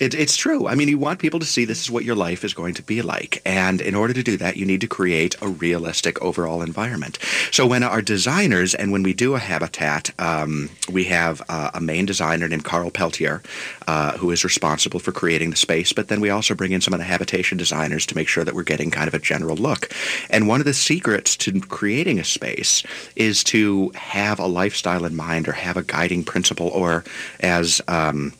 It, 0.00 0.14
it's 0.14 0.36
true. 0.36 0.66
I 0.66 0.74
mean, 0.74 0.88
you 0.88 0.98
want 0.98 1.18
people 1.18 1.40
to 1.40 1.46
see 1.46 1.64
this 1.64 1.82
is 1.82 1.90
what 1.90 2.04
your 2.04 2.14
life 2.14 2.44
is 2.44 2.54
going 2.54 2.74
to 2.74 2.82
be 2.82 3.02
like. 3.02 3.42
And 3.44 3.80
in 3.80 3.94
order 3.94 4.12
to 4.14 4.22
do 4.22 4.36
that, 4.36 4.56
you 4.56 4.64
need 4.64 4.80
to 4.80 4.86
create 4.86 5.34
a 5.42 5.48
realistic 5.48 6.20
overall 6.22 6.62
environment. 6.62 7.18
So 7.50 7.66
when 7.66 7.82
our 7.82 8.02
designers, 8.02 8.74
and 8.74 8.92
when 8.92 9.02
we 9.02 9.14
do 9.14 9.34
a 9.34 9.38
habitat, 9.38 10.10
um, 10.18 10.70
we 10.90 11.04
have 11.04 11.42
uh, 11.48 11.70
a 11.74 11.80
main 11.80 12.06
designer 12.06 12.48
named 12.48 12.64
Carl 12.64 12.90
Peltier, 12.90 13.42
uh, 13.86 14.16
who 14.18 14.30
is 14.30 14.44
responsible 14.44 15.00
for 15.00 15.12
creating 15.12 15.50
the 15.50 15.56
space. 15.56 15.92
But 15.92 16.08
then 16.08 16.20
we 16.20 16.30
also 16.30 16.54
bring 16.54 16.72
in 16.72 16.80
some 16.80 16.94
of 16.94 16.98
the 16.98 17.04
habitation 17.04 17.58
designers 17.58 18.06
to 18.06 18.14
make 18.14 18.28
sure 18.28 18.44
that 18.44 18.54
we're 18.54 18.62
getting 18.62 18.90
kind 18.90 19.08
of 19.08 19.14
a 19.14 19.18
general 19.18 19.56
look. 19.56 19.90
And 20.30 20.48
one 20.48 20.60
of 20.60 20.66
the 20.66 20.74
secrets 20.74 21.36
to 21.38 21.60
creating 21.60 22.18
a 22.18 22.24
space 22.24 22.82
is 23.16 23.42
to 23.44 23.90
have 23.94 24.38
a 24.38 24.46
lifestyle 24.46 25.04
in 25.04 25.16
mind 25.16 25.48
or 25.48 25.52
have 25.52 25.76
a 25.76 25.82
guiding 25.82 26.24
principle 26.24 26.68
or 26.68 27.04
as... 27.40 27.80
Um, 27.88 28.32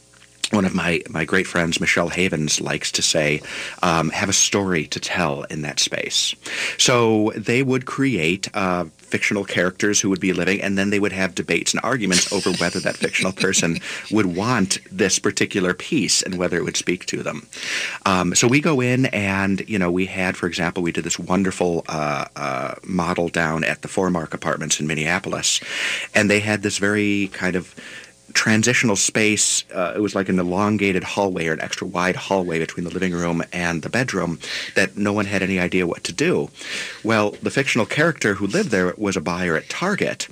one 0.50 0.64
of 0.64 0.74
my, 0.74 1.02
my 1.11 1.24
great 1.24 1.46
friends, 1.46 1.80
Michelle 1.80 2.08
Havens, 2.08 2.61
likes 2.61 2.90
to 2.92 3.02
say, 3.02 3.42
um, 3.82 4.11
have 4.11 4.28
a 4.28 4.32
story 4.32 4.87
to 4.88 5.00
tell 5.00 5.42
in 5.44 5.62
that 5.62 5.78
space. 5.78 6.34
So 6.78 7.32
they 7.37 7.62
would 7.62 7.87
create 7.87 8.48
uh, 8.54 8.84
fictional 9.08 9.44
characters 9.44 10.00
who 10.00 10.08
would 10.11 10.20
be 10.20 10.32
living, 10.32 10.61
and 10.62 10.78
then 10.78 10.90
they 10.90 11.00
would 11.00 11.12
have 11.12 11.34
debates 11.34 11.72
and 11.72 11.82
arguments 11.82 12.32
over 12.32 12.52
whether 12.52 12.80
that 12.80 12.96
fictional 12.96 13.32
person 13.32 13.78
would 14.11 14.26
want 14.26 14.78
this 14.90 15.18
particular 15.18 15.74
piece 15.74 16.22
and 16.22 16.37
whether 16.37 16.56
it 16.56 16.64
would 16.64 16.76
speak 16.76 17.04
to 17.06 17.22
them. 17.22 17.46
Um, 18.06 18.34
so 18.34 18.46
we 18.46 18.61
go 18.61 18.80
in, 18.80 19.06
and 19.06 19.68
you 19.68 19.78
know, 19.78 19.90
we 19.90 20.06
had, 20.06 20.37
for 20.37 20.46
example, 20.46 20.82
we 20.82 20.92
did 20.92 21.04
this 21.04 21.18
wonderful 21.18 21.84
uh, 21.88 22.26
uh, 22.37 22.74
model 22.82 23.28
down 23.28 23.64
at 23.64 23.82
the 23.82 23.88
Foremark 23.88 24.34
Apartments 24.34 24.80
in 24.80 24.87
Minneapolis, 24.87 25.61
and 26.14 26.30
they 26.30 26.40
had 26.40 26.62
this 26.62 26.78
very 26.78 27.28
kind 27.28 27.56
of 27.56 27.74
transitional 28.33 28.97
space. 28.97 29.64
Uh, 29.75 29.93
it 29.97 30.01
was 30.01 30.14
like 30.14 30.29
an 30.29 30.38
elongated 30.38 31.05
hallway 31.05 31.47
or 31.47 31.53
an 31.53 31.61
extra 31.61 31.87
wide 31.87 32.17
hallway 32.17 32.59
between 32.59 32.85
the 32.85 32.93
living 32.93 33.12
room 33.12 33.43
and 33.53 33.83
the 33.83 33.88
bedroom 33.88 34.38
that 34.75 34.97
no 34.97 35.12
one 35.12 35.27
had 35.27 35.43
any 35.43 35.59
idea 35.59 35.87
what 35.87 36.05
to 36.05 36.12
do. 36.12 36.51
Well, 37.03 37.31
the 37.43 37.51
fictional 37.51 37.87
character 37.87 38.35
who 38.35 38.47
lived 38.47 38.71
there 38.71 38.95
was 38.97 39.17
a 39.17 39.21
buyer 39.21 39.57
at 39.57 39.69
Target. 39.69 40.29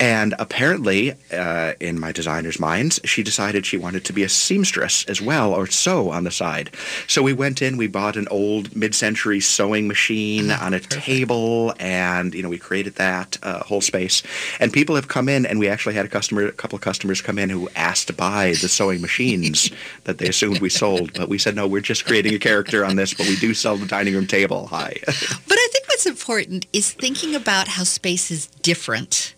And 0.00 0.34
apparently, 0.38 1.14
uh, 1.32 1.74
in 1.80 1.98
my 1.98 2.12
designer's 2.12 2.58
minds, 2.58 3.00
she 3.04 3.22
decided 3.22 3.66
she 3.66 3.76
wanted 3.76 4.04
to 4.06 4.12
be 4.12 4.22
a 4.22 4.28
seamstress 4.28 5.04
as 5.06 5.20
well, 5.20 5.52
or 5.52 5.66
sew 5.66 6.10
on 6.10 6.24
the 6.24 6.30
side. 6.30 6.70
So 7.06 7.22
we 7.22 7.32
went 7.32 7.62
in, 7.62 7.76
we 7.76 7.86
bought 7.86 8.16
an 8.16 8.28
old 8.28 8.74
mid 8.74 8.94
century 8.94 9.40
sewing 9.40 9.88
machine 9.88 10.50
on 10.50 10.74
a 10.74 10.80
table, 10.80 11.74
and, 11.78 12.34
you 12.34 12.42
know, 12.42 12.48
we 12.48 12.58
created 12.58 12.94
that 12.96 13.38
uh, 13.42 13.60
whole 13.60 13.80
space. 13.80 14.22
And 14.60 14.72
people 14.72 14.94
have 14.94 15.08
come 15.08 15.28
in, 15.28 15.46
and 15.46 15.58
we 15.58 15.68
actually 15.68 15.94
had 15.94 16.06
a 16.06 16.08
customer, 16.08 16.46
a 16.46 16.52
couple 16.52 16.76
of 16.76 16.82
customers 16.82 17.20
come 17.26 17.38
in 17.38 17.50
who 17.50 17.68
asked 17.74 18.06
to 18.06 18.12
buy 18.12 18.54
the 18.60 18.68
sewing 18.68 19.00
machines 19.00 19.70
that 20.04 20.18
they 20.18 20.28
assumed 20.28 20.60
we 20.60 20.70
sold. 20.70 21.12
But 21.14 21.28
we 21.28 21.38
said, 21.38 21.56
no, 21.56 21.66
we're 21.66 21.80
just 21.80 22.06
creating 22.06 22.34
a 22.34 22.38
character 22.38 22.84
on 22.84 22.94
this, 22.94 23.12
but 23.12 23.26
we 23.26 23.36
do 23.36 23.52
sell 23.52 23.76
the 23.76 23.86
dining 23.86 24.14
room 24.14 24.26
table. 24.26 24.68
Hi. 24.68 24.94
But 25.48 25.58
I 25.58 25.68
think 25.72 25.88
what's 25.88 26.06
important 26.06 26.66
is 26.72 26.92
thinking 26.92 27.34
about 27.34 27.68
how 27.68 27.84
space 27.84 28.30
is 28.30 28.46
different 28.46 29.34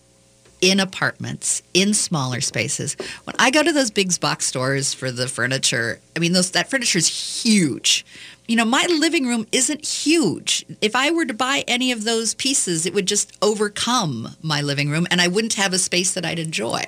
in 0.61 0.79
apartments, 0.79 1.61
in 1.73 1.93
smaller 1.93 2.41
spaces. 2.41 2.95
When 3.23 3.35
I 3.39 3.49
go 3.49 3.63
to 3.63 3.71
those 3.71 3.91
big 3.91 4.19
box 4.19 4.45
stores 4.45 4.93
for 4.93 5.11
the 5.11 5.27
furniture, 5.27 5.99
I 6.15 6.19
mean, 6.19 6.33
those 6.33 6.51
that 6.51 6.69
furniture 6.69 6.97
is 6.97 7.43
huge. 7.43 8.05
You 8.47 8.55
know, 8.55 8.65
my 8.65 8.85
living 8.89 9.27
room 9.27 9.45
isn't 9.51 9.85
huge. 9.85 10.65
If 10.81 10.95
I 10.95 11.11
were 11.11 11.25
to 11.25 11.33
buy 11.33 11.63
any 11.67 11.91
of 11.91 12.03
those 12.03 12.33
pieces, 12.33 12.85
it 12.85 12.93
would 12.93 13.05
just 13.05 13.31
overcome 13.41 14.35
my 14.41 14.61
living 14.61 14.89
room 14.89 15.07
and 15.11 15.21
I 15.21 15.27
wouldn't 15.27 15.53
have 15.53 15.73
a 15.73 15.79
space 15.79 16.13
that 16.13 16.25
I'd 16.25 16.39
enjoy. 16.39 16.83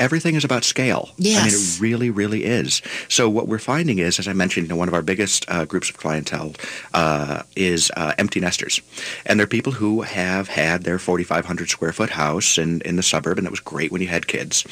Everything 0.00 0.34
is 0.34 0.44
about 0.44 0.64
scale. 0.64 1.10
Yes. 1.18 1.40
I 1.40 1.44
mean, 1.44 1.54
it 1.54 1.80
really, 1.80 2.10
really 2.10 2.44
is. 2.44 2.82
So 3.08 3.28
what 3.28 3.46
we're 3.46 3.58
finding 3.58 3.98
is, 3.98 4.18
as 4.18 4.26
I 4.26 4.32
mentioned, 4.32 4.66
you 4.66 4.70
know, 4.70 4.76
one 4.76 4.88
of 4.88 4.94
our 4.94 5.02
biggest 5.02 5.44
uh, 5.48 5.64
groups 5.66 5.88
of 5.90 5.96
clientele 5.98 6.54
uh, 6.94 7.42
is 7.54 7.90
uh, 7.96 8.14
empty 8.18 8.40
nesters, 8.40 8.80
and 9.26 9.38
they're 9.38 9.46
people 9.46 9.72
who 9.72 10.02
have 10.02 10.48
had 10.48 10.82
their 10.84 10.98
4,500 10.98 11.68
square 11.68 11.92
foot 11.92 12.10
house 12.10 12.58
in 12.58 12.80
in 12.82 12.96
the 12.96 13.02
suburb, 13.02 13.38
and 13.38 13.46
it 13.46 13.50
was 13.50 13.60
great 13.60 13.92
when 13.92 14.00
you 14.02 14.08
had 14.08 14.26
kids. 14.26 14.64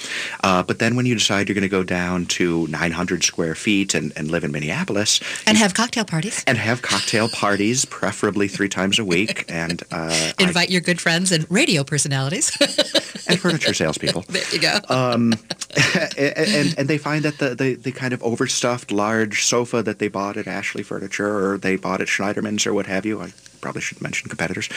Uh, 0.43 0.63
but 0.63 0.79
then 0.79 0.97
when 0.97 1.07
you 1.07 1.15
decide 1.15 1.49
you're 1.49 1.55
going 1.55 1.63
to 1.63 1.69
go 1.69 1.85
down 1.85 2.25
to 2.27 2.67
900 2.69 3.23
square 3.23 3.55
feet 3.55 3.95
and, 3.95 4.13
and 4.17 4.31
live 4.31 4.45
in 4.45 4.51
Minneapolis, 4.53 5.21
And 5.47 5.59
have 5.59 5.75
cocktail 5.75 6.05
parties. 6.05 6.43
and 6.47 6.57
have 6.59 6.81
cocktail 6.83 7.29
parties, 7.29 7.85
preferably 7.85 8.49
three 8.49 8.69
times 8.69 8.99
a 8.99 9.05
week, 9.05 9.45
and 9.49 9.83
uh, 9.93 10.09
I- 10.11 10.35
Invite 10.49 10.71
your 10.71 10.81
good 10.81 11.01
friends 11.01 11.31
and 11.33 11.47
radio 11.51 11.85
personalities. 11.85 12.51
and 13.33 13.39
furniture 13.39 13.75
salespeople. 13.75 14.23
there 14.29 14.43
you 14.53 14.59
go. 14.59 14.79
um, 14.89 15.35
and, 16.17 16.75
and 16.79 16.89
they 16.89 16.99
find 16.99 17.25
that 17.25 17.39
the, 17.39 17.55
the, 17.55 17.75
the 17.75 17.93
kind 17.93 18.15
of 18.15 18.23
overstuffed 18.23 18.91
large 18.91 19.45
sofa 19.45 19.83
that 19.83 19.99
they 19.99 20.09
bought 20.09 20.37
at 20.37 20.47
Ashley 20.47 20.83
Furniture 20.83 21.53
or 21.53 21.59
they 21.59 21.77
bought 21.77 22.01
at 22.01 22.09
Schneiderman's 22.09 22.67
or 22.67 22.73
what 22.73 22.87
have 22.87 23.05
you, 23.05 23.21
I 23.21 23.33
probably 23.61 23.81
should 23.83 24.01
mention 24.01 24.29
competitors, 24.29 24.69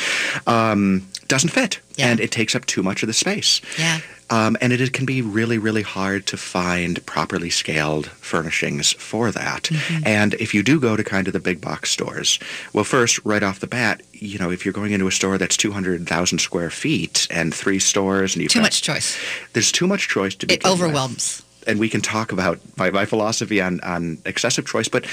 um, 0.47 1.07
doesn't 1.27 1.49
fit. 1.49 1.79
And 1.99 2.19
it 2.19 2.31
takes 2.31 2.55
up 2.55 2.65
too 2.65 2.81
much 2.81 3.03
of 3.03 3.07
the 3.07 3.13
space. 3.13 3.61
yeah. 3.77 3.99
Um, 4.31 4.55
and 4.61 4.71
it, 4.71 4.79
it 4.79 4.93
can 4.93 5.05
be 5.05 5.21
really, 5.21 5.57
really 5.57 5.81
hard 5.81 6.25
to 6.27 6.37
find 6.37 7.05
properly 7.05 7.49
scaled 7.49 8.07
furnishings 8.07 8.93
for 8.93 9.29
that. 9.29 9.63
Mm-hmm. 9.63 10.03
And 10.07 10.33
if 10.35 10.53
you 10.53 10.63
do 10.63 10.79
go 10.79 10.95
to 10.95 11.03
kind 11.03 11.27
of 11.27 11.33
the 11.33 11.39
big 11.41 11.59
box 11.59 11.91
stores, 11.91 12.39
well, 12.71 12.85
first, 12.85 13.19
right 13.25 13.43
off 13.43 13.59
the 13.59 13.67
bat, 13.67 14.01
you 14.13 14.39
know, 14.39 14.49
if 14.49 14.63
you're 14.65 14.73
going 14.73 14.93
into 14.93 15.05
a 15.05 15.11
store 15.11 15.37
that's 15.37 15.57
200,000 15.57 16.39
square 16.39 16.69
feet 16.69 17.27
and 17.29 17.53
three 17.53 17.77
stores 17.77 18.33
and 18.33 18.41
you've 18.41 18.53
Too 18.53 18.59
got- 18.59 18.67
much 18.67 18.81
choice. 18.81 19.17
there's 19.51 19.71
too 19.71 19.85
much 19.85 20.07
choice 20.07 20.33
to 20.35 20.47
be 20.47 20.53
It 20.53 20.65
overwhelms. 20.65 21.43
and 21.67 21.77
we 21.77 21.89
can 21.89 21.99
talk 22.01 22.31
about 22.31 22.57
my, 22.77 22.89
my 22.89 23.03
philosophy 23.05 23.59
on, 23.61 23.81
on 23.81 24.17
excessive 24.25 24.65
choice 24.65 24.87
but 24.87 25.05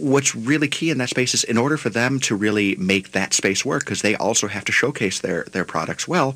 what's 0.00 0.34
really 0.34 0.68
key 0.68 0.90
in 0.90 0.98
that 0.98 1.08
space 1.08 1.34
is 1.34 1.44
in 1.44 1.58
order 1.58 1.76
for 1.76 1.90
them 1.90 2.18
to 2.20 2.34
really 2.34 2.74
make 2.76 3.12
that 3.12 3.32
space 3.32 3.64
work 3.64 3.84
because 3.84 4.02
they 4.02 4.14
also 4.16 4.48
have 4.48 4.64
to 4.64 4.72
showcase 4.72 5.20
their, 5.20 5.44
their 5.52 5.64
products 5.64 6.08
well 6.08 6.34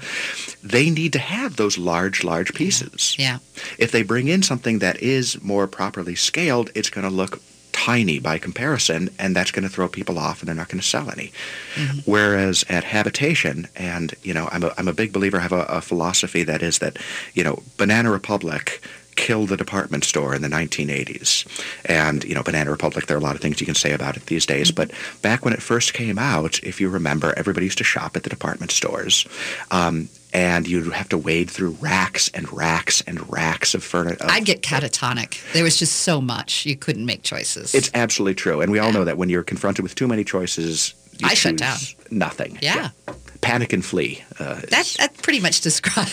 they 0.63 0.91
need 0.91 1.13
to 1.13 1.19
have 1.19 1.57
those 1.57 1.79
large 1.79 2.25
large 2.25 2.53
pieces. 2.55 3.17
Yeah. 3.19 3.39
if 3.79 3.91
they 3.91 4.03
bring 4.03 4.29
in 4.29 4.43
something 4.43 4.79
that 4.81 5.03
is 5.03 5.43
more 5.43 5.67
properly 5.67 6.15
scaled 6.15 6.71
it's 6.75 6.91
going 6.91 7.09
to 7.09 7.15
look 7.15 7.41
tiny 7.73 8.21
by 8.21 8.39
comparison 8.39 9.11
and 9.19 9.35
that's 9.35 9.51
going 9.51 9.65
to 9.65 9.69
throw 9.69 9.89
people 9.89 10.17
off 10.17 10.41
and 10.41 10.49
they're 10.49 10.55
not 10.55 10.69
going 10.69 10.81
to 10.81 10.87
sell 10.87 11.11
any. 11.11 11.33
Mm-hmm. 11.75 12.11
Whereas 12.11 12.65
at 12.69 12.85
habitation 12.85 13.67
and 13.75 14.15
you 14.23 14.33
know 14.33 14.49
i'm 14.53 14.63
a, 14.63 14.73
I'm 14.79 14.89
a 14.89 14.93
big 14.93 15.13
believer 15.13 15.39
i 15.39 15.41
have 15.41 15.53
a, 15.53 15.65
a 15.65 15.81
philosophy 15.81 16.45
that 16.45 16.63
is 16.63 16.79
that 16.79 16.99
you 17.35 17.43
know 17.43 17.63
banana 17.77 18.11
republic 18.11 18.81
killed 19.17 19.49
the 19.49 19.57
department 19.57 20.05
store 20.05 20.35
in 20.35 20.43
the 20.43 20.49
1980s 20.49 21.47
and 21.87 22.25
you 22.25 22.35
know 22.35 22.43
banana 22.43 22.71
republic 22.71 23.07
there 23.07 23.17
are 23.17 23.21
a 23.21 23.23
lot 23.23 23.35
of 23.35 23.41
things 23.41 23.61
you 23.61 23.67
can 23.67 23.75
say 23.75 23.93
about 23.93 24.17
it 24.17 24.27
these 24.27 24.47
days 24.47 24.71
but 24.71 24.91
back 25.23 25.45
when 25.45 25.55
it 25.55 25.63
first 25.63 25.95
came 25.95 26.19
out 26.19 26.59
if 26.63 26.81
you 26.81 26.89
remember 26.89 27.33
everybody 27.37 27.67
used 27.67 27.79
to 27.79 27.85
shop 27.85 28.17
at 28.17 28.23
the 28.23 28.31
department 28.31 28.71
stores 28.71 29.27
um, 29.71 30.09
and 30.33 30.67
you'd 30.67 30.93
have 30.93 31.09
to 31.09 31.17
wade 31.19 31.49
through 31.49 31.71
racks 31.81 32.29
and 32.35 32.53
racks 32.53 33.01
and 33.03 33.31
racks 33.33 33.75
of 33.75 33.85
furniture 33.85 34.25
I'd 34.29 34.45
get 34.45 34.63
catatonic. 34.63 35.53
There 35.53 35.63
was 35.65 35.79
just 35.79 35.97
so 36.01 36.21
much. 36.21 36.67
You 36.67 36.77
couldn't 36.77 37.07
make 37.07 37.23
choices. 37.23 37.75
it's 37.75 37.91
absolutely 37.95 38.35
true, 38.35 38.61
and 38.61 38.73
we 38.73 38.79
all 38.81 38.93
know 38.93 39.05
that 39.05 39.17
when 39.17 39.29
you're 39.29 39.45
confronted 39.45 39.83
with 39.85 39.95
too 39.95 40.09
many 40.09 40.25
choices, 40.25 40.95
you 41.19 41.29
I 41.29 41.35
shut 41.35 41.59
choose 41.59 41.95
Nothing. 42.11 42.59
yeah. 42.61 42.91
Panic 43.45 43.73
and 43.73 43.85
flee. 43.85 44.25
Uh, 44.39 44.61
That, 44.71 44.95
that 44.99 45.23
pretty 45.23 45.41
much 45.41 45.61
describes 45.61 46.13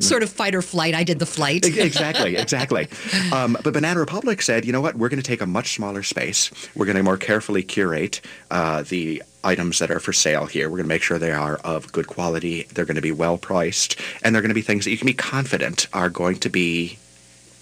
sort 0.06 0.22
of 0.22 0.30
fight 0.30 0.54
or 0.54 0.62
flight. 0.62 0.94
I 0.94 1.02
did 1.04 1.18
the 1.18 1.26
flight. 1.26 1.64
Exactly, 1.82 2.36
exactly. 2.36 2.88
Um, 3.32 3.56
but 3.64 3.72
Banana 3.72 3.98
Republic 3.98 4.42
said, 4.42 4.64
you 4.64 4.72
know 4.72 4.80
what? 4.80 4.94
We're 4.96 5.08
going 5.08 5.20
to 5.22 5.26
take 5.26 5.40
a 5.40 5.46
much 5.46 5.74
smaller 5.74 6.02
space. 6.02 6.50
We're 6.76 6.86
going 6.86 6.96
to 6.96 7.02
more 7.02 7.16
carefully 7.16 7.62
curate 7.62 8.20
uh, 8.50 8.82
the 8.82 9.22
items 9.42 9.78
that 9.80 9.90
are 9.90 9.98
for 10.00 10.12
sale 10.12 10.46
here. 10.46 10.68
We're 10.68 10.76
going 10.78 10.84
to 10.84 10.94
make 10.94 11.02
sure 11.02 11.18
they 11.18 11.32
are 11.32 11.56
of 11.58 11.90
good 11.92 12.06
quality. 12.06 12.64
They're 12.72 12.84
going 12.84 12.96
to 12.96 13.02
be 13.02 13.12
well 13.12 13.38
priced, 13.38 13.98
and 14.22 14.34
they're 14.34 14.42
going 14.42 14.50
to 14.50 14.54
be 14.54 14.62
things 14.62 14.84
that 14.84 14.90
you 14.90 14.98
can 14.98 15.06
be 15.06 15.14
confident 15.14 15.88
are 15.92 16.10
going 16.10 16.36
to 16.40 16.48
be 16.48 16.98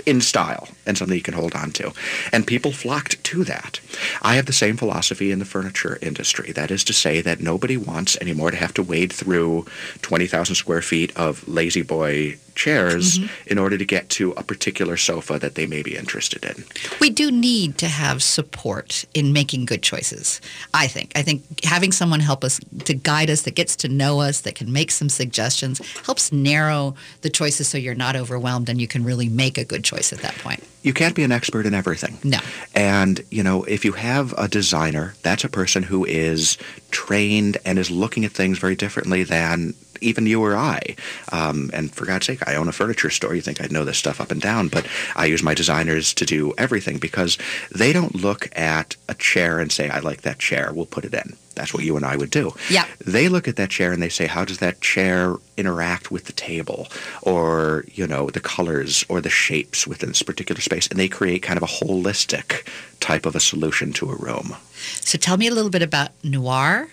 in 0.06 0.20
style 0.20 0.68
and 0.86 0.96
something 0.96 1.16
you 1.16 1.22
can 1.22 1.34
hold 1.34 1.54
on 1.54 1.70
to. 1.72 1.92
And 2.32 2.46
people 2.46 2.72
flocked 2.72 3.22
to 3.24 3.44
that. 3.44 3.80
I 4.22 4.34
have 4.36 4.46
the 4.46 4.52
same 4.52 4.76
philosophy 4.76 5.30
in 5.30 5.38
the 5.38 5.44
furniture 5.44 5.98
industry. 6.02 6.52
That 6.52 6.70
is 6.70 6.84
to 6.84 6.92
say 6.92 7.20
that 7.20 7.40
nobody 7.40 7.76
wants 7.76 8.16
anymore 8.20 8.50
to 8.50 8.56
have 8.56 8.74
to 8.74 8.82
wade 8.82 9.12
through 9.12 9.66
20,000 10.02 10.54
square 10.54 10.82
feet 10.82 11.16
of 11.16 11.46
La-Z-Boy 11.48 12.38
chairs 12.54 13.18
mm-hmm. 13.18 13.48
in 13.48 13.58
order 13.58 13.78
to 13.78 13.84
get 13.84 14.08
to 14.10 14.32
a 14.32 14.42
particular 14.42 14.96
sofa 14.96 15.38
that 15.38 15.54
they 15.54 15.66
may 15.66 15.82
be 15.82 15.96
interested 15.96 16.44
in. 16.44 16.64
We 17.00 17.10
do 17.10 17.30
need 17.30 17.78
to 17.78 17.88
have 17.88 18.22
support 18.22 19.04
in 19.14 19.32
making 19.32 19.66
good 19.66 19.82
choices. 19.82 20.40
I 20.74 20.86
think. 20.86 21.12
I 21.14 21.22
think 21.22 21.64
having 21.64 21.92
someone 21.92 22.20
help 22.20 22.44
us 22.44 22.60
to 22.84 22.94
guide 22.94 23.30
us, 23.30 23.42
that 23.42 23.54
gets 23.54 23.76
to 23.76 23.88
know 23.88 24.20
us, 24.20 24.42
that 24.42 24.54
can 24.54 24.72
make 24.72 24.90
some 24.90 25.08
suggestions, 25.08 25.80
helps 26.04 26.32
narrow 26.32 26.94
the 27.22 27.30
choices 27.30 27.68
so 27.68 27.78
you're 27.78 27.94
not 27.94 28.16
overwhelmed 28.16 28.68
and 28.68 28.80
you 28.80 28.88
can 28.88 29.04
really 29.04 29.28
make 29.28 29.58
a 29.58 29.64
good 29.64 29.84
choice 29.84 30.12
at 30.12 30.20
that 30.20 30.36
point. 30.38 30.62
You 30.82 30.94
can't 30.94 31.14
be 31.14 31.24
an 31.24 31.32
expert 31.32 31.66
in 31.66 31.74
everything. 31.74 32.18
No. 32.24 32.38
And, 32.74 33.20
you 33.30 33.42
know, 33.42 33.64
if 33.64 33.84
you 33.84 33.92
have 33.92 34.32
a 34.38 34.48
designer, 34.48 35.14
that's 35.22 35.44
a 35.44 35.48
person 35.48 35.82
who 35.82 36.04
is 36.06 36.56
trained 36.90 37.58
and 37.64 37.78
is 37.78 37.90
looking 37.90 38.24
at 38.24 38.32
things 38.32 38.58
very 38.58 38.76
differently 38.76 39.22
than 39.22 39.74
even 40.00 40.26
you 40.26 40.42
or 40.42 40.56
I. 40.56 40.96
Um, 41.32 41.70
and 41.72 41.92
for 41.92 42.06
God's 42.06 42.26
sake, 42.26 42.46
I 42.48 42.54
own 42.54 42.68
a 42.68 42.72
furniture 42.72 43.10
store. 43.10 43.34
You 43.34 43.42
think 43.42 43.60
I'd 43.60 43.72
know 43.72 43.84
this 43.84 43.98
stuff 43.98 44.20
up 44.20 44.30
and 44.30 44.40
down, 44.40 44.68
but 44.68 44.86
I 45.16 45.26
use 45.26 45.42
my 45.42 45.54
designers 45.54 46.14
to 46.14 46.24
do 46.24 46.54
everything 46.58 46.98
because 46.98 47.38
they 47.74 47.92
don't 47.92 48.14
look 48.14 48.48
at 48.56 48.96
a 49.08 49.14
chair 49.14 49.58
and 49.58 49.70
say, 49.70 49.88
I 49.88 50.00
like 50.00 50.22
that 50.22 50.38
chair, 50.38 50.72
we'll 50.72 50.86
put 50.86 51.04
it 51.04 51.14
in. 51.14 51.36
That's 51.54 51.74
what 51.74 51.84
you 51.84 51.96
and 51.96 52.06
I 52.06 52.16
would 52.16 52.30
do. 52.30 52.54
Yeah. 52.70 52.86
They 53.04 53.28
look 53.28 53.46
at 53.46 53.56
that 53.56 53.68
chair 53.70 53.92
and 53.92 54.02
they 54.02 54.08
say, 54.08 54.26
how 54.26 54.44
does 54.44 54.58
that 54.58 54.80
chair 54.80 55.34
interact 55.56 56.10
with 56.10 56.24
the 56.24 56.32
table 56.32 56.88
or, 57.22 57.84
you 57.92 58.06
know, 58.06 58.30
the 58.30 58.40
colors 58.40 59.04
or 59.08 59.20
the 59.20 59.28
shapes 59.30 59.86
within 59.86 60.08
this 60.08 60.22
particular 60.22 60.60
space? 60.60 60.86
And 60.86 60.98
they 60.98 61.08
create 61.08 61.42
kind 61.42 61.58
of 61.58 61.62
a 61.62 61.66
holistic 61.66 62.66
type 63.00 63.26
of 63.26 63.34
a 63.34 63.40
solution 63.40 63.92
to 63.94 64.10
a 64.10 64.16
room. 64.16 64.56
So 65.00 65.18
tell 65.18 65.36
me 65.36 65.48
a 65.48 65.54
little 65.54 65.70
bit 65.70 65.82
about 65.82 66.10
Noir, 66.24 66.88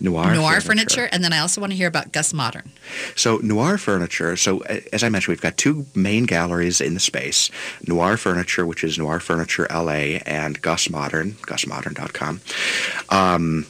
Noir, 0.00 0.34
Noir 0.34 0.60
furniture, 0.60 1.08
and 1.12 1.22
then 1.22 1.32
I 1.32 1.38
also 1.38 1.60
want 1.60 1.72
to 1.72 1.76
hear 1.76 1.88
about 1.88 2.12
Gus 2.12 2.32
Modern. 2.32 2.70
So 3.16 3.38
Noir 3.38 3.78
Furniture. 3.78 4.36
So 4.36 4.60
as 4.92 5.02
I 5.02 5.08
mentioned, 5.08 5.32
we've 5.32 5.40
got 5.40 5.56
two 5.56 5.86
main 5.94 6.24
galleries 6.24 6.80
in 6.80 6.94
the 6.94 7.00
space: 7.00 7.50
Noir 7.86 8.16
Furniture, 8.16 8.66
which 8.66 8.84
is 8.84 8.98
Noir 8.98 9.20
Furniture 9.20 9.66
LA, 9.70 10.20
and 10.26 10.60
Gus 10.62 10.88
Modern, 10.90 11.32
GusModern.com. 11.32 12.40
Um, 13.10 13.66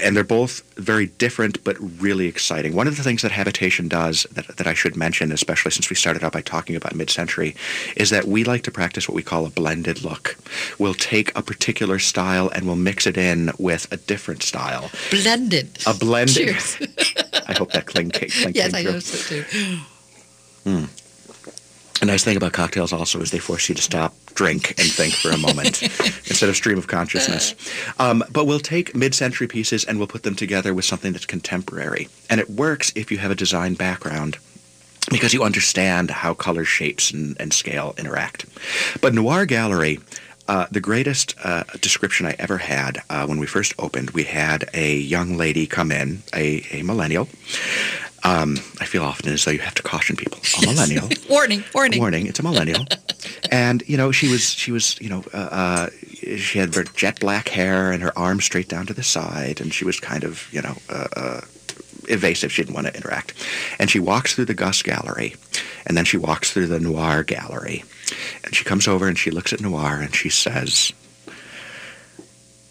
and 0.00 0.16
they're 0.16 0.24
both 0.24 0.62
very 0.74 1.06
different 1.06 1.62
but 1.64 1.76
really 2.00 2.26
exciting. 2.26 2.74
One 2.74 2.86
of 2.86 2.96
the 2.96 3.02
things 3.02 3.22
that 3.22 3.32
Habitation 3.32 3.88
does 3.88 4.26
that, 4.32 4.56
that 4.56 4.66
I 4.66 4.74
should 4.74 4.96
mention, 4.96 5.32
especially 5.32 5.70
since 5.70 5.90
we 5.90 5.96
started 5.96 6.24
out 6.24 6.32
by 6.32 6.40
talking 6.40 6.76
about 6.76 6.94
mid-century, 6.94 7.54
is 7.96 8.10
that 8.10 8.26
we 8.26 8.44
like 8.44 8.62
to 8.64 8.70
practice 8.70 9.08
what 9.08 9.14
we 9.14 9.22
call 9.22 9.46
a 9.46 9.50
blended 9.50 10.02
look. 10.02 10.36
We'll 10.78 10.94
take 10.94 11.36
a 11.36 11.42
particular 11.42 11.98
style 11.98 12.48
and 12.54 12.66
we'll 12.66 12.76
mix 12.76 13.06
it 13.06 13.16
in 13.16 13.50
with 13.58 13.90
a 13.92 13.96
different 13.96 14.42
style. 14.42 14.90
Blended. 15.10 15.78
A 15.86 15.94
blended. 15.94 16.36
Cheers. 16.36 16.78
I 17.48 17.54
hope 17.54 17.72
that 17.72 17.86
cling, 17.86 18.10
cling 18.10 18.30
yes, 18.54 18.74
I 18.74 18.82
know 18.82 18.98
so 18.98 19.42
too. 19.42 19.78
Hmm. 20.64 20.84
A 22.00 22.04
nice 22.04 22.22
thing 22.22 22.36
about 22.36 22.52
cocktails 22.52 22.92
also 22.92 23.20
is 23.20 23.32
they 23.32 23.40
force 23.40 23.68
you 23.68 23.74
to 23.74 23.82
stop, 23.82 24.14
drink, 24.34 24.70
and 24.78 24.88
think 24.88 25.14
for 25.14 25.30
a 25.30 25.38
moment 25.38 25.82
instead 26.28 26.48
of 26.48 26.54
stream 26.54 26.78
of 26.78 26.86
consciousness. 26.86 27.56
Um, 27.98 28.22
but 28.30 28.46
we'll 28.46 28.60
take 28.60 28.94
mid-century 28.94 29.48
pieces 29.48 29.84
and 29.84 29.98
we'll 29.98 30.06
put 30.06 30.22
them 30.22 30.36
together 30.36 30.74
with 30.74 30.84
something 30.84 31.12
that's 31.12 31.26
contemporary. 31.26 32.08
And 32.30 32.40
it 32.40 32.50
works 32.50 32.92
if 32.94 33.10
you 33.10 33.18
have 33.18 33.32
a 33.32 33.34
design 33.34 33.74
background 33.74 34.38
because 35.10 35.34
you 35.34 35.42
understand 35.42 36.10
how 36.10 36.34
color, 36.34 36.64
shapes, 36.64 37.10
and, 37.10 37.36
and 37.40 37.52
scale 37.52 37.94
interact. 37.98 38.46
But 39.00 39.14
Noir 39.14 39.44
Gallery, 39.46 39.98
uh, 40.46 40.66
the 40.70 40.80
greatest 40.80 41.34
uh, 41.42 41.64
description 41.80 42.26
I 42.26 42.34
ever 42.38 42.58
had 42.58 43.02
uh, 43.10 43.26
when 43.26 43.38
we 43.38 43.46
first 43.46 43.74
opened, 43.78 44.10
we 44.10 44.24
had 44.24 44.68
a 44.72 44.96
young 44.96 45.36
lady 45.36 45.66
come 45.66 45.90
in, 45.90 46.22
a, 46.34 46.64
a 46.70 46.82
millennial. 46.82 47.28
Um, 48.24 48.56
I 48.80 48.84
feel 48.84 49.04
often 49.04 49.32
as 49.32 49.44
though 49.44 49.52
you 49.52 49.60
have 49.60 49.74
to 49.76 49.82
caution 49.82 50.16
people. 50.16 50.40
A 50.58 50.66
millennial. 50.66 51.08
warning, 51.30 51.62
warning. 51.74 52.00
Warning, 52.00 52.26
it's 52.26 52.40
a 52.40 52.42
millennial. 52.42 52.84
and, 53.50 53.82
you 53.86 53.96
know, 53.96 54.10
she 54.10 54.28
was, 54.28 54.50
she 54.50 54.72
was, 54.72 55.00
you 55.00 55.08
know, 55.08 55.24
uh, 55.32 55.48
uh, 55.50 55.90
she 56.36 56.58
had 56.58 56.74
her 56.74 56.84
jet 56.84 57.20
black 57.20 57.48
hair 57.48 57.92
and 57.92 58.02
her 58.02 58.16
arms 58.18 58.44
straight 58.44 58.68
down 58.68 58.86
to 58.86 58.94
the 58.94 59.04
side, 59.04 59.60
and 59.60 59.72
she 59.72 59.84
was 59.84 60.00
kind 60.00 60.24
of, 60.24 60.48
you 60.52 60.60
know, 60.60 60.74
uh, 60.90 61.06
uh, 61.16 61.40
evasive. 62.08 62.52
She 62.52 62.62
didn't 62.62 62.74
want 62.74 62.88
to 62.88 62.94
interact. 62.96 63.34
And 63.78 63.90
she 63.90 64.00
walks 64.00 64.34
through 64.34 64.46
the 64.46 64.54
Gus 64.54 64.82
Gallery, 64.82 65.36
and 65.86 65.96
then 65.96 66.04
she 66.04 66.16
walks 66.16 66.52
through 66.52 66.66
the 66.66 66.80
Noir 66.80 67.22
Gallery. 67.22 67.84
And 68.44 68.54
she 68.54 68.64
comes 68.64 68.88
over 68.88 69.06
and 69.06 69.18
she 69.18 69.30
looks 69.30 69.52
at 69.52 69.60
Noir 69.60 70.00
and 70.00 70.14
she 70.14 70.30
says, 70.30 70.92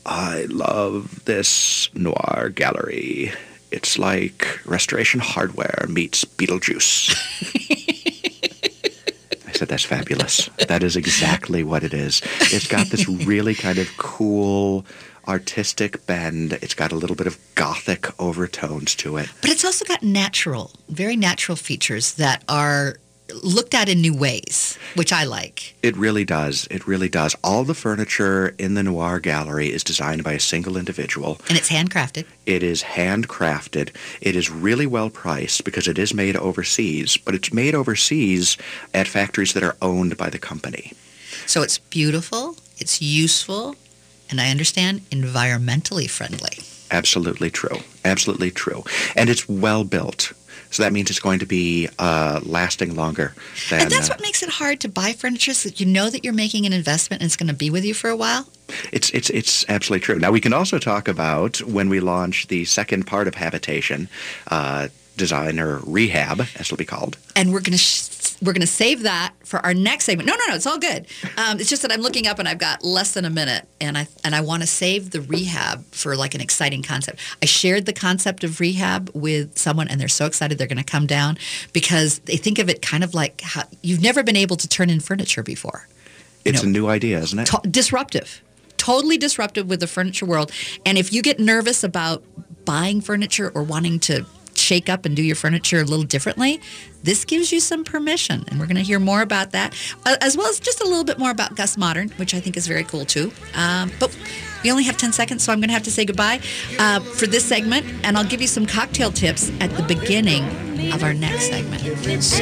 I 0.05 0.45
love 0.49 1.25
this 1.25 1.93
Noir 1.93 2.51
Gallery. 2.53 3.31
It's 3.72 3.97
like 3.97 4.59
Restoration 4.65 5.20
Hardware 5.20 5.86
meets 5.89 6.24
Beetlejuice. 6.26 7.15
I 9.47 9.51
said, 9.51 9.68
that's 9.68 9.84
fabulous. 9.84 10.49
That 10.68 10.84
is 10.84 10.95
exactly 10.95 11.63
what 11.63 11.84
it 11.84 11.93
is. 11.93 12.22
It's 12.41 12.68
got 12.68 12.88
this 12.88 13.07
really 13.07 13.55
kind 13.55 13.78
of 13.78 13.88
cool 13.97 14.86
artistic 15.28 16.05
bend. 16.05 16.53
It's 16.61 16.74
got 16.74 16.91
a 16.91 16.95
little 16.95 17.15
bit 17.15 17.28
of 17.28 17.38
gothic 17.55 18.07
overtones 18.20 18.95
to 18.95 19.18
it. 19.18 19.30
But 19.41 19.49
it's 19.49 19.65
also 19.65 19.84
got 19.86 20.03
natural, 20.03 20.72
very 20.89 21.15
natural 21.18 21.55
features 21.55 22.13
that 22.13 22.43
are 22.47 22.97
looked 23.43 23.73
at 23.73 23.89
in 23.89 24.01
new 24.01 24.15
ways, 24.15 24.78
which 24.95 25.11
I 25.11 25.23
like. 25.23 25.75
It 25.84 25.95
really 25.97 26.25
does. 26.25 26.67
It 26.71 26.88
really 26.88 27.09
does. 27.09 27.36
All 27.43 27.63
the 27.63 27.73
furniture 27.73 28.55
in 28.57 28.73
the 28.73 28.84
Noir 28.84 29.19
Gallery 29.19 29.71
is 29.71 29.84
designed 29.84 30.23
by 30.23 30.34
a 30.34 30.39
single 30.39 30.78
individual. 30.78 31.39
And 31.49 31.57
it's 31.57 31.69
handcrafted. 31.69 32.25
It 32.45 32.63
is 32.63 32.84
handcrafted. 32.84 33.95
It 34.21 34.36
is 34.36 34.49
really 34.49 34.86
well 34.86 35.09
priced 35.09 35.63
because 35.63 35.88
it 35.88 35.97
is 35.97 36.13
made 36.13 36.36
overseas, 36.36 37.17
but 37.17 37.36
it's 37.36 37.53
made 37.53 37.75
overseas 37.75 38.57
at 38.93 39.07
factories 39.07 39.53
that 39.53 39.63
are 39.63 39.78
owned 39.82 40.17
by 40.17 40.30
the 40.30 40.39
company. 40.39 40.93
So 41.45 41.61
it's 41.61 41.78
beautiful, 41.78 42.57
it's 42.78 43.01
useful, 43.01 43.75
and 44.30 44.41
I 44.41 44.49
understand 44.49 45.01
environmentally 45.09 46.09
friendly. 46.09 46.59
Absolutely 46.91 47.49
true. 47.49 47.80
Absolutely 48.05 48.51
true. 48.51 48.84
And 49.15 49.30
it's 49.30 49.47
well 49.47 49.84
built. 49.84 50.34
So 50.72 50.84
that 50.84 50.93
means 50.93 51.09
it's 51.09 51.20
going 51.20 51.39
to 51.39 51.45
be 51.45 51.88
uh, 51.99 52.41
lasting 52.43 52.95
longer. 52.95 53.34
Than, 53.70 53.82
and 53.82 53.91
that's 53.91 54.09
uh, 54.09 54.13
what 54.13 54.22
makes 54.22 54.43
it 54.43 54.49
hard 54.49 54.80
to 54.82 54.89
buy 54.89 55.13
furniture, 55.13 55.53
so 55.53 55.70
that 55.70 55.80
you 55.80 55.86
know 55.86 56.09
that 56.09 56.24
you're 56.24 56.34
making 56.34 56.65
an 56.65 56.74
investment 56.74 57.22
and 57.22 57.28
it's 57.28 57.38
going 57.38 57.47
to 57.47 57.53
be 57.55 57.70
with 57.70 57.86
you 57.86 57.93
for 57.93 58.09
a 58.09 58.15
while. 58.15 58.47
It's 58.91 59.09
it's 59.11 59.30
it's 59.30 59.65
absolutely 59.70 60.03
true. 60.03 60.20
Now 60.20 60.32
we 60.32 60.41
can 60.41 60.53
also 60.53 60.78
talk 60.78 61.07
about 61.07 61.61
when 61.61 61.89
we 61.89 61.99
launch 61.99 62.47
the 62.47 62.65
second 62.65 63.07
part 63.07 63.28
of 63.28 63.36
habitation. 63.36 64.09
Uh, 64.49 64.89
design 65.18 65.59
or 65.59 65.80
rehab, 65.80 66.39
as 66.39 66.61
it'll 66.61 66.78
be 66.78 66.86
called. 66.86 67.18
And 67.36 67.51
we're 67.51 67.59
going 67.59 67.72
to 67.72 67.78
sh- 67.78 68.03
we're 68.41 68.53
going 68.53 68.61
to 68.61 68.67
save 68.67 69.03
that 69.03 69.33
for 69.43 69.59
our 69.65 69.73
next 69.73 70.05
segment. 70.05 70.27
No, 70.27 70.35
no, 70.35 70.43
no, 70.49 70.55
it's 70.55 70.67
all 70.67 70.77
good. 70.77 71.07
Um, 71.38 71.59
it's 71.59 71.69
just 71.69 71.81
that 71.81 71.91
I'm 71.91 72.01
looking 72.01 72.27
up 72.27 72.39
and 72.39 72.47
I've 72.47 72.59
got 72.59 72.83
less 72.83 73.13
than 73.13 73.25
a 73.25 73.29
minute, 73.29 73.67
and 73.81 73.97
I 73.97 74.07
and 74.23 74.35
I 74.35 74.41
want 74.41 74.61
to 74.61 74.67
save 74.67 75.11
the 75.11 75.21
rehab 75.21 75.85
for 75.91 76.15
like 76.15 76.35
an 76.35 76.41
exciting 76.41 76.83
concept. 76.83 77.19
I 77.41 77.45
shared 77.45 77.85
the 77.85 77.93
concept 77.93 78.43
of 78.43 78.59
rehab 78.59 79.09
with 79.13 79.57
someone, 79.57 79.88
and 79.88 79.99
they're 79.99 80.07
so 80.07 80.25
excited 80.25 80.57
they're 80.57 80.67
going 80.67 80.77
to 80.77 80.83
come 80.83 81.07
down 81.07 81.38
because 81.73 82.19
they 82.19 82.38
think 82.38 82.59
of 82.59 82.69
it 82.69 82.81
kind 82.81 83.03
of 83.03 83.13
like 83.13 83.41
how 83.41 83.63
you've 83.81 84.01
never 84.01 84.23
been 84.23 84.38
able 84.38 84.55
to 84.57 84.67
turn 84.67 84.89
in 84.89 84.99
furniture 84.99 85.43
before. 85.43 85.88
It's 86.45 86.63
a 86.63 86.67
new 86.67 86.88
idea, 86.88 87.19
isn't 87.19 87.39
it? 87.39 87.45
To- 87.47 87.69
disruptive. 87.69 88.41
Totally 88.77 89.17
disruptive 89.17 89.67
with 89.67 89.81
the 89.81 89.88
furniture 89.88 90.25
world. 90.25 90.51
And 90.85 90.97
if 90.97 91.11
you 91.11 91.21
get 91.21 91.39
nervous 91.39 91.83
about 91.83 92.23
buying 92.63 93.01
furniture 93.01 93.51
or 93.53 93.63
wanting 93.63 93.99
to 94.01 94.25
shake 94.68 94.89
up 94.89 95.05
and 95.05 95.15
do 95.15 95.24
your 95.24 95.36
furniture 95.36 95.80
a 95.80 95.84
little 95.84 96.05
differently, 96.05 96.59
this 97.03 97.24
gives 97.24 97.51
you 97.51 97.59
some 97.59 97.84
permission. 97.84 98.43
And 98.47 98.59
we're 98.59 98.65
going 98.65 98.76
to 98.78 98.84
hear 98.84 98.99
more 98.99 99.22
about 99.22 99.51
that, 99.51 99.74
uh, 100.05 100.18
as 100.22 100.36
well 100.36 100.47
as 100.47 100.59
just 100.59 100.82
a 100.82 100.84
little 100.84 101.05
bit 101.05 101.18
more 101.18 101.32
about 101.32 101.55
Gus 101.55 101.78
Modern, 101.78 102.09
which 102.18 102.34
I 102.34 102.39
think 102.39 102.57
is 102.57 102.68
very 102.68 102.84
cool 102.84 103.05
too. 103.05 103.32
Um, 103.55 103.91
but 103.99 104.15
we 104.63 104.72
only 104.72 104.84
have 104.84 104.97
10 104.97 105.13
seconds, 105.13 105.43
so 105.43 105.53
I'm 105.53 105.59
going 105.59 105.70
to 105.70 105.74
have 105.74 105.84
to 105.84 105.91
say 105.91 106.03
goodbye 106.03 106.41
uh, 106.80 106.99
for 106.99 107.28
this 107.28 107.45
segment. 107.45 107.86
And 108.03 108.18
I'll 108.18 108.26
give 108.26 108.41
you 108.41 108.47
some 108.47 108.65
cocktail 108.65 109.11
tips 109.11 109.51
at 109.61 109.70
the 109.72 109.84
beginning 109.84 110.43
of 110.93 111.03
our 111.03 111.13
next 111.13 111.47
segment. 111.47 111.82
So. 112.22 112.38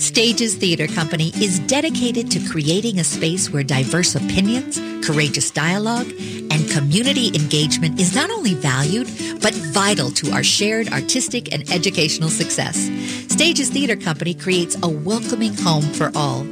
Stages 0.00 0.54
Theater 0.54 0.86
Company 0.86 1.28
is 1.34 1.58
dedicated 1.60 2.30
to 2.30 2.48
creating 2.48 2.98
a 2.98 3.04
space 3.04 3.50
where 3.50 3.62
diverse 3.62 4.14
opinions, 4.14 4.80
courageous 5.06 5.50
dialogue, 5.50 6.08
and 6.50 6.70
community 6.70 7.28
engagement 7.34 8.00
is 8.00 8.14
not 8.14 8.30
only 8.30 8.54
valued, 8.54 9.08
but 9.42 9.52
vital 9.52 10.10
to 10.12 10.32
our 10.32 10.42
shared 10.42 10.88
artistic 10.88 11.52
and 11.52 11.70
educational 11.70 12.30
success. 12.30 12.76
Stages 13.30 13.68
Theater 13.68 13.94
Company 13.94 14.32
creates 14.32 14.74
a 14.82 14.88
welcoming 14.88 15.52
home 15.54 15.82
for 15.82 16.10
all. 16.14 16.46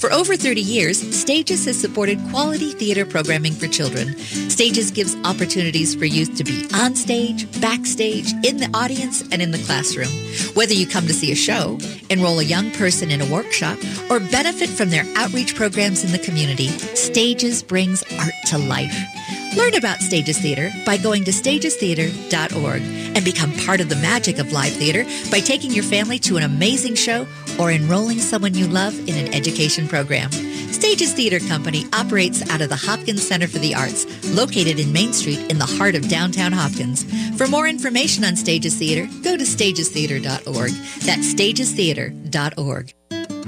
For 0.00 0.12
over 0.12 0.36
30 0.36 0.60
years, 0.60 0.98
Stages 1.14 1.64
has 1.66 1.80
supported 1.80 2.18
quality 2.30 2.72
theater 2.72 3.04
programming 3.04 3.52
for 3.52 3.68
children. 3.68 4.18
Stages 4.18 4.90
gives 4.90 5.16
opportunities 5.24 5.94
for 5.94 6.04
youth 6.04 6.36
to 6.36 6.44
be 6.44 6.66
on 6.74 6.94
stage, 6.94 7.48
backstage, 7.60 8.32
in 8.44 8.58
the 8.58 8.70
audience, 8.74 9.22
and 9.32 9.40
in 9.40 9.50
the 9.50 9.58
classroom. 9.58 10.10
Whether 10.54 10.74
you 10.74 10.86
come 10.86 11.06
to 11.06 11.14
see 11.14 11.32
a 11.32 11.36
show, 11.36 11.78
enroll 12.10 12.38
a 12.38 12.44
young 12.44 12.70
person 12.72 13.10
in 13.10 13.20
a 13.20 13.32
workshop, 13.32 13.78
or 14.10 14.20
benefit 14.20 14.68
from 14.68 14.90
their 14.90 15.04
outreach 15.16 15.54
programs 15.54 16.04
in 16.04 16.12
the 16.12 16.18
community, 16.18 16.68
Stages 16.94 17.62
brings 17.62 18.02
art 18.18 18.34
to 18.46 18.58
life. 18.58 18.94
Learn 19.56 19.76
about 19.76 20.00
Stages 20.00 20.38
Theater 20.38 20.70
by 20.84 20.96
going 20.96 21.22
to 21.24 21.30
stagestheater.org 21.30 22.82
and 22.82 23.24
become 23.24 23.52
part 23.64 23.80
of 23.80 23.88
the 23.88 23.96
magic 23.96 24.38
of 24.38 24.50
live 24.50 24.72
theater 24.72 25.04
by 25.30 25.38
taking 25.38 25.70
your 25.70 25.84
family 25.84 26.18
to 26.18 26.36
an 26.36 26.42
amazing 26.42 26.96
show 26.96 27.24
or 27.58 27.70
enrolling 27.70 28.18
someone 28.18 28.54
you 28.54 28.66
love 28.66 28.98
in 29.08 29.14
an 29.16 29.32
education 29.34 29.88
program. 29.88 30.30
Stages 30.30 31.12
Theater 31.12 31.40
Company 31.40 31.86
operates 31.92 32.48
out 32.50 32.60
of 32.60 32.68
the 32.68 32.76
Hopkins 32.76 33.26
Center 33.26 33.48
for 33.48 33.58
the 33.58 33.74
Arts, 33.74 34.04
located 34.34 34.78
in 34.78 34.92
Main 34.92 35.12
Street 35.12 35.50
in 35.50 35.58
the 35.58 35.66
heart 35.66 35.94
of 35.94 36.08
downtown 36.08 36.52
Hopkins. 36.52 37.04
For 37.38 37.46
more 37.46 37.66
information 37.66 38.24
on 38.24 38.36
Stages 38.36 38.76
Theater, 38.76 39.08
go 39.22 39.36
to 39.36 39.44
stagestheater.org. 39.44 40.70
That's 41.02 41.34
stagestheater.org. 41.34 42.94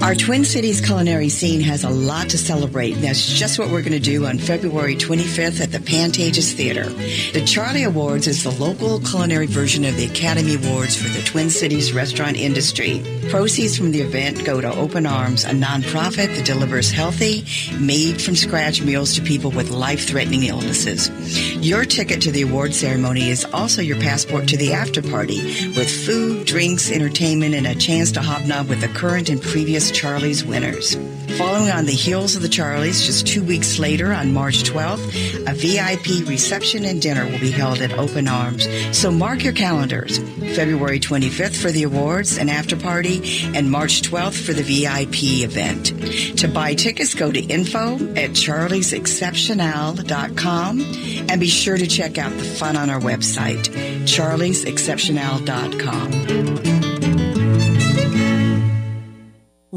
Our 0.03 0.15
Twin 0.15 0.45
Cities 0.45 0.83
culinary 0.83 1.31
scene 1.31 1.63
has 1.63 1.83
a 1.83 1.89
lot 1.89 2.29
to 2.29 2.39
celebrate, 2.39 2.93
that's 2.93 3.27
just 3.27 3.59
what 3.59 3.71
we're 3.71 3.81
going 3.81 3.93
to 3.93 3.99
do 3.99 4.27
on 4.27 4.39
February 4.39 4.95
25th 4.95 5.61
at 5.61 5.73
the 5.73 5.79
Pantages 5.79 6.53
Theater. 6.53 6.85
The 7.33 7.45
Charlie 7.47 7.83
Awards 7.83 8.27
is 8.27 8.45
the 8.45 8.51
local 8.51 9.01
culinary 9.01 9.47
version 9.47 9.87
of 9.87 9.97
the 9.97 10.05
Academy 10.05 10.57
Awards 10.57 10.97
for 10.97 11.09
the 11.09 11.25
Twin 11.25 11.49
Cities 11.49 11.95
restaurant 11.95 12.37
industry. 12.37 13.03
Proceeds 13.31 13.77
from 13.77 13.91
the 13.91 14.03
event 14.03 14.45
go 14.45 14.61
to 14.61 14.73
Open 14.75 15.07
Arms, 15.07 15.45
a 15.45 15.51
nonprofit 15.51 16.37
that 16.37 16.45
delivers 16.45 16.91
healthy, 16.91 17.45
made 17.81 18.21
from 18.21 18.37
scratch 18.37 18.83
meals 18.83 19.15
to 19.15 19.23
people 19.23 19.51
with 19.51 19.71
life 19.71 20.07
threatening 20.07 20.45
illnesses. 20.45 21.11
Your 21.57 21.87
ticket 21.87 22.21
to 22.23 22.31
the 22.31 22.43
award 22.43 22.75
ceremony 22.75 23.31
is 23.31 23.47
also 23.47 23.81
your 23.81 23.99
passport 23.99 24.47
to 24.49 24.59
the 24.59 24.75
after 24.75 25.01
party 25.01 25.41
with 25.71 25.91
food, 25.91 26.47
drinks, 26.47 26.93
entertainment, 26.93 27.55
and 27.55 27.67
a 27.67 27.75
chance 27.75 28.13
to 28.13 28.21
hobnob 28.21 28.69
with 28.69 28.83
the 28.83 28.89
current 28.89 29.31
and 29.31 29.41
previous 29.41 29.86
Charlie's 29.91 30.45
winners. 30.45 30.97
Following 31.37 31.71
on 31.71 31.85
the 31.85 31.93
heels 31.93 32.37
of 32.37 32.43
the 32.43 32.49
Charlies, 32.49 33.05
just 33.05 33.27
two 33.27 33.45
weeks 33.45 33.79
later 33.79 34.11
on 34.13 34.33
March 34.33 34.63
12th, 34.63 35.47
a 35.47 35.53
VIP 35.55 36.27
reception 36.27 36.85
and 36.85 37.03
dinner 37.03 37.27
will 37.27 37.39
be 37.39 37.51
held 37.51 37.83
at 37.83 37.93
Open 37.93 38.27
Arms. 38.29 38.67
So 38.97 39.11
mark 39.11 39.45
your 39.45 39.53
calendars. 39.53 40.17
February 40.57 40.99
25th 40.99 41.61
for 41.61 41.71
the 41.71 41.83
awards 41.83 42.39
and 42.39 42.49
after 42.49 42.75
party, 42.77 43.21
and 43.55 43.71
March 43.71 44.01
12th 44.03 44.47
for 44.47 44.55
the 44.55 44.63
VIP 44.63 45.43
event. 45.45 45.93
To 46.39 46.49
buy 46.49 46.73
tickets, 46.75 47.15
go 47.15 47.31
to 47.31 47.41
info 47.41 47.97
at 48.15 48.31
charliesexceptional.com 48.31 50.81
and 51.29 51.41
be 51.41 51.49
sure 51.49 51.77
to 51.77 51.87
check 51.87 52.17
out 52.19 52.33
the 52.33 52.45
fun 52.45 52.77
on 52.77 52.89
our 52.89 53.01
website, 53.01 53.69
charliesexceptional.com. 54.07 56.86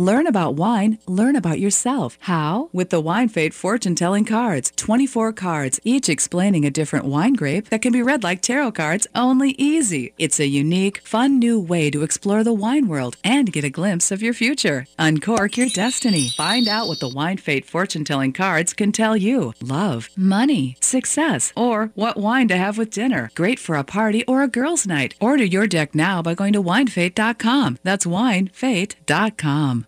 Learn 0.10 0.26
about 0.26 0.56
wine, 0.56 0.98
learn 1.06 1.36
about 1.36 1.60
yourself. 1.60 2.18
How? 2.22 2.70
With 2.74 2.90
the 2.90 3.00
Wine 3.00 3.30
Fate 3.30 3.54
fortune 3.54 3.94
telling 3.94 4.26
cards. 4.26 4.72
24 4.76 5.34
cards, 5.34 5.80
each 5.84 6.10
explaining 6.10 6.66
a 6.66 6.72
different 6.72 7.06
wine 7.06 7.34
grape 7.34 7.70
that 7.70 7.84
can 7.84 7.94
be 7.94 8.02
read 8.02 8.24
like 8.24 8.42
tarot 8.42 8.72
cards, 8.72 9.06
only 9.14 9.52
easy. 9.60 10.14
It's 10.18 10.40
a 10.40 10.48
unique, 10.48 10.98
fun 11.06 11.38
new 11.38 11.60
way 11.60 11.92
to 11.92 12.02
explore 12.02 12.44
the 12.44 12.60
wine 12.66 12.88
world 12.88 13.18
and 13.24 13.54
get 13.54 13.64
a 13.64 13.70
glimpse 13.70 14.10
of 14.10 14.24
your 14.24 14.34
future. 14.34 14.88
Uncork 14.98 15.58
your 15.58 15.70
destiny. 15.70 16.30
Find 16.30 16.68
out 16.68 16.88
what 16.88 17.00
the 17.00 17.14
Wine 17.20 17.38
Fate 17.38 17.68
fortune 17.68 18.04
telling 18.04 18.34
cards 18.34 18.74
can 18.74 18.92
tell 18.92 19.16
you. 19.16 19.54
Love, 19.62 20.10
money, 20.18 20.76
success, 20.82 21.54
or 21.56 21.92
what 21.94 22.18
wine 22.18 22.48
to 22.48 22.58
have 22.58 22.80
with 22.80 22.90
dinner. 22.90 23.30
Great 23.36 23.60
for 23.60 23.76
a 23.76 23.84
party 23.84 24.26
or 24.26 24.42
a 24.42 24.48
girls' 24.48 24.88
night. 24.88 25.14
Order 25.22 25.44
your 25.44 25.68
deck 25.68 25.94
now 25.94 26.24
by 26.24 26.34
going 26.34 26.54
to 26.54 26.64
winefate.com. 26.64 27.78
That's 27.84 28.08
winefate.com. 28.08 29.86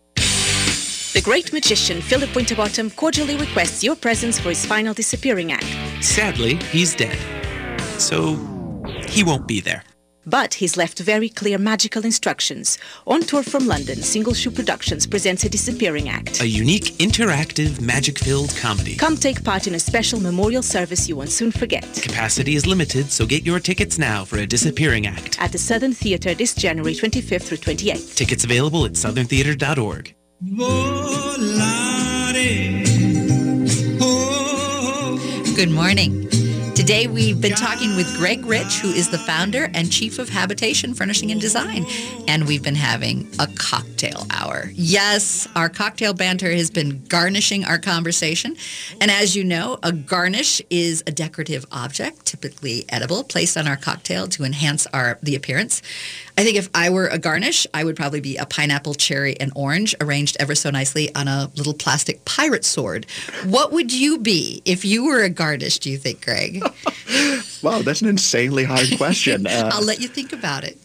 The 1.14 1.22
great 1.22 1.52
magician 1.52 2.02
Philip 2.02 2.34
Winterbottom 2.34 2.90
cordially 2.92 3.36
requests 3.36 3.84
your 3.84 3.98
presence 3.98 4.40
for 4.40 4.48
his 4.48 4.66
final 4.66 4.94
disappearing 4.94 5.52
act. 5.52 5.66
Sadly, 6.02 6.56
he's 6.72 6.96
dead. 6.96 7.18
So 8.00 8.36
he 9.10 9.22
won't 9.22 9.46
be 9.46 9.60
there. 9.60 9.84
But 10.26 10.54
he's 10.54 10.78
left 10.78 11.00
very 11.00 11.28
clear 11.28 11.58
magical 11.58 12.06
instructions. 12.06 12.78
On 13.08 13.20
tour 13.20 13.44
from 13.44 13.68
London, 13.68 13.98
Single 13.98 14.34
Shoe 14.34 14.52
Productions 14.52 15.06
presents 15.06 15.44
a 15.44 15.50
disappearing 15.50 16.08
act. 16.08 16.40
A 16.40 16.48
unique, 16.48 16.94
interactive, 17.00 17.82
magic 17.82 18.18
filled 18.18 18.56
comedy. 18.56 18.96
Come 18.96 19.18
take 19.18 19.44
part 19.44 19.68
in 19.68 19.76
a 19.76 19.80
special 19.80 20.22
memorial 20.22 20.64
service 20.64 21.10
you 21.10 21.18
won't 21.18 21.32
soon 21.32 21.52
forget. 21.52 21.84
Capacity 22.02 22.56
is 22.56 22.66
limited, 22.66 23.12
so 23.12 23.26
get 23.26 23.46
your 23.46 23.60
tickets 23.60 23.98
now 23.98 24.24
for 24.24 24.38
a 24.38 24.48
disappearing 24.48 25.08
act. 25.08 25.38
At 25.42 25.52
the 25.52 25.58
Southern 25.58 25.92
Theatre 25.92 26.36
this 26.36 26.54
January 26.54 26.94
25th 26.94 27.42
through 27.42 27.58
28th. 27.58 28.16
Tickets 28.16 28.46
available 28.46 28.86
at 28.86 28.94
southerntheater.org. 28.94 30.16
Oh, 30.44 31.36
oh, 31.38 32.84
oh. 34.02 35.54
Good 35.56 35.70
morning. 35.70 36.28
Today 36.76 37.06
we've 37.08 37.40
been 37.40 37.54
talking 37.54 37.96
with 37.96 38.16
Greg 38.18 38.46
Rich, 38.46 38.80
who 38.80 38.90
is 38.90 39.10
the 39.10 39.18
founder 39.18 39.70
and 39.74 39.92
chief 39.92 40.20
of 40.20 40.30
Habitation 40.30 40.94
Furnishing 40.94 41.32
and 41.32 41.40
Design, 41.40 41.86
and 42.28 42.48
we've 42.48 42.64
been 42.64 42.76
having 42.76 43.30
a 43.40 43.48
cocktail 43.56 44.26
hour. 44.32 44.72
Yes, 44.74 45.48
our 45.56 45.70
cocktail 45.70 46.14
banter 46.14 46.52
has 46.52 46.72
been 46.72 47.04
garnishing 47.06 47.66
our 47.66 47.78
conversation. 47.78 48.56
And 49.00 49.12
as 49.12 49.36
you 49.36 49.44
know, 49.44 49.80
a 49.84 49.92
garnish 49.92 50.62
is 50.70 51.04
a 51.06 51.12
decorative 51.12 51.66
object, 51.72 52.26
typically 52.26 52.86
edible, 52.90 53.24
placed 53.24 53.58
on 53.58 53.68
our 53.68 53.78
cocktail 53.78 54.28
to 54.30 54.44
enhance 54.44 54.88
our 54.88 55.20
the 55.22 55.36
appearance. 55.36 55.82
I 56.38 56.44
think 56.44 56.58
if 56.58 56.70
I 56.74 56.90
were 56.90 57.08
a 57.08 57.20
garnish, 57.20 57.68
I 57.74 57.84
would 57.84 57.96
probably 57.96 58.22
be 58.22 58.38
a 58.38 58.46
pineapple, 58.46 58.96
cherry, 58.96 59.40
and 59.40 59.52
orange 59.56 59.94
arranged 60.02 60.38
ever 60.40 60.56
so 60.56 60.70
nicely 60.70 61.14
on 61.14 61.28
a 61.28 61.52
little 61.56 61.74
plastic 61.74 62.24
pirate 62.26 62.66
sword. 62.66 63.06
What 63.46 63.72
would 63.72 63.94
you 63.94 64.18
be 64.18 64.62
if 64.66 64.86
you 64.86 65.06
were 65.06 65.22
a 65.22 65.30
garnish, 65.30 65.78
do 65.80 65.92
you 65.92 65.98
think, 65.98 66.24
Greg? 66.24 66.61
Wow, 67.64 67.82
that's 67.82 68.02
an 68.02 68.08
insanely 68.08 68.64
hard 68.64 68.88
question. 68.98 69.46
Uh, 69.52 69.70
I'll 69.74 69.84
let 69.84 70.00
you 70.00 70.08
think 70.08 70.32
about 70.34 70.64
it. 70.64 70.78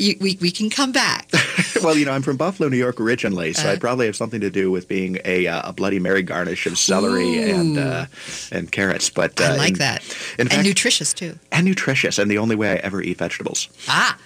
You, 0.00 0.16
we, 0.20 0.36
we 0.40 0.50
can 0.50 0.70
come 0.70 0.90
back. 0.92 1.30
well, 1.84 1.96
you 1.96 2.04
know, 2.04 2.10
I'm 2.12 2.22
from 2.22 2.36
Buffalo, 2.36 2.68
New 2.68 2.76
York 2.76 3.00
originally, 3.00 3.52
so 3.52 3.68
Uh. 3.68 3.72
I'd 3.72 3.80
probably 3.80 4.06
have 4.06 4.16
something 4.16 4.40
to 4.40 4.50
do 4.50 4.70
with 4.70 4.88
being 4.88 5.18
a, 5.24 5.46
uh, 5.46 5.68
a 5.68 5.72
Bloody 5.72 5.98
Mary 6.00 6.22
garnish 6.22 6.66
of 6.66 6.78
celery 6.78 7.50
and 7.50 7.78
uh, 7.78 8.06
and 8.50 8.72
carrots. 8.72 9.08
But 9.10 9.40
uh, 9.40 9.44
I 9.44 9.56
like 9.56 9.72
in- 9.74 9.78
that. 9.78 10.02
In 10.38 10.42
and 10.42 10.50
fact, 10.50 10.64
nutritious, 10.64 11.12
too. 11.12 11.38
and 11.52 11.66
nutritious, 11.66 12.18
and 12.18 12.30
the 12.30 12.38
only 12.38 12.56
way 12.56 12.72
I 12.72 12.76
ever 12.76 13.00
eat 13.02 13.18
vegetables. 13.18 13.68
Ah, 13.88 14.18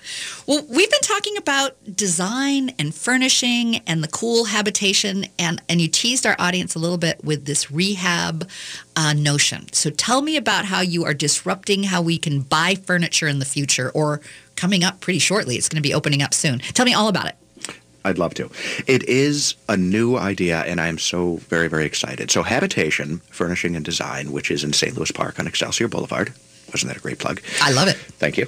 well, 0.46 0.64
we've 0.70 0.90
been 0.90 1.00
talking 1.12 1.36
about 1.36 1.76
design 1.94 2.70
and 2.78 2.94
furnishing 2.94 3.76
and 3.86 4.02
the 4.02 4.08
cool 4.08 4.46
habitation, 4.46 5.26
and, 5.38 5.60
and 5.68 5.78
you 5.78 5.86
teased 5.86 6.24
our 6.24 6.34
audience 6.38 6.74
a 6.74 6.78
little 6.78 6.96
bit 6.96 7.22
with 7.22 7.44
this 7.44 7.70
rehab 7.70 8.48
uh, 8.96 9.12
notion. 9.12 9.70
So 9.74 9.90
tell 9.90 10.22
me 10.22 10.38
about 10.38 10.64
how 10.64 10.80
you 10.80 11.04
are 11.04 11.12
disrupting 11.12 11.82
how 11.82 12.00
we 12.00 12.16
can 12.16 12.40
buy 12.40 12.76
furniture 12.76 13.28
in 13.28 13.40
the 13.40 13.44
future 13.44 13.90
or 13.90 14.22
coming 14.56 14.82
up 14.82 15.00
pretty 15.00 15.18
shortly. 15.18 15.56
It's 15.56 15.68
going 15.68 15.82
to 15.82 15.86
be 15.86 15.92
opening 15.92 16.22
up 16.22 16.32
soon. 16.32 16.60
Tell 16.60 16.86
me 16.86 16.94
all 16.94 17.08
about 17.08 17.26
it. 17.26 17.36
I'd 18.06 18.18
love 18.18 18.32
to. 18.34 18.50
It 18.86 19.06
is 19.06 19.54
a 19.68 19.76
new 19.76 20.16
idea, 20.16 20.60
and 20.60 20.80
I'm 20.80 20.96
so 20.96 21.36
very, 21.36 21.68
very 21.68 21.84
excited. 21.84 22.30
So, 22.30 22.42
Habitation, 22.42 23.18
Furnishing 23.30 23.76
and 23.76 23.84
Design, 23.84 24.32
which 24.32 24.50
is 24.50 24.64
in 24.64 24.72
St. 24.72 24.96
Louis 24.96 25.12
Park 25.12 25.38
on 25.38 25.46
Excelsior 25.46 25.88
Boulevard. 25.88 26.32
Wasn't 26.72 26.88
that 26.90 26.96
a 26.98 27.02
great 27.02 27.18
plug? 27.18 27.40
I 27.60 27.72
love 27.72 27.88
it. 27.88 27.96
Thank 28.18 28.36
you. 28.38 28.46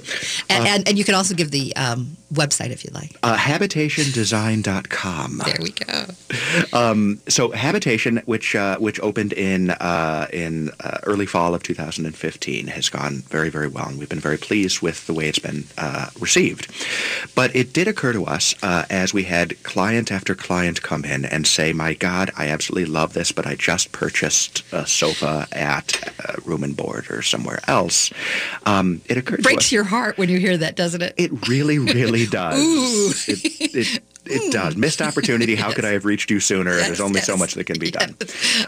And, 0.49 0.65
Uh, 0.65 0.69
and, 0.69 0.87
and 0.89 0.97
you 0.97 1.03
can 1.03 1.15
also 1.15 1.35
give 1.35 1.51
the 1.51 1.75
um, 1.75 2.15
website 2.33 2.71
if 2.71 2.83
you 2.83 2.89
like. 2.93 3.15
uh, 3.23 3.35
habitationdesign.com. 3.37 5.37
There 5.45 5.57
we 5.61 5.71
go. 5.71 6.05
Um, 6.73 7.21
so 7.27 7.51
Habitation, 7.51 8.17
which 8.25 8.55
uh, 8.55 8.77
which 8.77 8.99
opened 9.01 9.33
in 9.33 9.71
uh, 9.71 10.27
in 10.33 10.71
uh, 10.79 10.99
early 11.03 11.25
fall 11.25 11.53
of 11.53 11.61
2015, 11.63 12.67
has 12.67 12.89
gone 12.89 13.17
very 13.29 13.49
very 13.49 13.67
well, 13.67 13.87
and 13.89 13.99
we've 13.99 14.09
been 14.09 14.19
very 14.19 14.37
pleased 14.37 14.81
with 14.81 15.05
the 15.07 15.13
way 15.13 15.27
it's 15.27 15.39
been 15.39 15.65
uh, 15.77 16.07
received. 16.19 16.67
But 17.35 17.55
it 17.55 17.73
did 17.73 17.87
occur 17.87 18.13
to 18.13 18.25
us 18.25 18.55
uh, 18.63 18.85
as 18.89 19.13
we 19.13 19.23
had 19.23 19.61
client 19.63 20.11
after 20.11 20.35
client 20.35 20.81
come 20.81 21.05
in 21.05 21.25
and 21.25 21.45
say, 21.45 21.73
"My 21.73 21.93
God, 21.93 22.31
I 22.37 22.47
absolutely 22.49 22.91
love 22.91 23.13
this, 23.13 23.31
but 23.31 23.45
I 23.45 23.55
just 23.55 23.91
purchased 23.91 24.63
a 24.71 24.87
sofa 24.87 25.47
at 25.51 26.11
uh, 26.27 26.33
Room 26.43 26.63
and 26.63 26.75
Board 26.75 27.11
or 27.11 27.21
somewhere 27.21 27.59
else." 27.67 28.09
Um, 28.65 29.01
it 29.05 29.17
occurred. 29.17 29.43
Breaks 29.43 29.71
your 29.71 29.83
heart 29.83 30.17
when 30.17 30.29
you 30.29 30.39
hear 30.39 30.57
that, 30.57 30.75
doesn't 30.75 31.01
it? 31.01 31.13
It 31.17 31.47
really, 31.47 31.79
really 31.79 32.25
does. 32.29 33.27
It, 33.27 33.39
it, 33.75 34.01
it 34.25 34.51
does. 34.51 34.75
Missed 34.75 35.01
opportunity. 35.01 35.55
How 35.55 35.71
could 35.71 35.85
I 35.85 35.91
have 35.91 36.05
reached 36.05 36.31
you 36.31 36.39
sooner? 36.39 36.75
There's 36.75 36.99
only 36.99 37.21
so 37.21 37.37
much 37.37 37.53
that 37.53 37.65
can 37.65 37.79
be 37.79 37.91
done. 37.91 38.15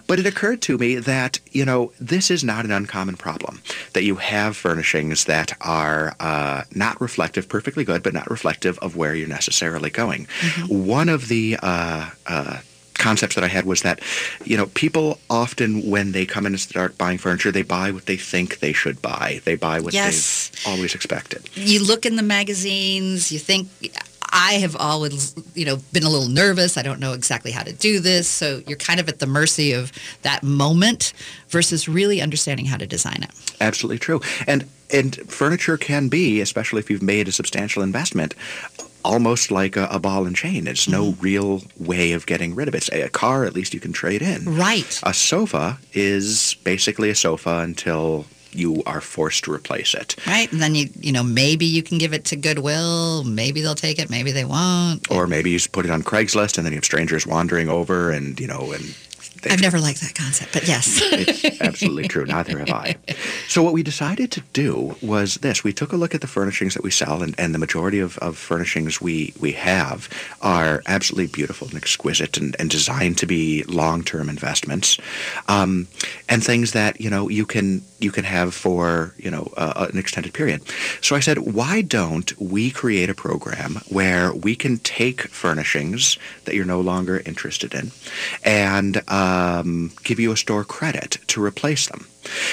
But 0.06 0.20
it 0.20 0.26
occurred 0.26 0.62
to 0.64 0.78
me 0.78 0.96
that, 0.96 1.40
you 1.52 1.66
know, 1.66 1.92
this 2.00 2.30
is 2.30 2.44
not 2.44 2.66
an 2.66 2.72
uncommon 2.72 3.18
problem. 3.18 3.62
That 3.94 4.04
you 4.04 4.16
have 4.16 4.56
furnishings 4.56 5.26
that 5.26 5.58
are 5.62 6.16
uh, 6.20 6.64
not 6.76 7.02
reflective, 7.02 7.50
perfectly 7.50 7.84
good, 7.84 8.04
but 8.04 8.14
not 8.14 8.30
reflective 8.30 8.78
of 8.80 8.96
where 8.96 9.16
you're 9.16 9.28
necessarily 9.28 9.90
going. 9.90 10.28
One 10.68 11.10
of 11.10 11.28
the 11.28 11.58
uh, 11.62 12.10
uh, 12.28 12.58
concepts 12.98 13.36
that 13.36 13.44
I 13.44 13.48
had 13.48 13.66
was 13.66 13.82
that, 13.82 14.00
you 14.44 14.58
know, 14.58 14.68
people 14.68 15.20
often, 15.30 15.90
when 15.90 16.12
they 16.12 16.26
come 16.26 16.46
in 16.46 16.54
and 16.54 16.60
start 16.60 16.98
buying 16.98 17.18
furniture, 17.18 17.52
they 17.52 17.64
buy 17.64 17.92
what 17.92 18.06
they 18.06 18.18
think 18.18 18.60
they 18.60 18.74
should 18.74 19.02
buy. 19.02 19.42
They 19.46 19.56
buy 19.56 19.80
what 19.80 19.94
Yes. 19.94 20.50
they've 20.50 20.68
always 20.74 20.96
expected. 20.96 21.50
you 21.56 21.84
look 21.84 22.06
in 22.06 22.16
the 22.16 22.24
magazines, 22.24 23.32
you 23.32 23.40
think, 23.40 23.70
I 24.30 24.54
have 24.56 24.76
always, 24.76 25.34
you 25.56 25.64
know, 25.66 25.78
been 25.94 26.04
a 26.04 26.10
little 26.10 26.28
nervous. 26.28 26.78
I 26.78 26.82
don't 26.82 27.00
know 27.00 27.14
exactly 27.14 27.52
how 27.52 27.64
to 27.64 27.72
do 27.72 28.00
this. 28.02 28.28
So 28.28 28.62
you're 28.68 28.78
kind 28.78 29.00
of 29.00 29.08
at 29.08 29.20
the 29.20 29.26
mercy 29.26 29.72
of 29.72 29.92
that 30.24 30.44
moment 30.44 31.14
versus 31.48 31.88
really 31.88 32.22
understanding 32.22 32.66
how 32.66 32.76
to 32.78 32.86
design 32.86 33.24
it. 33.24 33.30
Absolutely 33.62 34.00
true. 34.00 34.22
And 34.46 34.68
and 34.90 35.16
furniture 35.30 35.78
can 35.78 36.08
be, 36.08 36.40
especially 36.42 36.80
if 36.80 36.90
you've 36.90 37.02
made 37.02 37.28
a 37.28 37.32
substantial 37.32 37.84
investment, 37.84 38.36
almost 39.08 39.52
like 39.52 39.78
a, 39.78 39.88
a 39.90 40.00
ball 40.00 40.28
and 40.28 40.36
chain. 40.36 40.66
There's 40.66 40.88
no 40.88 41.12
mm-hmm. 41.12 41.22
real 41.22 41.62
way 41.80 42.12
of 42.12 42.26
getting 42.26 42.54
rid 42.54 42.68
of 42.68 42.76
it. 42.76 42.84
Say 42.84 43.02
a 43.02 43.10
car, 43.10 43.46
at 43.46 43.54
least 43.54 43.74
you 43.74 43.80
can 43.80 43.94
trade 43.94 44.22
in. 44.22 44.58
Right. 44.58 45.00
A 45.04 45.14
sofa 45.14 45.80
is 45.94 46.56
basically 46.64 47.10
a 47.10 47.16
sofa 47.16 47.60
until 47.60 48.26
you 48.52 48.82
are 48.86 49.02
forced 49.02 49.44
to 49.46 49.54
replace 49.54 49.94
it. 49.94 50.16
Right. 50.26 50.52
And 50.52 50.62
then 50.62 50.74
you, 50.76 50.90
you 51.00 51.12
know, 51.12 51.24
maybe 51.24 51.66
you 51.66 51.84
can 51.84 51.98
give 51.98 52.14
it 52.14 52.26
to 52.26 52.36
Goodwill. 52.36 53.24
Maybe 53.24 53.62
they'll 53.62 53.76
take 53.76 54.00
it. 54.00 54.10
Maybe 54.10 54.32
they 54.32 54.46
won't. 54.46 55.10
Or 55.12 55.28
maybe 55.28 55.52
you 55.52 55.58
just 55.58 55.72
put 55.72 55.86
it 55.86 55.92
on 55.92 56.02
Craigslist 56.02 56.58
and 56.58 56.66
then 56.66 56.74
you 56.74 56.78
have 56.78 56.86
strangers 56.86 57.28
wandering 57.28 57.70
over 57.70 58.12
and, 58.12 58.40
you 58.40 58.48
know, 58.48 58.72
and 58.72 58.84
I've 59.46 59.62
never 59.62 59.80
liked 59.80 60.02
that 60.02 60.16
concept, 60.16 60.54
but 60.54 60.68
yes. 60.68 61.02
It's 61.04 61.62
absolutely 61.62 62.08
true. 62.08 62.26
Neither 62.26 62.60
have 62.60 62.70
I. 62.70 62.96
So 63.48 63.64
what 63.64 63.74
we 63.74 63.84
decided 63.84 64.32
to 64.32 64.42
do 64.54 64.96
was 65.02 65.36
this. 65.36 65.64
We 65.64 65.74
took 65.74 65.94
a 65.94 65.98
look 65.98 66.16
at 66.16 66.22
the 66.22 66.28
furnishings 66.28 66.74
that 66.74 66.84
we 66.84 66.92
sell, 66.92 67.22
and, 67.24 67.36
and 67.38 67.54
the 67.54 67.60
majority 67.60 68.00
of, 68.00 68.18
of 68.20 68.38
furnishings 68.38 69.02
we, 69.02 69.34
we 69.40 69.52
have 69.54 70.10
are 70.42 70.82
absolutely 70.88 71.28
beautiful 71.28 71.68
and 71.68 71.78
exquisite 71.78 72.38
and, 72.38 72.56
and 72.60 72.70
designed 72.70 73.18
to 73.20 73.26
be 73.26 73.64
long-term 73.64 74.30
investments, 74.30 74.98
um, 75.48 75.88
and 76.30 76.44
things 76.44 76.72
that, 76.72 77.00
you 77.02 77.10
know, 77.10 77.30
you 77.30 77.46
can 77.46 77.82
you 78.00 78.12
can 78.12 78.24
have 78.24 78.54
for, 78.54 79.14
you 79.18 79.32
know, 79.32 79.52
uh, 79.58 79.88
an 79.92 79.98
extended 79.98 80.34
period. 80.34 80.62
So 81.02 81.16
I 81.16 81.20
said, 81.20 81.40
why 81.40 81.82
don't 81.82 82.38
we 82.40 82.72
create 82.72 83.10
a 83.10 83.16
program 83.16 83.76
where 83.90 84.34
we 84.34 84.56
can 84.56 84.78
take 84.78 85.22
furnishings 85.30 86.18
that 86.46 86.56
you're 86.56 86.66
no 86.66 86.82
longer 86.82 87.22
interested 87.26 87.74
in 87.74 87.92
and 88.44 89.02
um, 89.10 89.92
give 90.04 90.20
you 90.20 90.32
a 90.32 90.38
store 90.38 90.64
credit 90.64 91.18
to 91.28 91.44
replace 91.44 91.88
them. 91.88 92.08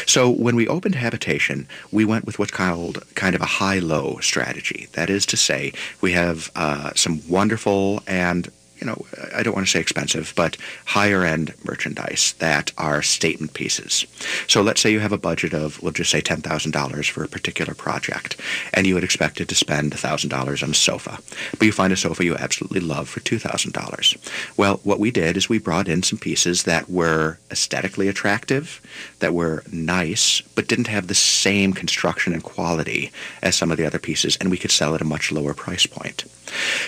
So 0.07 0.31
when 0.31 0.57
we 0.57 0.69
opened 0.69 0.95
Habitation, 0.95 1.67
we 1.91 2.05
went 2.05 2.27
with 2.27 2.39
what's 2.39 2.53
called 2.53 3.03
kind 3.15 3.35
of 3.35 3.43
a 3.43 3.47
high-low 3.47 4.19
strategy. 4.21 4.89
That 4.93 5.11
is 5.11 5.27
to 5.27 5.37
say, 5.37 5.73
we 6.01 6.13
have 6.13 6.51
uh, 6.55 6.93
some 6.95 7.21
wonderful 7.29 8.03
and 8.07 8.51
you 8.85 8.91
know, 8.91 9.07
I 9.35 9.43
don't 9.43 9.55
want 9.55 9.67
to 9.67 9.71
say 9.71 9.81
expensive, 9.81 10.35
but 10.37 10.59
higher 10.85 11.25
end 11.25 11.55
merchandise 11.65 12.35
that 12.39 12.71
are 12.77 13.01
statement 13.01 13.55
pieces. 13.55 14.05
So 14.47 14.61
let's 14.61 14.81
say 14.81 14.93
you 14.93 15.01
have 15.01 15.13
a 15.13 15.19
budget 15.19 15.55
of, 15.55 15.83
we'll 15.83 15.93
just 15.93 16.11
say 16.11 16.21
$10,000 16.21 17.11
for 17.11 17.25
a 17.25 17.29
particular 17.29 17.75
project, 17.75 18.39
and 18.75 18.87
you 18.87 18.95
had 18.95 19.05
expected 19.05 19.49
to 19.49 19.55
spend 19.55 19.93
$1,000 19.93 20.63
on 20.63 20.71
a 20.71 20.75
sofa, 20.75 21.19
but 21.53 21.63
you 21.63 21.73
find 21.73 21.95
a 21.95 21.97
sofa 21.97 22.25
you 22.25 22.37
absolutely 22.37 22.81
love 22.81 23.09
for 23.09 23.21
$2,000. 23.21 24.59
Well, 24.59 24.81
what 24.85 25.01
we 25.01 25.11
did 25.11 25.39
is 25.39 25.49
we 25.49 25.59
brought 25.59 25.89
in 25.89 26.03
some 26.03 26.19
pieces 26.19 26.65
that 26.65 26.91
were 26.91 27.39
aesthetically 27.51 28.09
attractive, 28.09 28.83
that 29.21 29.33
were 29.33 29.65
nice, 29.73 30.43
but 30.55 30.69
didn't 30.69 30.89
have 30.89 31.07
the 31.07 31.15
same 31.15 31.73
construction 31.73 32.35
and 32.35 32.43
quality 32.43 33.11
as 33.41 33.57
some 33.57 33.71
of 33.71 33.79
the 33.79 33.87
other 33.87 33.99
pieces, 33.99 34.37
and 34.37 34.51
we 34.51 34.59
could 34.59 34.71
sell 34.71 34.95
at 34.95 35.01
a 35.01 35.05
much 35.05 35.33
lower 35.33 35.55
price 35.55 35.87
point. 35.87 36.25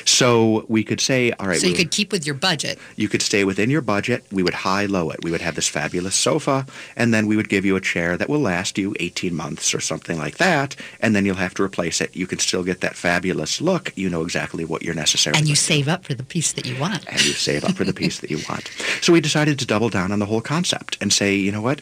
So 0.04 0.64
we 0.68 0.84
could 0.84 1.00
say, 1.00 1.32
all 1.32 1.46
right, 1.46 1.60
So 1.60 1.66
you 1.66 1.72
we- 1.72 1.78
could 1.78 1.90
keep 1.90 2.12
with 2.12 2.26
your 2.26 2.34
budget. 2.34 2.78
you 2.96 3.08
could 3.08 3.22
stay 3.22 3.44
within 3.44 3.70
your 3.70 3.80
budget. 3.80 4.24
We 4.30 4.42
would 4.42 4.54
high-low 4.54 5.10
it. 5.10 5.20
We 5.22 5.30
would 5.30 5.40
have 5.40 5.54
this 5.54 5.68
fabulous 5.68 6.14
sofa, 6.14 6.66
and 6.96 7.12
then 7.12 7.26
we 7.26 7.36
would 7.36 7.48
give 7.48 7.64
you 7.64 7.76
a 7.76 7.80
chair 7.80 8.16
that 8.16 8.28
will 8.28 8.40
last 8.40 8.78
you 8.78 8.94
18 9.00 9.34
months 9.34 9.74
or 9.74 9.80
something 9.80 10.18
like 10.18 10.36
that, 10.38 10.76
and 11.00 11.14
then 11.14 11.24
you'll 11.26 11.36
have 11.36 11.54
to 11.54 11.62
replace 11.62 12.00
it. 12.00 12.14
You 12.14 12.26
can 12.26 12.38
still 12.38 12.62
get 12.62 12.80
that 12.80 12.96
fabulous 12.96 13.60
look. 13.60 13.92
You 13.96 14.08
know 14.10 14.22
exactly 14.22 14.64
what 14.64 14.82
you're 14.82 14.94
necessarily 14.94 15.38
And 15.40 15.48
you 15.48 15.54
save 15.56 15.88
up 15.88 16.04
for 16.04 16.14
the 16.14 16.22
piece 16.24 16.52
that 16.52 16.66
you 16.66 16.76
want. 16.78 17.04
and 17.08 17.24
you 17.24 17.32
save 17.32 17.64
up 17.64 17.74
for 17.76 17.84
the 17.84 17.92
piece 17.94 18.18
that 18.20 18.30
you 18.30 18.38
want. 18.48 18.70
So 19.00 19.12
we 19.12 19.20
decided 19.20 19.58
to 19.58 19.66
double 19.66 19.88
down 19.88 20.12
on 20.12 20.18
the 20.18 20.26
whole 20.26 20.40
concept 20.40 20.96
and 21.00 21.12
say, 21.12 21.34
you 21.34 21.52
know 21.52 21.60
what? 21.62 21.80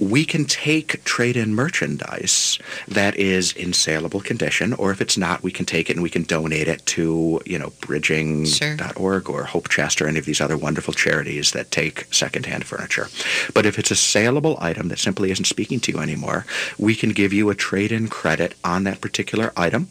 We 0.00 0.24
can 0.24 0.46
take 0.46 1.04
trade-in 1.04 1.54
merchandise 1.54 2.58
that 2.88 3.16
is 3.16 3.52
in 3.52 3.74
saleable 3.74 4.20
condition, 4.20 4.72
or 4.72 4.90
if 4.90 5.00
it's 5.02 5.18
not, 5.18 5.42
we 5.42 5.52
can 5.52 5.66
take 5.66 5.90
it 5.90 5.96
and 5.96 6.02
we 6.02 6.08
can 6.08 6.22
donate 6.22 6.68
it 6.68 6.84
to, 6.86 7.40
you 7.44 7.58
know, 7.58 7.72
bridging.org 7.82 9.28
or 9.28 9.44
Hope 9.44 9.68
Chest 9.68 10.00
or 10.00 10.08
any 10.08 10.18
of 10.18 10.24
these 10.24 10.40
other 10.40 10.56
wonderful 10.56 10.94
charities 10.94 11.50
that 11.52 11.70
take 11.70 12.12
secondhand 12.12 12.64
furniture. 12.64 13.08
But 13.52 13.66
if 13.66 13.78
it's 13.78 13.90
a 13.90 13.96
saleable 13.96 14.56
item 14.58 14.88
that 14.88 14.98
simply 14.98 15.30
isn't 15.32 15.44
speaking 15.44 15.80
to 15.80 15.92
you 15.92 15.98
anymore, 15.98 16.46
we 16.78 16.94
can 16.96 17.10
give 17.10 17.34
you 17.34 17.50
a 17.50 17.54
trade-in 17.54 18.08
credit 18.08 18.54
on 18.64 18.84
that 18.84 19.02
particular 19.02 19.52
item, 19.54 19.88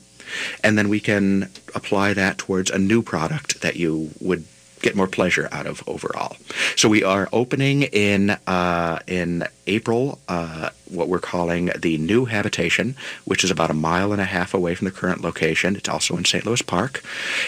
and 0.64 0.78
then 0.78 0.90
we 0.90 1.00
can 1.00 1.50
apply 1.76 2.14
that 2.14 2.40
towards 2.40 2.72
a 2.72 2.80
new 2.80 3.04
product 3.04 3.62
that 3.62 3.76
you 3.76 4.10
would 4.20 4.46
get 4.82 4.96
more 4.96 5.08
pleasure 5.08 5.50
out 5.52 5.68
of 5.68 5.84
overall. 5.88 6.38
So 6.76 6.90
we 6.90 7.04
are 7.04 7.28
opening 7.32 7.84
in 7.84 8.32
uh, 8.48 9.00
in 9.08 9.46
April 9.68 10.20
uh, 10.28 10.70
what 10.90 11.08
we're 11.08 11.20
calling 11.20 11.70
the 11.78 11.98
new 11.98 12.26
habitation, 12.26 12.96
which 13.26 13.44
is 13.44 13.52
about 13.52 13.70
a 13.70 13.74
mile 13.74 14.12
and 14.12 14.22
a 14.22 14.26
half 14.26 14.54
away 14.54 14.76
from 14.76 14.86
the 14.86 14.92
current 14.92 15.22
location. 15.22 15.76
It's 15.76 15.90
also 15.90 16.18
in 16.18 16.26
St. 16.26 16.46
Louis 16.46 16.62
Park, 16.62 17.04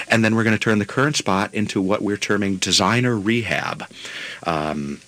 and 0.07 0.23
then 0.23 0.35
we're 0.35 0.43
going 0.43 0.55
to 0.55 0.59
turn 0.59 0.79
the 0.79 0.85
current 0.85 1.15
spot 1.15 1.53
into 1.53 1.81
what 1.81 2.01
we're 2.01 2.17
terming 2.17 2.57
designer 2.57 3.17
rehab. 3.17 3.85
Um, 4.43 5.01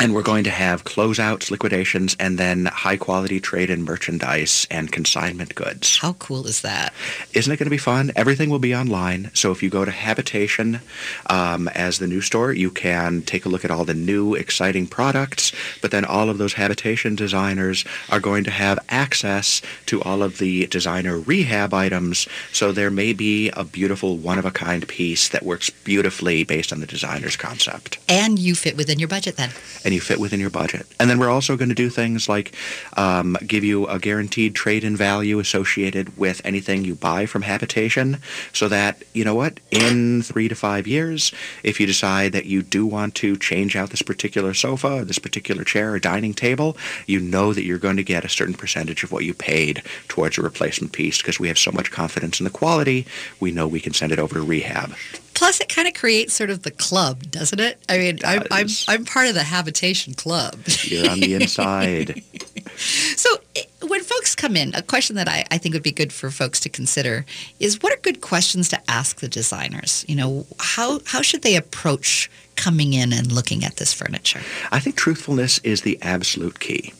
and 0.00 0.14
we're 0.14 0.22
going 0.22 0.44
to 0.44 0.50
have 0.50 0.84
closeouts, 0.84 1.50
liquidations, 1.50 2.16
and 2.20 2.38
then 2.38 2.66
high 2.66 2.96
quality 2.96 3.40
trade 3.40 3.70
in 3.70 3.82
merchandise 3.82 4.66
and 4.70 4.92
consignment 4.92 5.54
goods. 5.54 5.98
How 5.98 6.14
cool 6.14 6.46
is 6.46 6.62
that? 6.62 6.92
Isn't 7.34 7.52
it 7.52 7.56
going 7.56 7.66
to 7.66 7.70
be 7.70 7.78
fun? 7.78 8.12
Everything 8.16 8.50
will 8.50 8.58
be 8.58 8.74
online. 8.74 9.30
So 9.34 9.50
if 9.52 9.62
you 9.62 9.70
go 9.70 9.84
to 9.84 9.90
Habitation 9.90 10.80
um, 11.28 11.68
as 11.68 11.98
the 11.98 12.06
new 12.06 12.20
store, 12.20 12.52
you 12.52 12.70
can 12.70 13.22
take 13.22 13.44
a 13.44 13.48
look 13.48 13.64
at 13.64 13.70
all 13.70 13.84
the 13.84 13.94
new 13.94 14.34
exciting 14.34 14.86
products. 14.86 15.52
But 15.82 15.90
then 15.90 16.04
all 16.04 16.30
of 16.30 16.38
those 16.38 16.54
Habitation 16.54 17.16
designers 17.16 17.84
are 18.10 18.20
going 18.20 18.44
to 18.44 18.50
have 18.50 18.78
access 18.88 19.62
to 19.86 20.02
all 20.02 20.22
of 20.22 20.38
the 20.38 20.66
designer 20.66 21.18
rehab 21.18 21.74
items. 21.74 22.28
So 22.52 22.72
there 22.72 22.90
may 22.90 23.12
be 23.12 23.50
a 23.50 23.64
beautiful 23.64 24.16
one 24.16 24.38
of 24.38 24.44
a 24.44 24.50
kind 24.50 24.86
piece 24.86 25.28
that 25.28 25.42
works 25.42 25.70
beautifully 25.70 26.44
based 26.44 26.72
on 26.72 26.80
the 26.80 26.86
designer's 26.86 27.36
concept 27.36 27.98
And 28.08 28.38
you 28.38 28.54
fit 28.54 28.76
within 28.76 28.98
your 28.98 29.08
budget 29.08 29.36
then. 29.36 29.50
And 29.88 29.94
you 29.94 30.02
fit 30.02 30.20
within 30.20 30.38
your 30.38 30.50
budget. 30.50 30.86
And 31.00 31.08
then 31.08 31.18
we're 31.18 31.30
also 31.30 31.56
going 31.56 31.70
to 31.70 31.74
do 31.74 31.88
things 31.88 32.28
like 32.28 32.54
um, 32.98 33.38
give 33.46 33.64
you 33.64 33.86
a 33.86 33.98
guaranteed 33.98 34.54
trade-in 34.54 34.94
value 34.98 35.38
associated 35.38 36.18
with 36.18 36.42
anything 36.44 36.84
you 36.84 36.94
buy 36.94 37.24
from 37.24 37.40
Habitation, 37.40 38.18
so 38.52 38.68
that 38.68 39.02
you 39.14 39.24
know 39.24 39.34
what, 39.34 39.60
in 39.70 40.20
three 40.20 40.46
to 40.46 40.54
five 40.54 40.86
years, 40.86 41.32
if 41.62 41.80
you 41.80 41.86
decide 41.86 42.32
that 42.32 42.44
you 42.44 42.62
do 42.62 42.84
want 42.84 43.14
to 43.14 43.34
change 43.38 43.76
out 43.76 43.88
this 43.88 44.02
particular 44.02 44.52
sofa, 44.52 44.98
or 44.98 45.04
this 45.06 45.18
particular 45.18 45.64
chair, 45.64 45.94
or 45.94 45.98
dining 45.98 46.34
table, 46.34 46.76
you 47.06 47.18
know 47.18 47.54
that 47.54 47.64
you're 47.64 47.78
going 47.78 47.96
to 47.96 48.04
get 48.04 48.26
a 48.26 48.28
certain 48.28 48.52
percentage 48.52 49.02
of 49.02 49.10
what 49.10 49.24
you 49.24 49.32
paid 49.32 49.82
towards 50.08 50.36
a 50.36 50.42
replacement 50.42 50.92
piece 50.92 51.16
because 51.16 51.40
we 51.40 51.48
have 51.48 51.58
so 51.58 51.72
much 51.72 51.90
confidence 51.90 52.40
in 52.40 52.44
the 52.44 52.50
quality. 52.50 53.06
We 53.40 53.52
know 53.52 53.66
we 53.66 53.80
can 53.80 53.94
send 53.94 54.12
it 54.12 54.18
over 54.18 54.34
to 54.34 54.42
rehab. 54.42 54.94
Plus, 55.38 55.60
it 55.60 55.68
kind 55.68 55.86
of 55.86 55.94
creates 55.94 56.34
sort 56.34 56.50
of 56.50 56.64
the 56.64 56.72
club, 56.72 57.30
doesn't 57.30 57.60
it? 57.60 57.80
I 57.88 57.98
mean, 57.98 58.18
I'm, 58.24 58.42
I'm, 58.50 58.66
I'm 58.88 59.04
part 59.04 59.28
of 59.28 59.34
the 59.34 59.44
habitation 59.44 60.14
club. 60.14 60.56
You're 60.82 61.08
on 61.08 61.20
the 61.20 61.34
inside. 61.34 62.22
So, 62.78 63.28
eh, 63.56 63.62
when 63.86 64.02
folks 64.02 64.36
come 64.36 64.54
in, 64.56 64.74
a 64.74 64.82
question 64.82 65.16
that 65.16 65.28
I, 65.28 65.44
I 65.50 65.58
think 65.58 65.74
would 65.74 65.82
be 65.82 65.90
good 65.90 66.12
for 66.12 66.30
folks 66.30 66.60
to 66.60 66.68
consider 66.68 67.24
is 67.58 67.82
what 67.82 67.92
are 67.92 68.00
good 68.02 68.20
questions 68.20 68.68
to 68.68 68.80
ask 68.88 69.20
the 69.20 69.28
designers? 69.28 70.04
You 70.06 70.16
know, 70.16 70.46
how, 70.60 71.00
how 71.06 71.22
should 71.22 71.42
they 71.42 71.56
approach 71.56 72.30
coming 72.58 72.92
in 72.92 73.12
and 73.12 73.32
looking 73.32 73.64
at 73.64 73.76
this 73.76 73.94
furniture? 73.94 74.40
I 74.70 74.80
think 74.80 74.96
truthfulness 74.96 75.58
is 75.58 75.82
the 75.82 75.98
absolute 76.02 76.60
key. 76.60 76.92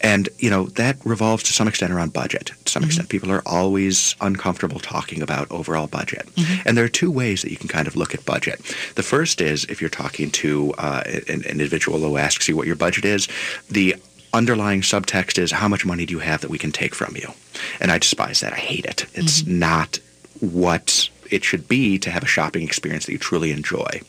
And, 0.00 0.28
you 0.38 0.50
know, 0.50 0.64
that 0.66 0.96
revolves 1.04 1.44
to 1.44 1.52
some 1.52 1.68
extent 1.68 1.92
around 1.92 2.12
budget. 2.12 2.50
To 2.64 2.70
some 2.70 2.82
extent, 2.82 3.08
mm-hmm. 3.08 3.10
people 3.10 3.30
are 3.30 3.42
always 3.46 4.16
uncomfortable 4.20 4.80
talking 4.80 5.22
about 5.22 5.50
overall 5.50 5.86
budget. 5.86 6.26
Mm-hmm. 6.34 6.68
And 6.68 6.76
there 6.76 6.84
are 6.84 6.88
two 6.88 7.10
ways 7.10 7.42
that 7.42 7.50
you 7.50 7.56
can 7.56 7.68
kind 7.68 7.86
of 7.86 7.94
look 7.94 8.14
at 8.14 8.24
budget. 8.24 8.60
The 8.96 9.02
first 9.02 9.40
is 9.40 9.64
if 9.66 9.80
you're 9.80 9.90
talking 9.90 10.30
to 10.32 10.74
uh, 10.78 11.04
an, 11.06 11.22
an 11.28 11.42
individual 11.44 12.00
who 12.00 12.16
asks 12.16 12.48
you 12.48 12.56
what 12.56 12.66
your 12.66 12.76
budget 12.76 13.04
is, 13.04 13.28
the 13.70 13.94
underlying 14.32 14.80
subtext 14.80 15.38
is 15.38 15.52
how 15.52 15.68
much 15.68 15.86
money 15.86 16.04
do 16.04 16.12
you 16.12 16.18
have 16.18 16.40
that 16.40 16.50
we 16.50 16.58
can 16.58 16.72
take 16.72 16.94
from 16.94 17.14
you? 17.16 17.32
And 17.80 17.92
I 17.92 17.98
despise 17.98 18.40
that. 18.40 18.52
I 18.52 18.56
hate 18.56 18.84
it. 18.84 19.06
It's 19.14 19.42
mm-hmm. 19.42 19.60
not 19.60 20.00
what 20.40 21.08
it 21.30 21.44
should 21.44 21.68
be 21.68 21.98
to 21.98 22.10
have 22.10 22.22
a 22.22 22.26
shopping 22.26 22.62
experience 22.62 23.06
that 23.06 23.12
you 23.12 23.18
truly 23.18 23.52
enjoy. 23.52 24.00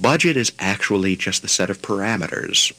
Budget 0.00 0.38
is 0.38 0.52
actually 0.58 1.14
just 1.14 1.42
the 1.42 1.48
set 1.48 1.68
of 1.68 1.82
parameters 1.82 2.72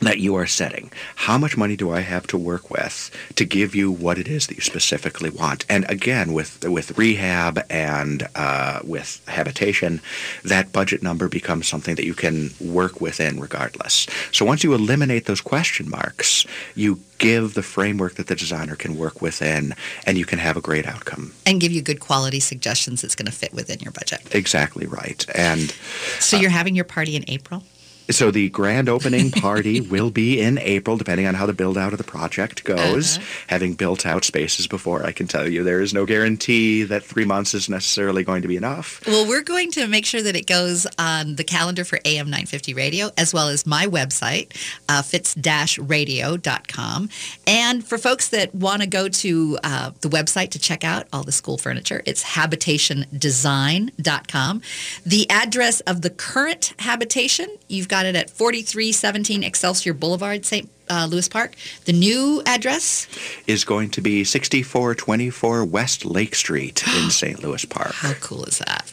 that 0.00 0.18
you 0.18 0.34
are 0.34 0.46
setting. 0.46 0.90
How 1.14 1.38
much 1.38 1.56
money 1.56 1.76
do 1.76 1.90
I 1.90 2.00
have 2.00 2.26
to 2.28 2.38
work 2.38 2.70
with 2.70 3.10
to 3.36 3.44
give 3.44 3.74
you 3.74 3.90
what 3.90 4.18
it 4.18 4.28
is 4.28 4.46
that 4.46 4.56
you 4.56 4.62
specifically 4.62 5.30
want? 5.30 5.64
And 5.68 5.88
again, 5.90 6.32
with 6.32 6.64
with 6.64 6.98
rehab 6.98 7.60
and 7.70 8.26
uh, 8.34 8.80
with 8.84 9.20
habitation, 9.28 10.00
that 10.44 10.72
budget 10.72 11.02
number 11.02 11.28
becomes 11.28 11.68
something 11.68 11.94
that 11.94 12.04
you 12.04 12.14
can 12.14 12.50
work 12.60 13.00
within 13.00 13.40
regardless. 13.40 14.06
So 14.32 14.44
once 14.44 14.64
you 14.64 14.74
eliminate 14.74 15.26
those 15.26 15.40
question 15.40 15.88
marks, 15.88 16.46
you 16.74 17.00
give 17.18 17.54
the 17.54 17.62
framework 17.62 18.14
that 18.14 18.26
the 18.26 18.34
designer 18.34 18.74
can 18.74 18.96
work 18.96 19.20
within, 19.20 19.74
and 20.06 20.16
you 20.16 20.24
can 20.24 20.38
have 20.38 20.56
a 20.56 20.60
great 20.60 20.86
outcome. 20.86 21.32
And 21.46 21.60
give 21.60 21.70
you 21.70 21.82
good 21.82 22.00
quality 22.00 22.40
suggestions 22.40 23.02
that's 23.02 23.14
going 23.14 23.26
to 23.26 23.32
fit 23.32 23.52
within 23.52 23.78
your 23.80 23.92
budget. 23.92 24.34
Exactly 24.34 24.86
right. 24.86 25.24
And 25.34 25.70
So, 26.18 26.38
you're 26.38 26.50
having 26.50 26.74
your 26.74 26.86
party 26.86 27.14
in 27.14 27.24
April? 27.28 27.62
So 28.10 28.30
the 28.30 28.48
grand 28.50 28.88
opening 28.88 29.30
party 29.30 29.80
will 29.90 30.10
be 30.10 30.40
in 30.40 30.58
April, 30.58 30.96
depending 30.96 31.26
on 31.26 31.34
how 31.34 31.46
the 31.46 31.52
build 31.52 31.78
out 31.78 31.92
of 31.92 31.98
the 31.98 32.04
project 32.04 32.64
goes. 32.64 33.18
Uh-huh. 33.18 33.26
Having 33.48 33.74
built 33.74 34.06
out 34.06 34.24
spaces 34.24 34.66
before, 34.66 35.04
I 35.04 35.12
can 35.12 35.26
tell 35.26 35.46
you 35.48 35.62
there 35.62 35.80
is 35.80 35.94
no 35.94 36.04
guarantee 36.06 36.82
that 36.84 37.04
three 37.04 37.24
months 37.24 37.54
is 37.54 37.68
necessarily 37.68 38.24
going 38.24 38.42
to 38.42 38.48
be 38.48 38.56
enough. 38.56 39.00
Well, 39.06 39.28
we're 39.28 39.42
going 39.42 39.70
to 39.72 39.86
make 39.86 40.06
sure 40.06 40.22
that 40.22 40.36
it 40.36 40.46
goes 40.46 40.86
on 40.98 41.36
the 41.36 41.44
calendar 41.44 41.84
for 41.84 41.98
AM 42.04 42.26
950 42.26 42.74
Radio, 42.74 43.10
as 43.16 43.32
well 43.32 43.48
as 43.48 43.66
my 43.66 43.86
website, 43.86 44.56
uh, 44.88 45.02
fitz-radio.com. 45.02 47.08
And 47.46 47.86
for 47.86 47.98
folks 47.98 48.28
that 48.28 48.54
want 48.54 48.82
to 48.82 48.88
go 48.88 49.08
to 49.08 49.58
uh, 49.62 49.90
the 50.00 50.08
website 50.08 50.50
to 50.50 50.58
check 50.58 50.82
out 50.84 51.06
all 51.12 51.22
the 51.22 51.32
school 51.32 51.58
furniture, 51.58 52.02
it's 52.06 52.24
habitationdesign.com. 52.24 54.62
The 55.06 55.30
address 55.30 55.80
of 55.80 56.02
the 56.02 56.10
current 56.10 56.74
habitation, 56.78 57.48
you've 57.68 57.88
got 57.88 57.99
it 58.06 58.16
at 58.16 58.30
4317 58.30 59.42
Excelsior 59.42 59.94
Boulevard, 59.94 60.44
St. 60.44 60.68
Uh, 60.88 61.06
Louis 61.08 61.28
Park. 61.28 61.54
The 61.84 61.92
new 61.92 62.42
address, 62.46 63.06
Is 63.46 63.64
going 63.64 63.90
to 63.90 64.00
be 64.00 64.24
6424 64.24 65.64
West 65.64 66.04
Lake 66.04 66.34
Street 66.34 66.82
in 67.02 67.10
St. 67.10 67.42
Louis 67.42 67.64
Park. 67.64 67.92
How 67.92 68.14
cool 68.14 68.44
is 68.44 68.58
that? 68.58 68.90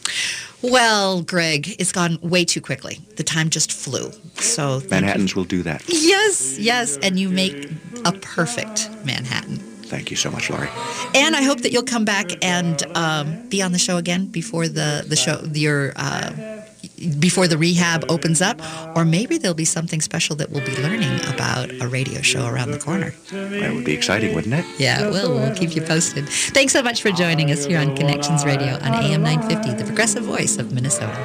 Well, 0.62 1.22
Greg, 1.22 1.76
it's 1.78 1.92
gone 1.92 2.18
way 2.20 2.44
too 2.44 2.60
quickly. 2.60 2.98
The 3.16 3.22
time 3.22 3.48
just 3.48 3.72
flew. 3.72 4.10
So. 4.36 4.82
Manhattans 4.90 5.36
will 5.36 5.44
do 5.44 5.62
that. 5.62 5.82
Yes, 5.86 6.58
yes, 6.58 6.98
and 6.98 7.18
you 7.18 7.28
make 7.28 7.70
a 8.04 8.12
perfect 8.12 8.90
Manhattan. 9.04 9.58
Thank 9.88 10.10
you 10.10 10.16
so 10.16 10.30
much, 10.30 10.50
Lori. 10.50 10.68
And 11.14 11.34
I 11.34 11.42
hope 11.42 11.62
that 11.62 11.72
you'll 11.72 11.82
come 11.82 12.04
back 12.04 12.44
and 12.44 12.82
um, 12.94 13.48
be 13.48 13.62
on 13.62 13.72
the 13.72 13.78
show 13.78 13.96
again 13.96 14.26
before 14.26 14.68
the 14.68 15.04
the 15.08 15.16
show 15.16 15.40
your 15.54 15.94
uh, 15.96 16.57
before 17.18 17.48
the 17.48 17.58
rehab 17.58 18.04
opens 18.08 18.40
up, 18.40 18.60
or 18.96 19.04
maybe 19.04 19.38
there'll 19.38 19.54
be 19.54 19.64
something 19.64 20.00
special 20.00 20.36
that 20.36 20.50
we'll 20.50 20.64
be 20.64 20.76
learning 20.76 21.20
about 21.32 21.70
a 21.80 21.88
radio 21.88 22.20
show 22.22 22.46
around 22.46 22.70
the 22.72 22.78
corner. 22.78 23.14
That 23.30 23.74
would 23.74 23.84
be 23.84 23.92
exciting, 23.92 24.34
wouldn't 24.34 24.54
it? 24.54 24.64
Yeah, 24.78 25.06
it 25.06 25.10
will. 25.10 25.34
We'll 25.34 25.54
keep 25.54 25.74
you 25.74 25.82
posted. 25.82 26.28
Thanks 26.28 26.72
so 26.72 26.82
much 26.82 27.02
for 27.02 27.10
joining 27.10 27.50
us 27.50 27.64
here 27.64 27.78
on 27.78 27.96
Connections 27.96 28.44
Radio 28.44 28.74
on 28.74 28.94
AM 29.04 29.22
950, 29.22 29.74
the 29.74 29.84
progressive 29.84 30.24
voice 30.24 30.58
of 30.58 30.72
Minnesota. 30.72 31.16